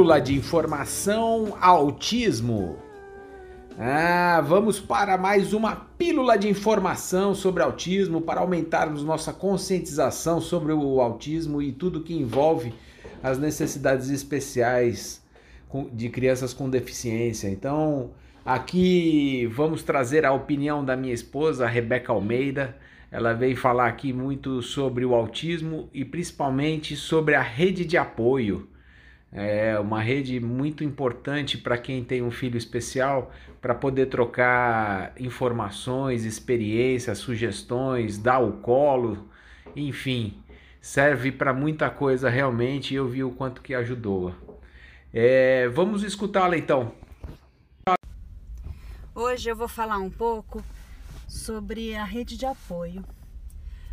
Pílula 0.00 0.18
de 0.18 0.34
informação 0.34 1.58
autismo. 1.60 2.78
Ah, 3.78 4.40
vamos 4.40 4.80
para 4.80 5.18
mais 5.18 5.52
uma 5.52 5.76
pílula 5.76 6.38
de 6.38 6.48
informação 6.48 7.34
sobre 7.34 7.62
autismo 7.62 8.22
para 8.22 8.40
aumentarmos 8.40 9.04
nossa 9.04 9.30
conscientização 9.30 10.40
sobre 10.40 10.72
o 10.72 11.02
autismo 11.02 11.60
e 11.60 11.70
tudo 11.70 12.00
que 12.00 12.14
envolve 12.14 12.72
as 13.22 13.38
necessidades 13.38 14.08
especiais 14.08 15.22
de 15.92 16.08
crianças 16.08 16.54
com 16.54 16.70
deficiência. 16.70 17.48
Então, 17.50 18.12
aqui 18.42 19.46
vamos 19.54 19.82
trazer 19.82 20.24
a 20.24 20.32
opinião 20.32 20.82
da 20.82 20.96
minha 20.96 21.12
esposa, 21.12 21.66
Rebeca 21.66 22.10
Almeida. 22.10 22.74
Ela 23.10 23.34
veio 23.34 23.54
falar 23.54 23.88
aqui 23.88 24.14
muito 24.14 24.62
sobre 24.62 25.04
o 25.04 25.14
autismo 25.14 25.90
e 25.92 26.06
principalmente 26.06 26.96
sobre 26.96 27.34
a 27.34 27.42
rede 27.42 27.84
de 27.84 27.98
apoio 27.98 28.66
é 29.32 29.78
uma 29.78 30.02
rede 30.02 30.40
muito 30.40 30.82
importante 30.82 31.56
para 31.56 31.78
quem 31.78 32.02
tem 32.02 32.20
um 32.22 32.30
filho 32.30 32.56
especial 32.56 33.32
para 33.60 33.74
poder 33.74 34.06
trocar 34.06 35.12
informações, 35.18 36.24
experiências, 36.24 37.18
sugestões, 37.18 38.18
dar 38.18 38.40
o 38.40 38.54
colo, 38.54 39.28
enfim, 39.76 40.42
serve 40.80 41.30
para 41.30 41.52
muita 41.52 41.88
coisa 41.90 42.28
realmente 42.28 42.92
e 42.92 42.96
eu 42.96 43.06
vi 43.06 43.22
o 43.22 43.30
quanto 43.30 43.60
que 43.60 43.74
ajudou. 43.74 44.34
É, 45.12 45.68
vamos 45.68 46.02
escutá-la 46.02 46.56
então. 46.56 46.92
Hoje 49.14 49.50
eu 49.50 49.56
vou 49.56 49.68
falar 49.68 49.98
um 49.98 50.10
pouco 50.10 50.64
sobre 51.28 51.94
a 51.94 52.04
rede 52.04 52.36
de 52.36 52.46
apoio. 52.46 53.04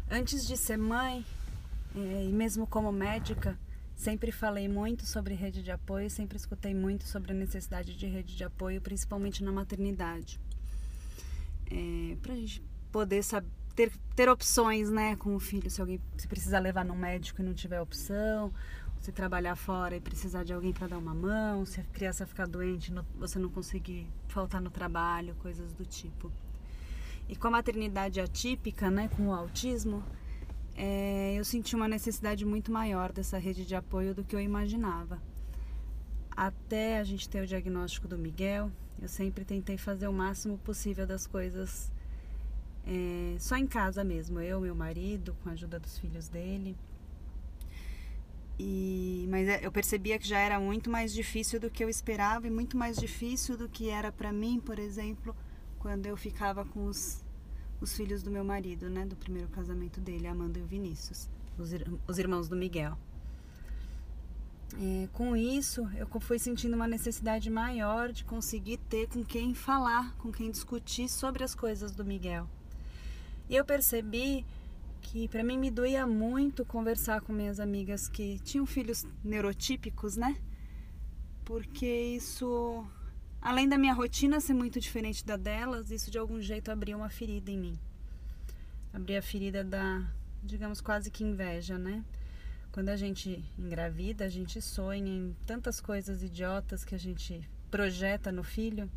Antes 0.09 0.47
de 0.47 0.55
ser 0.55 0.77
mãe, 0.77 1.25
é, 1.95 2.25
e 2.25 2.31
mesmo 2.31 2.65
como 2.65 2.91
médica, 2.91 3.57
Sempre 3.97 4.31
falei 4.31 4.69
muito 4.69 5.07
sobre 5.07 5.33
rede 5.33 5.63
de 5.63 5.71
apoio, 5.71 6.07
sempre 6.07 6.37
escutei 6.37 6.73
muito 6.73 7.03
sobre 7.05 7.31
a 7.31 7.35
necessidade 7.35 7.97
de 7.97 8.05
rede 8.05 8.37
de 8.37 8.43
apoio, 8.43 8.79
principalmente 8.79 9.43
na 9.43 9.51
maternidade. 9.51 10.39
É, 11.65 12.15
para 12.21 12.33
a 12.33 12.35
gente 12.35 12.61
poder 12.91 13.23
saber, 13.23 13.49
ter, 13.75 13.91
ter 14.15 14.29
opções 14.29 14.91
né, 14.91 15.15
com 15.15 15.35
o 15.35 15.39
filho, 15.39 15.67
se 15.69 15.81
alguém 15.81 15.99
se 16.15 16.27
precisar 16.27 16.59
levar 16.59 16.85
no 16.85 16.95
médico 16.95 17.41
e 17.41 17.43
não 17.43 17.55
tiver 17.55 17.81
opção, 17.81 18.53
se 19.01 19.11
trabalhar 19.11 19.55
fora 19.55 19.95
e 19.95 19.99
precisar 19.99 20.43
de 20.43 20.53
alguém 20.53 20.71
para 20.71 20.87
dar 20.87 20.99
uma 20.99 21.15
mão, 21.15 21.65
se 21.65 21.79
a 21.79 21.83
criança 21.83 22.23
ficar 22.25 22.47
doente, 22.47 22.93
você 23.15 23.39
não 23.39 23.49
conseguir 23.49 24.07
faltar 24.27 24.61
no 24.61 24.69
trabalho, 24.69 25.35
coisas 25.39 25.73
do 25.73 25.85
tipo. 25.85 26.31
E 27.27 27.35
com 27.35 27.47
a 27.47 27.51
maternidade 27.51 28.21
atípica, 28.21 28.91
né, 28.91 29.09
com 29.09 29.29
o 29.29 29.33
autismo, 29.33 30.03
é, 30.77 31.33
eu 31.35 31.43
senti 31.43 31.75
uma 31.75 31.87
necessidade 31.87 32.45
muito 32.45 32.71
maior 32.71 33.11
dessa 33.11 33.39
rede 33.39 33.65
de 33.65 33.75
apoio 33.75 34.13
do 34.13 34.23
que 34.23 34.35
eu 34.35 34.39
imaginava. 34.39 35.19
Até 36.29 36.99
a 36.99 37.03
gente 37.03 37.27
ter 37.27 37.41
o 37.41 37.47
diagnóstico 37.47 38.07
do 38.07 38.15
Miguel, 38.15 38.71
eu 39.01 39.07
sempre 39.07 39.43
tentei 39.43 39.75
fazer 39.75 40.07
o 40.07 40.13
máximo 40.13 40.59
possível 40.59 41.07
das 41.07 41.25
coisas 41.25 41.91
é, 42.85 43.35
só 43.39 43.57
em 43.57 43.65
casa 43.65 44.03
mesmo, 44.03 44.39
eu, 44.39 44.61
meu 44.61 44.75
marido, 44.75 45.35
com 45.43 45.49
a 45.49 45.53
ajuda 45.53 45.79
dos 45.79 45.97
filhos 45.97 46.29
dele. 46.29 46.77
E, 48.59 49.27
mas 49.29 49.47
é, 49.47 49.65
eu 49.65 49.71
percebia 49.71 50.17
que 50.19 50.27
já 50.27 50.39
era 50.39 50.59
muito 50.59 50.91
mais 50.91 51.11
difícil 51.11 51.59
do 51.59 51.71
que 51.71 51.83
eu 51.83 51.89
esperava 51.89 52.45
e 52.45 52.51
muito 52.51 52.77
mais 52.77 52.97
difícil 52.97 53.57
do 53.57 53.67
que 53.67 53.89
era 53.89 54.11
para 54.11 54.31
mim, 54.31 54.59
por 54.59 54.77
exemplo, 54.77 55.35
quando 55.79 56.05
eu 56.05 56.15
ficava 56.15 56.63
com 56.63 56.85
os, 56.85 57.23
os 57.79 57.95
filhos 57.95 58.23
do 58.23 58.31
meu 58.31 58.43
marido, 58.43 58.89
né, 58.89 59.05
do 59.05 59.15
primeiro 59.15 59.47
casamento 59.49 59.99
dele, 59.99 60.27
Amanda 60.27 60.59
e 60.59 60.61
o 60.61 60.65
Vinícius, 60.65 61.29
os, 61.57 61.69
os 62.07 62.17
irmãos 62.17 62.47
do 62.49 62.55
Miguel. 62.55 62.97
É, 64.79 65.07
com 65.13 65.35
isso, 65.35 65.87
eu 65.95 66.07
fui 66.19 66.37
sentindo 66.37 66.75
uma 66.75 66.87
necessidade 66.87 67.49
maior 67.49 68.11
de 68.11 68.23
conseguir 68.25 68.77
ter 68.89 69.07
com 69.07 69.23
quem 69.23 69.53
falar, 69.53 70.13
com 70.17 70.31
quem 70.31 70.51
discutir 70.51 71.07
sobre 71.07 71.43
as 71.43 71.55
coisas 71.55 71.93
do 71.93 72.03
Miguel. 72.03 72.47
E 73.49 73.55
eu 73.55 73.63
percebi 73.63 74.45
que 75.01 75.27
para 75.29 75.43
mim 75.43 75.57
me 75.57 75.71
doía 75.71 76.05
muito 76.05 76.65
conversar 76.65 77.21
com 77.21 77.31
minhas 77.31 77.59
amigas 77.59 78.09
que 78.09 78.39
tinham 78.39 78.65
filhos 78.65 79.05
neurotípicos, 79.23 80.17
né? 80.17 80.37
Porque 81.45 81.87
isso, 81.87 82.85
além 83.41 83.67
da 83.67 83.77
minha 83.77 83.93
rotina 83.93 84.39
ser 84.39 84.53
muito 84.53 84.79
diferente 84.79 85.25
da 85.25 85.37
delas, 85.37 85.91
isso 85.91 86.11
de 86.11 86.17
algum 86.17 86.41
jeito 86.41 86.71
abria 86.71 86.97
uma 86.97 87.09
ferida 87.09 87.51
em 87.51 87.57
mim. 87.57 87.79
Abria 88.93 89.19
a 89.19 89.21
ferida 89.21 89.63
da, 89.63 90.05
digamos, 90.43 90.81
quase 90.81 91.11
que 91.11 91.23
inveja, 91.23 91.77
né? 91.77 92.03
Quando 92.71 92.89
a 92.89 92.95
gente 92.95 93.43
engravida, 93.57 94.25
a 94.25 94.29
gente 94.29 94.61
sonha 94.61 95.11
em 95.11 95.35
tantas 95.45 95.79
coisas 95.79 96.21
idiotas 96.21 96.83
que 96.83 96.93
a 96.93 96.99
gente 96.99 97.47
projeta 97.69 98.31
no 98.31 98.43
filho 98.43 98.89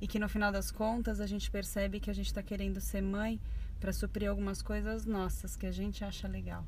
e 0.00 0.06
que 0.06 0.18
no 0.18 0.28
final 0.28 0.52
das 0.52 0.70
contas 0.70 1.20
a 1.20 1.26
gente 1.26 1.50
percebe 1.50 2.00
que 2.00 2.10
a 2.10 2.12
gente 2.12 2.26
está 2.26 2.42
querendo 2.42 2.80
ser 2.80 3.00
mãe 3.00 3.40
para 3.78 3.92
suprir 3.92 4.28
algumas 4.28 4.60
coisas 4.60 5.06
nossas 5.06 5.56
que 5.56 5.66
a 5.66 5.72
gente 5.72 6.04
acha 6.04 6.28
legal. 6.28 6.66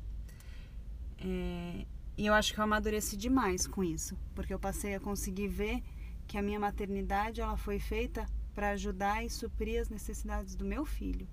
É, 1.19 1.85
e 2.17 2.25
eu 2.25 2.33
acho 2.33 2.53
que 2.53 2.59
eu 2.59 2.63
amadureci 2.63 3.17
demais 3.17 3.67
com 3.67 3.83
isso, 3.83 4.17
porque 4.33 4.53
eu 4.53 4.59
passei 4.59 4.95
a 4.95 4.99
conseguir 4.99 5.47
ver 5.47 5.83
que 6.27 6.37
a 6.37 6.41
minha 6.41 6.59
maternidade 6.59 7.41
ela 7.41 7.57
foi 7.57 7.79
feita 7.79 8.25
para 8.53 8.71
ajudar 8.71 9.23
e 9.23 9.29
suprir 9.29 9.81
as 9.81 9.89
necessidades 9.89 10.55
do 10.55 10.65
meu 10.65 10.85
filho. 10.85 11.27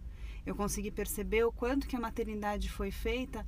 Eu 0.44 0.56
consegui 0.56 0.90
perceber 0.90 1.44
o 1.44 1.52
quanto 1.52 1.86
que 1.86 1.94
a 1.94 2.00
maternidade 2.00 2.70
foi 2.70 2.90
feita 2.90 3.46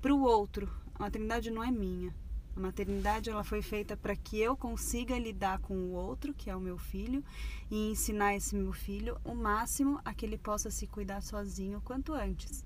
para 0.00 0.12
o 0.12 0.22
outro. 0.22 0.68
A 0.94 1.04
maternidade 1.04 1.50
não 1.50 1.62
é 1.62 1.70
minha. 1.70 2.12
A 2.54 2.60
maternidade 2.60 3.30
ela 3.30 3.44
foi 3.44 3.62
feita 3.62 3.96
para 3.96 4.14
que 4.14 4.38
eu 4.38 4.56
consiga 4.56 5.18
lidar 5.18 5.58
com 5.60 5.74
o 5.74 5.92
outro, 5.92 6.34
que 6.34 6.50
é 6.50 6.56
o 6.56 6.60
meu 6.60 6.76
filho, 6.76 7.24
e 7.70 7.90
ensinar 7.90 8.34
esse 8.34 8.54
meu 8.54 8.72
filho 8.72 9.16
o 9.24 9.34
máximo 9.34 10.00
a 10.04 10.12
que 10.12 10.26
ele 10.26 10.36
possa 10.36 10.70
se 10.70 10.86
cuidar 10.86 11.22
sozinho 11.22 11.80
quanto 11.82 12.12
antes. 12.12 12.64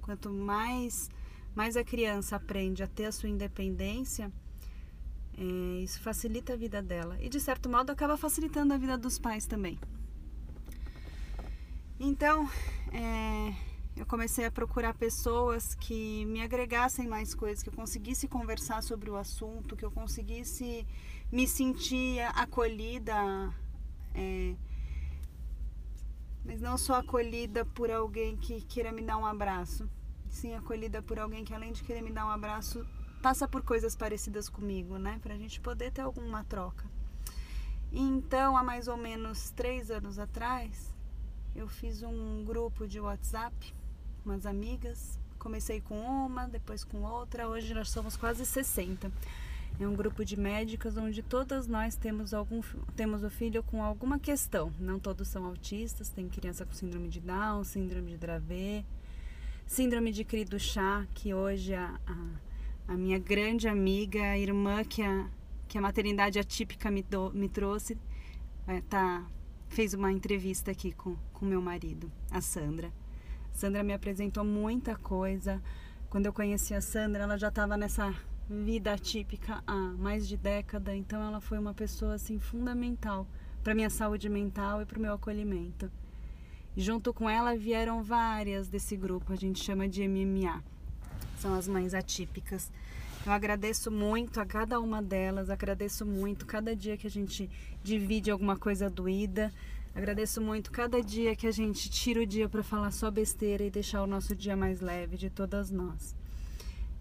Quanto 0.00 0.30
mais 0.30 1.10
mais 1.54 1.76
a 1.76 1.82
criança 1.82 2.36
aprende 2.36 2.82
a 2.82 2.86
ter 2.86 3.06
a 3.06 3.12
sua 3.12 3.28
independência, 3.28 4.32
é, 5.40 5.82
isso 5.82 5.98
facilita 6.02 6.52
a 6.52 6.56
vida 6.56 6.82
dela 6.82 7.16
e 7.18 7.30
de 7.30 7.40
certo 7.40 7.66
modo 7.66 7.90
acaba 7.90 8.14
facilitando 8.18 8.74
a 8.74 8.76
vida 8.76 8.98
dos 8.98 9.18
pais 9.18 9.46
também. 9.46 9.80
Então, 11.98 12.46
é, 12.92 13.54
eu 13.96 14.04
comecei 14.04 14.44
a 14.44 14.50
procurar 14.50 14.92
pessoas 14.92 15.74
que 15.74 16.26
me 16.26 16.42
agregassem 16.42 17.08
mais 17.08 17.34
coisas, 17.34 17.62
que 17.62 17.70
eu 17.70 17.72
conseguisse 17.72 18.28
conversar 18.28 18.82
sobre 18.82 19.08
o 19.08 19.16
assunto, 19.16 19.76
que 19.76 19.84
eu 19.84 19.90
conseguisse 19.90 20.86
me 21.32 21.48
sentir 21.48 22.20
acolhida, 22.34 23.14
é, 24.14 24.54
mas 26.44 26.60
não 26.60 26.76
só 26.76 26.96
acolhida 26.96 27.64
por 27.64 27.90
alguém 27.90 28.36
que 28.36 28.60
queira 28.60 28.92
me 28.92 29.00
dar 29.00 29.16
um 29.16 29.24
abraço, 29.24 29.88
sim 30.28 30.54
acolhida 30.54 31.00
por 31.00 31.18
alguém 31.18 31.44
que 31.44 31.54
além 31.54 31.72
de 31.72 31.82
querer 31.82 32.02
me 32.02 32.10
dar 32.10 32.26
um 32.26 32.30
abraço 32.30 32.86
passa 33.20 33.46
por 33.46 33.62
coisas 33.62 33.94
parecidas 33.94 34.48
comigo, 34.48 34.98
né, 34.98 35.18
para 35.22 35.34
a 35.34 35.38
gente 35.38 35.60
poder 35.60 35.90
ter 35.92 36.02
alguma 36.02 36.44
troca. 36.44 36.84
Então, 37.92 38.56
há 38.56 38.62
mais 38.62 38.88
ou 38.88 38.96
menos 38.96 39.50
três 39.50 39.90
anos 39.90 40.18
atrás, 40.18 40.94
eu 41.54 41.68
fiz 41.68 42.02
um 42.02 42.44
grupo 42.44 42.86
de 42.86 43.00
WhatsApp 43.00 43.74
umas 44.24 44.46
amigas. 44.46 45.18
Comecei 45.38 45.80
com 45.80 45.98
uma, 45.98 46.46
depois 46.46 46.84
com 46.84 47.02
outra. 47.02 47.48
Hoje 47.48 47.74
nós 47.74 47.90
somos 47.90 48.16
quase 48.16 48.44
60. 48.44 49.10
É 49.78 49.88
um 49.88 49.94
grupo 49.94 50.24
de 50.24 50.38
médicas 50.38 50.96
onde 50.96 51.22
todas 51.22 51.66
nós 51.66 51.96
temos 51.96 52.34
algum 52.34 52.60
temos 52.94 53.24
o 53.24 53.30
filho 53.30 53.62
com 53.62 53.82
alguma 53.82 54.18
questão. 54.18 54.72
Não 54.78 54.98
todos 54.98 55.28
são 55.28 55.44
autistas, 55.46 56.10
tem 56.10 56.28
criança 56.28 56.66
com 56.66 56.74
síndrome 56.74 57.08
de 57.08 57.20
Down, 57.20 57.64
síndrome 57.64 58.10
de 58.10 58.18
Dravet, 58.18 58.84
síndrome 59.66 60.12
de 60.12 60.22
cri 60.22 60.44
do 60.44 60.58
chá, 60.58 61.06
que 61.14 61.32
hoje 61.32 61.74
a, 61.74 61.98
a, 62.06 62.26
a, 62.90 62.96
minha 62.96 63.18
grande 63.20 63.68
amiga, 63.68 64.20
a 64.20 64.36
irmã 64.36 64.82
que 64.82 65.00
a, 65.00 65.30
que 65.68 65.78
a 65.78 65.80
maternidade 65.80 66.40
atípica 66.40 66.90
me, 66.90 67.02
do, 67.02 67.30
me 67.32 67.48
trouxe, 67.48 67.96
é, 68.66 68.80
tá, 68.80 69.24
fez 69.68 69.94
uma 69.94 70.10
entrevista 70.10 70.72
aqui 70.72 70.90
com, 70.92 71.16
com 71.32 71.46
meu 71.46 71.62
marido, 71.62 72.10
a 72.32 72.40
Sandra. 72.40 72.92
Sandra 73.52 73.84
me 73.84 73.92
apresentou 73.92 74.44
muita 74.44 74.96
coisa. 74.96 75.62
Quando 76.08 76.26
eu 76.26 76.32
conheci 76.32 76.74
a 76.74 76.80
Sandra, 76.80 77.22
ela 77.22 77.38
já 77.38 77.48
estava 77.48 77.76
nessa 77.76 78.12
vida 78.48 78.92
atípica 78.92 79.62
há 79.64 79.76
mais 79.76 80.26
de 80.26 80.36
década, 80.36 80.94
então 80.94 81.22
ela 81.22 81.40
foi 81.40 81.58
uma 81.58 81.72
pessoa 81.72 82.14
assim 82.14 82.40
fundamental 82.40 83.24
para 83.62 83.74
minha 83.74 83.90
saúde 83.90 84.28
mental 84.28 84.82
e 84.82 84.84
para 84.84 84.98
o 84.98 85.02
meu 85.02 85.14
acolhimento. 85.14 85.88
E 86.76 86.80
junto 86.80 87.14
com 87.14 87.30
ela 87.30 87.56
vieram 87.56 88.02
várias 88.02 88.68
desse 88.68 88.96
grupo, 88.96 89.32
a 89.32 89.36
gente 89.36 89.62
chama 89.62 89.88
de 89.88 90.06
MMA. 90.08 90.64
São 91.40 91.54
as 91.54 91.66
mães 91.66 91.94
atípicas. 91.94 92.70
Eu 93.26 93.32
agradeço 93.32 93.90
muito 93.90 94.40
a 94.40 94.46
cada 94.46 94.80
uma 94.80 95.02
delas, 95.02 95.50
agradeço 95.50 96.06
muito 96.06 96.46
cada 96.46 96.74
dia 96.74 96.96
que 96.96 97.06
a 97.06 97.10
gente 97.10 97.50
divide 97.82 98.30
alguma 98.30 98.56
coisa 98.56 98.88
doída, 98.88 99.52
Agradeço 99.94 100.40
muito 100.40 100.70
cada 100.70 101.02
dia 101.02 101.34
que 101.34 101.46
a 101.46 101.50
gente 101.50 101.90
tira 101.90 102.20
o 102.20 102.26
dia 102.26 102.48
para 102.48 102.62
falar 102.62 102.92
só 102.92 103.10
besteira 103.10 103.64
e 103.64 103.70
deixar 103.70 104.02
o 104.02 104.06
nosso 104.06 104.36
dia 104.36 104.56
mais 104.56 104.80
leve 104.80 105.16
de 105.16 105.28
todas 105.28 105.70
nós. 105.70 106.14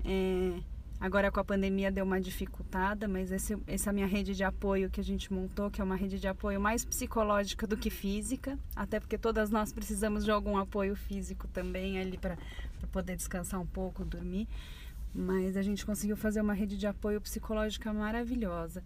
É, 0.04 0.60
agora 1.00 1.32
com 1.32 1.40
a 1.40 1.44
pandemia 1.44 1.92
deu 1.92 2.04
uma 2.04 2.20
dificultada, 2.20 3.08
mas 3.08 3.32
esse, 3.32 3.56
essa 3.68 3.94
minha 3.94 4.08
rede 4.08 4.34
de 4.34 4.44
apoio 4.44 4.90
que 4.90 5.00
a 5.00 5.04
gente 5.04 5.32
montou, 5.32 5.70
que 5.70 5.80
é 5.80 5.84
uma 5.84 5.96
rede 5.96 6.20
de 6.20 6.28
apoio 6.28 6.60
mais 6.60 6.84
psicológica 6.84 7.68
do 7.68 7.78
que 7.78 7.92
física, 7.92 8.58
até 8.76 9.00
porque 9.00 9.20
todas 9.20 9.52
nós 9.52 9.72
precisamos 9.72 10.26
de 10.26 10.32
algum 10.32 10.58
apoio 10.58 10.96
físico 10.96 11.48
também 11.48 12.00
ali 12.00 12.18
para 12.18 12.40
poder 12.90 13.16
descansar 13.16 13.60
um 13.60 13.68
pouco, 13.68 14.04
dormir. 14.04 14.48
Mas 15.14 15.58
a 15.58 15.62
gente 15.62 15.86
conseguiu 15.86 16.16
fazer 16.16 16.42
uma 16.42 16.54
rede 16.54 16.78
de 16.78 16.86
apoio 16.86 17.20
psicológica 17.20 17.92
maravilhosa 17.92 18.84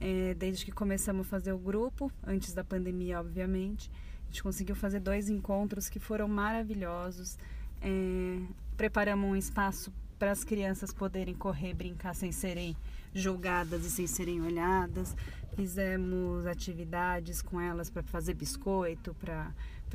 é, 0.00 0.34
desde 0.34 0.64
que 0.64 0.72
começamos 0.72 1.26
a 1.26 1.28
fazer 1.28 1.52
o 1.52 1.58
grupo, 1.58 2.10
antes 2.26 2.52
da 2.52 2.64
pandemia, 2.64 3.20
obviamente. 3.20 3.90
A 4.22 4.26
gente 4.30 4.42
conseguiu 4.42 4.76
fazer 4.76 5.00
dois 5.00 5.28
encontros 5.28 5.88
que 5.88 5.98
foram 5.98 6.28
maravilhosos. 6.28 7.38
É, 7.80 8.40
preparamos 8.76 9.30
um 9.30 9.36
espaço 9.36 9.92
para 10.18 10.30
as 10.30 10.44
crianças 10.44 10.92
poderem 10.92 11.34
correr, 11.34 11.74
brincar 11.74 12.14
sem 12.14 12.32
serem 12.32 12.76
julgadas 13.14 13.84
e 13.84 13.90
sem 13.90 14.06
serem 14.06 14.40
olhadas. 14.40 15.16
Fizemos 15.54 16.46
atividades 16.46 17.42
com 17.42 17.60
elas 17.60 17.90
para 17.90 18.02
fazer 18.02 18.34
biscoito, 18.34 19.14
para 19.14 19.52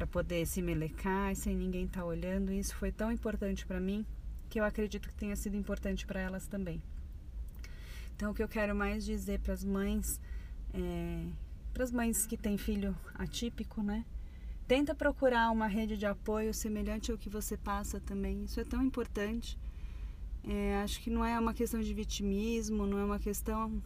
poder 0.07 0.45
se 0.45 0.61
melecar 0.61 1.35
sem 1.35 1.55
ninguém 1.55 1.85
estar 1.85 2.01
tá 2.01 2.05
olhando. 2.05 2.51
Isso 2.51 2.75
foi 2.75 2.91
tão 2.91 3.11
importante 3.11 3.65
para 3.65 3.79
mim 3.79 4.05
que 4.49 4.59
eu 4.59 4.63
acredito 4.63 5.07
que 5.07 5.15
tenha 5.15 5.35
sido 5.35 5.55
importante 5.55 6.05
para 6.05 6.19
elas 6.19 6.45
também. 6.47 6.81
Então, 8.15 8.31
o 8.31 8.33
que 8.33 8.43
eu 8.43 8.47
quero 8.47 8.75
mais 8.75 9.03
dizer 9.03 9.39
para 9.39 9.53
as 9.53 9.63
mães, 9.63 10.21
é, 10.73 11.25
para 11.73 11.83
as 11.83 11.91
mães 11.91 12.25
que 12.25 12.37
têm 12.37 12.57
filho 12.57 12.95
atípico, 13.15 13.81
né? 13.81 14.05
Tenta 14.67 14.95
procurar 14.95 15.51
uma 15.51 15.67
rede 15.67 15.97
de 15.97 16.05
apoio 16.05 16.53
semelhante 16.53 17.11
ao 17.11 17.17
que 17.17 17.29
você 17.29 17.57
passa 17.57 17.99
também. 17.99 18.43
Isso 18.43 18.59
é 18.59 18.63
tão 18.63 18.83
importante. 18.83 19.57
É, 20.43 20.77
acho 20.83 21.01
que 21.01 21.09
não 21.09 21.23
é 21.23 21.37
uma 21.39 21.53
questão 21.53 21.81
de 21.81 21.93
vitimismo, 21.93 22.85
não 22.85 22.99
é 22.99 23.03
uma 23.03 23.19
questão 23.19 23.81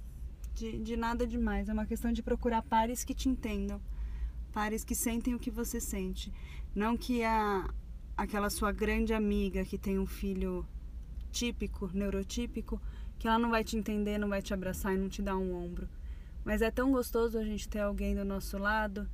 de, 0.53 0.77
de 0.79 0.97
nada 0.97 1.25
demais. 1.25 1.69
É 1.69 1.73
uma 1.73 1.85
questão 1.85 2.11
de 2.11 2.21
procurar 2.21 2.61
pares 2.61 3.03
que 3.03 3.13
te 3.13 3.29
entendam, 3.29 3.81
pares 4.47 4.83
que 4.83 4.95
sentem 4.95 5.33
o 5.35 5.39
que 5.39 5.51
você 5.51 5.79
sente. 5.79 6.33
Não 6.75 6.97
que 6.97 7.23
a, 7.23 7.69
aquela 8.15 8.49
sua 8.49 8.71
grande 8.71 9.13
amiga 9.13 9.63
que 9.63 9.77
tem 9.77 9.99
um 9.99 10.05
filho 10.05 10.65
típico, 11.31 11.89
neurotípico, 11.93 12.81
que 13.19 13.27
ela 13.27 13.39
não 13.39 13.49
vai 13.49 13.63
te 13.63 13.77
entender, 13.77 14.17
não 14.17 14.29
vai 14.29 14.41
te 14.41 14.53
abraçar 14.53 14.93
e 14.93 14.97
não 14.97 15.09
te 15.09 15.21
dar 15.21 15.37
um 15.37 15.53
ombro. 15.53 15.87
Mas 16.43 16.61
é 16.61 16.71
tão 16.71 16.91
gostoso 16.91 17.37
a 17.37 17.43
gente 17.43 17.67
ter 17.67 17.79
alguém 17.79 18.15
do 18.15 18.23
nosso 18.23 18.57
lado 18.57 19.07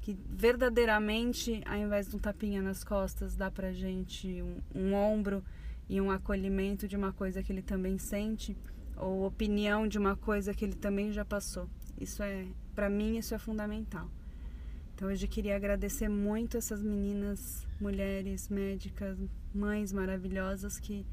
que 0.00 0.16
verdadeiramente, 0.28 1.62
ao 1.66 1.76
invés 1.76 2.08
de 2.08 2.16
um 2.16 2.18
tapinha 2.18 2.62
nas 2.62 2.82
costas, 2.82 3.36
dá 3.36 3.50
pra 3.50 3.72
gente 3.72 4.42
um, 4.42 4.60
um 4.74 4.94
ombro 4.94 5.44
e 5.88 6.00
um 6.00 6.10
acolhimento 6.10 6.88
de 6.88 6.96
uma 6.96 7.12
coisa 7.12 7.42
que 7.42 7.52
ele 7.52 7.62
também 7.62 7.98
sente 7.98 8.56
ou 8.96 9.26
opinião 9.26 9.88
de 9.88 9.98
uma 9.98 10.16
coisa 10.16 10.54
que 10.54 10.64
ele 10.64 10.74
também 10.74 11.12
já 11.12 11.24
passou. 11.24 11.68
Isso 11.98 12.22
é, 12.22 12.46
para 12.74 12.88
mim, 12.88 13.18
isso 13.18 13.34
é 13.34 13.38
fundamental. 13.38 14.10
Então 15.00 15.08
hoje 15.08 15.24
eu 15.24 15.30
queria 15.30 15.56
agradecer 15.56 16.10
muito 16.10 16.58
essas 16.58 16.82
meninas, 16.82 17.66
mulheres, 17.80 18.50
médicas, 18.50 19.16
mães 19.54 19.94
maravilhosas 19.94 20.78
que 20.78 21.06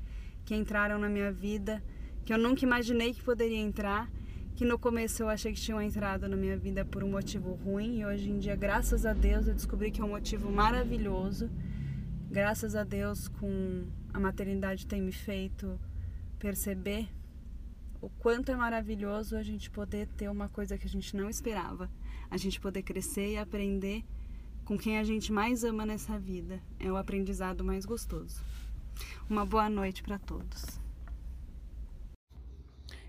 que 0.43 0.53
entraram 0.53 0.99
na 0.99 1.07
minha 1.07 1.31
vida, 1.31 1.81
que 2.25 2.33
eu 2.33 2.37
nunca 2.37 2.65
imaginei 2.65 3.13
que 3.13 3.23
poderia 3.23 3.57
entrar, 3.57 4.11
que 4.57 4.65
no 4.65 4.77
começo 4.77 5.23
eu 5.23 5.29
achei 5.29 5.53
que 5.53 5.61
tinham 5.61 5.81
entrado 5.81 6.27
na 6.27 6.35
minha 6.35 6.57
vida 6.57 6.83
por 6.83 7.01
um 7.01 7.11
motivo 7.11 7.53
ruim 7.53 7.99
e 7.99 8.05
hoje 8.05 8.29
em 8.29 8.37
dia, 8.39 8.57
graças 8.57 9.05
a 9.05 9.13
Deus, 9.13 9.47
eu 9.47 9.53
descobri 9.53 9.89
que 9.89 10.01
é 10.01 10.03
um 10.03 10.09
motivo 10.09 10.51
maravilhoso. 10.51 11.49
Graças 12.29 12.75
a 12.75 12.83
Deus, 12.83 13.29
com 13.29 13.85
a 14.13 14.19
maternidade 14.19 14.85
tem 14.85 15.01
me 15.01 15.13
feito 15.13 15.79
perceber 16.37 17.07
o 18.01 18.09
quanto 18.09 18.51
é 18.51 18.55
maravilhoso 18.55 19.35
a 19.35 19.43
gente 19.43 19.69
poder 19.69 20.07
ter 20.17 20.29
uma 20.29 20.49
coisa 20.49 20.77
que 20.77 20.85
a 20.85 20.89
gente 20.89 21.15
não 21.15 21.29
esperava, 21.29 21.89
a 22.29 22.37
gente 22.37 22.59
poder 22.59 22.83
crescer 22.83 23.33
e 23.33 23.37
aprender 23.37 24.03
com 24.65 24.77
quem 24.77 24.97
a 24.97 25.03
gente 25.03 25.31
mais 25.31 25.63
ama 25.63 25.85
nessa 25.85 26.19
vida. 26.19 26.59
É 26.79 26.91
o 26.91 26.97
aprendizado 26.97 27.63
mais 27.63 27.85
gostoso. 27.85 28.43
Uma 29.29 29.45
boa 29.45 29.69
noite 29.69 30.03
para 30.03 30.19
todos. 30.19 30.65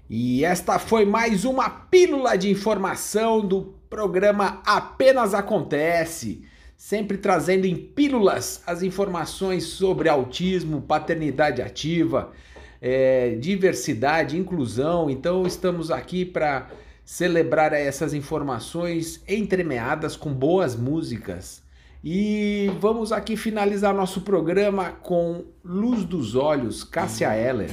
E 0.09 0.43
esta 0.43 0.79
foi 0.79 1.05
mais 1.05 1.45
uma 1.45 1.69
pílula 1.69 2.39
de 2.39 2.49
informação 2.51 3.47
do 3.47 3.75
programa 3.91 4.63
Apenas 4.65 5.35
Acontece, 5.35 6.47
sempre 6.77 7.19
trazendo 7.19 7.67
em 7.67 7.77
pílulas 7.77 8.63
as 8.67 8.83
informações 8.83 9.65
sobre 9.65 10.09
autismo, 10.09 10.81
paternidade 10.81 11.61
ativa, 11.61 12.33
é, 12.81 13.37
diversidade, 13.37 14.37
inclusão. 14.37 15.11
Então 15.11 15.47
estamos 15.47 15.91
aqui 15.91 16.25
para 16.25 16.69
celebrar 17.05 17.73
essas 17.73 18.13
informações 18.13 19.23
entremeadas 19.27 20.17
com 20.17 20.33
boas 20.33 20.77
músicas 20.77 21.63
e 22.03 22.71
vamos 22.81 23.11
aqui 23.11 23.37
finalizar 23.37 23.93
nosso 23.93 24.21
programa 24.21 24.91
com 24.91 25.45
Luz 25.65 26.05
dos 26.05 26.37
Olhos, 26.37 26.85
Cássia 26.85 27.35
Eller. 27.35 27.71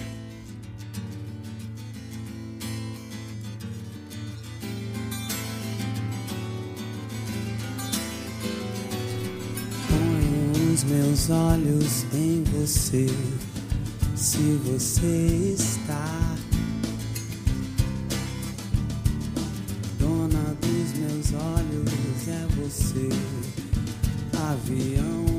Ponho 9.88 10.74
os 10.74 10.84
meus 10.86 11.30
olhos 11.30 12.06
em 12.14 12.44
você, 12.46 13.06
se 14.16 14.58
você 14.64 15.56
está. 15.58 16.36
Dona 20.00 20.56
dos 20.62 20.98
meus 20.98 21.34
olhos 21.34 22.28
é 22.28 22.48
você 22.56 23.10
avião 24.52 25.35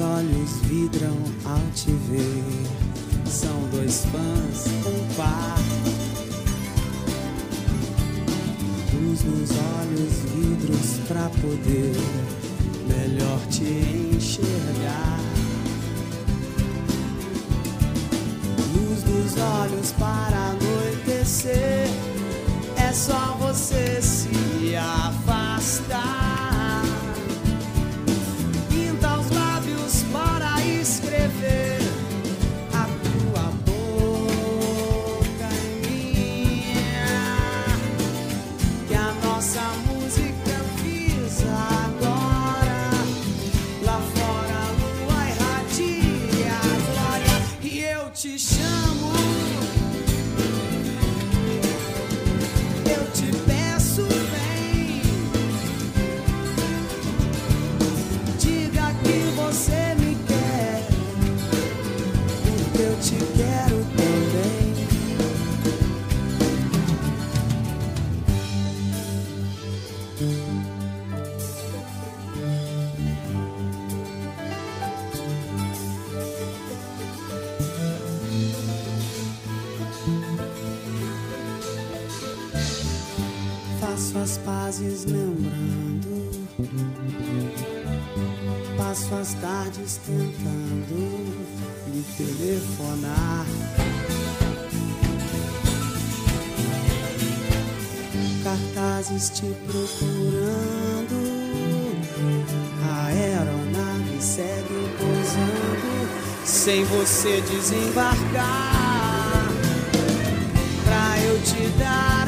olhos 0.00 0.56
vidram 0.64 1.16
ao 1.44 1.60
te 1.74 1.90
ver. 1.90 2.44
São 3.26 3.68
dois 3.70 4.04
fãs, 4.06 4.66
um 4.86 5.14
par. 5.14 5.58
Luz 8.94 9.22
nos 9.24 9.50
olhos, 9.50 10.14
vidros 10.34 11.06
pra 11.06 11.28
poder 11.40 11.94
melhor 12.88 13.40
te 13.50 14.16
enxergar. 14.16 15.20
Luz 18.74 19.02
dos 19.02 19.40
olhos 19.40 19.92
para 19.92 20.36
anoitecer. 20.50 21.88
É 22.76 22.92
só 22.92 23.36
você 23.40 24.00
pazes 84.48 85.04
lembrando. 85.04 86.48
Passo 88.78 89.14
as 89.14 89.34
tardes 89.34 90.00
tentando 90.06 90.96
lhe 91.88 92.02
telefonar. 92.16 93.44
Cartazes 98.42 99.28
te 99.30 99.54
procurando. 99.66 101.18
A 102.88 103.06
aeronave 103.08 104.22
segue 104.22 104.88
pousando 104.96 106.08
sem 106.46 106.84
você 106.84 107.42
desembarcar. 107.42 108.38
Pra 110.84 111.20
eu 111.20 111.38
te 111.42 111.68
dar 111.78 112.27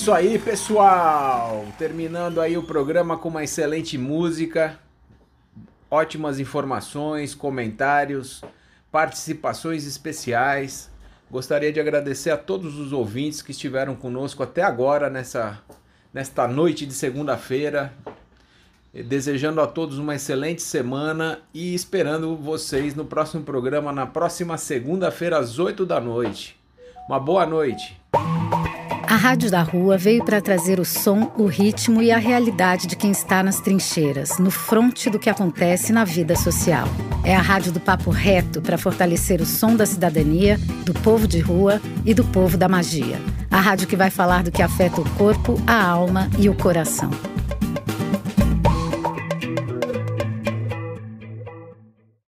isso 0.00 0.14
aí, 0.14 0.38
pessoal. 0.38 1.66
Terminando 1.76 2.40
aí 2.40 2.56
o 2.56 2.62
programa 2.62 3.18
com 3.18 3.28
uma 3.28 3.44
excelente 3.44 3.98
música, 3.98 4.78
ótimas 5.90 6.38
informações, 6.40 7.34
comentários, 7.34 8.40
participações 8.90 9.86
especiais. 9.86 10.90
Gostaria 11.30 11.70
de 11.70 11.78
agradecer 11.78 12.30
a 12.30 12.38
todos 12.38 12.78
os 12.78 12.94
ouvintes 12.94 13.42
que 13.42 13.50
estiveram 13.50 13.94
conosco 13.94 14.42
até 14.42 14.62
agora 14.62 15.10
nessa 15.10 15.60
nesta 16.14 16.48
noite 16.48 16.86
de 16.86 16.94
segunda-feira. 16.94 17.92
Desejando 18.94 19.60
a 19.60 19.66
todos 19.66 19.98
uma 19.98 20.14
excelente 20.14 20.62
semana 20.62 21.40
e 21.52 21.74
esperando 21.74 22.34
vocês 22.36 22.94
no 22.94 23.04
próximo 23.04 23.44
programa 23.44 23.92
na 23.92 24.06
próxima 24.06 24.56
segunda-feira 24.56 25.38
às 25.38 25.58
8 25.58 25.84
da 25.84 26.00
noite. 26.00 26.58
Uma 27.06 27.20
boa 27.20 27.44
noite. 27.44 28.00
A 29.20 29.22
Rádio 29.22 29.50
da 29.50 29.60
Rua 29.60 29.98
veio 29.98 30.24
para 30.24 30.40
trazer 30.40 30.80
o 30.80 30.84
som, 30.84 31.30
o 31.36 31.44
ritmo 31.44 32.00
e 32.00 32.10
a 32.10 32.16
realidade 32.16 32.86
de 32.86 32.96
quem 32.96 33.10
está 33.10 33.42
nas 33.42 33.60
trincheiras, 33.60 34.38
no 34.38 34.50
fronte 34.50 35.10
do 35.10 35.18
que 35.18 35.28
acontece 35.28 35.92
na 35.92 36.04
vida 36.04 36.34
social. 36.34 36.88
É 37.22 37.36
a 37.36 37.42
rádio 37.42 37.70
do 37.70 37.78
papo 37.78 38.08
reto 38.08 38.62
para 38.62 38.78
fortalecer 38.78 39.42
o 39.42 39.44
som 39.44 39.76
da 39.76 39.84
cidadania, 39.84 40.58
do 40.86 40.94
povo 40.94 41.28
de 41.28 41.38
rua 41.38 41.82
e 42.06 42.14
do 42.14 42.24
povo 42.24 42.56
da 42.56 42.66
magia. 42.66 43.20
A 43.50 43.60
rádio 43.60 43.86
que 43.86 43.94
vai 43.94 44.08
falar 44.08 44.42
do 44.42 44.50
que 44.50 44.62
afeta 44.62 45.02
o 45.02 45.10
corpo, 45.10 45.60
a 45.66 45.84
alma 45.84 46.30
e 46.38 46.48
o 46.48 46.54
coração. 46.54 47.10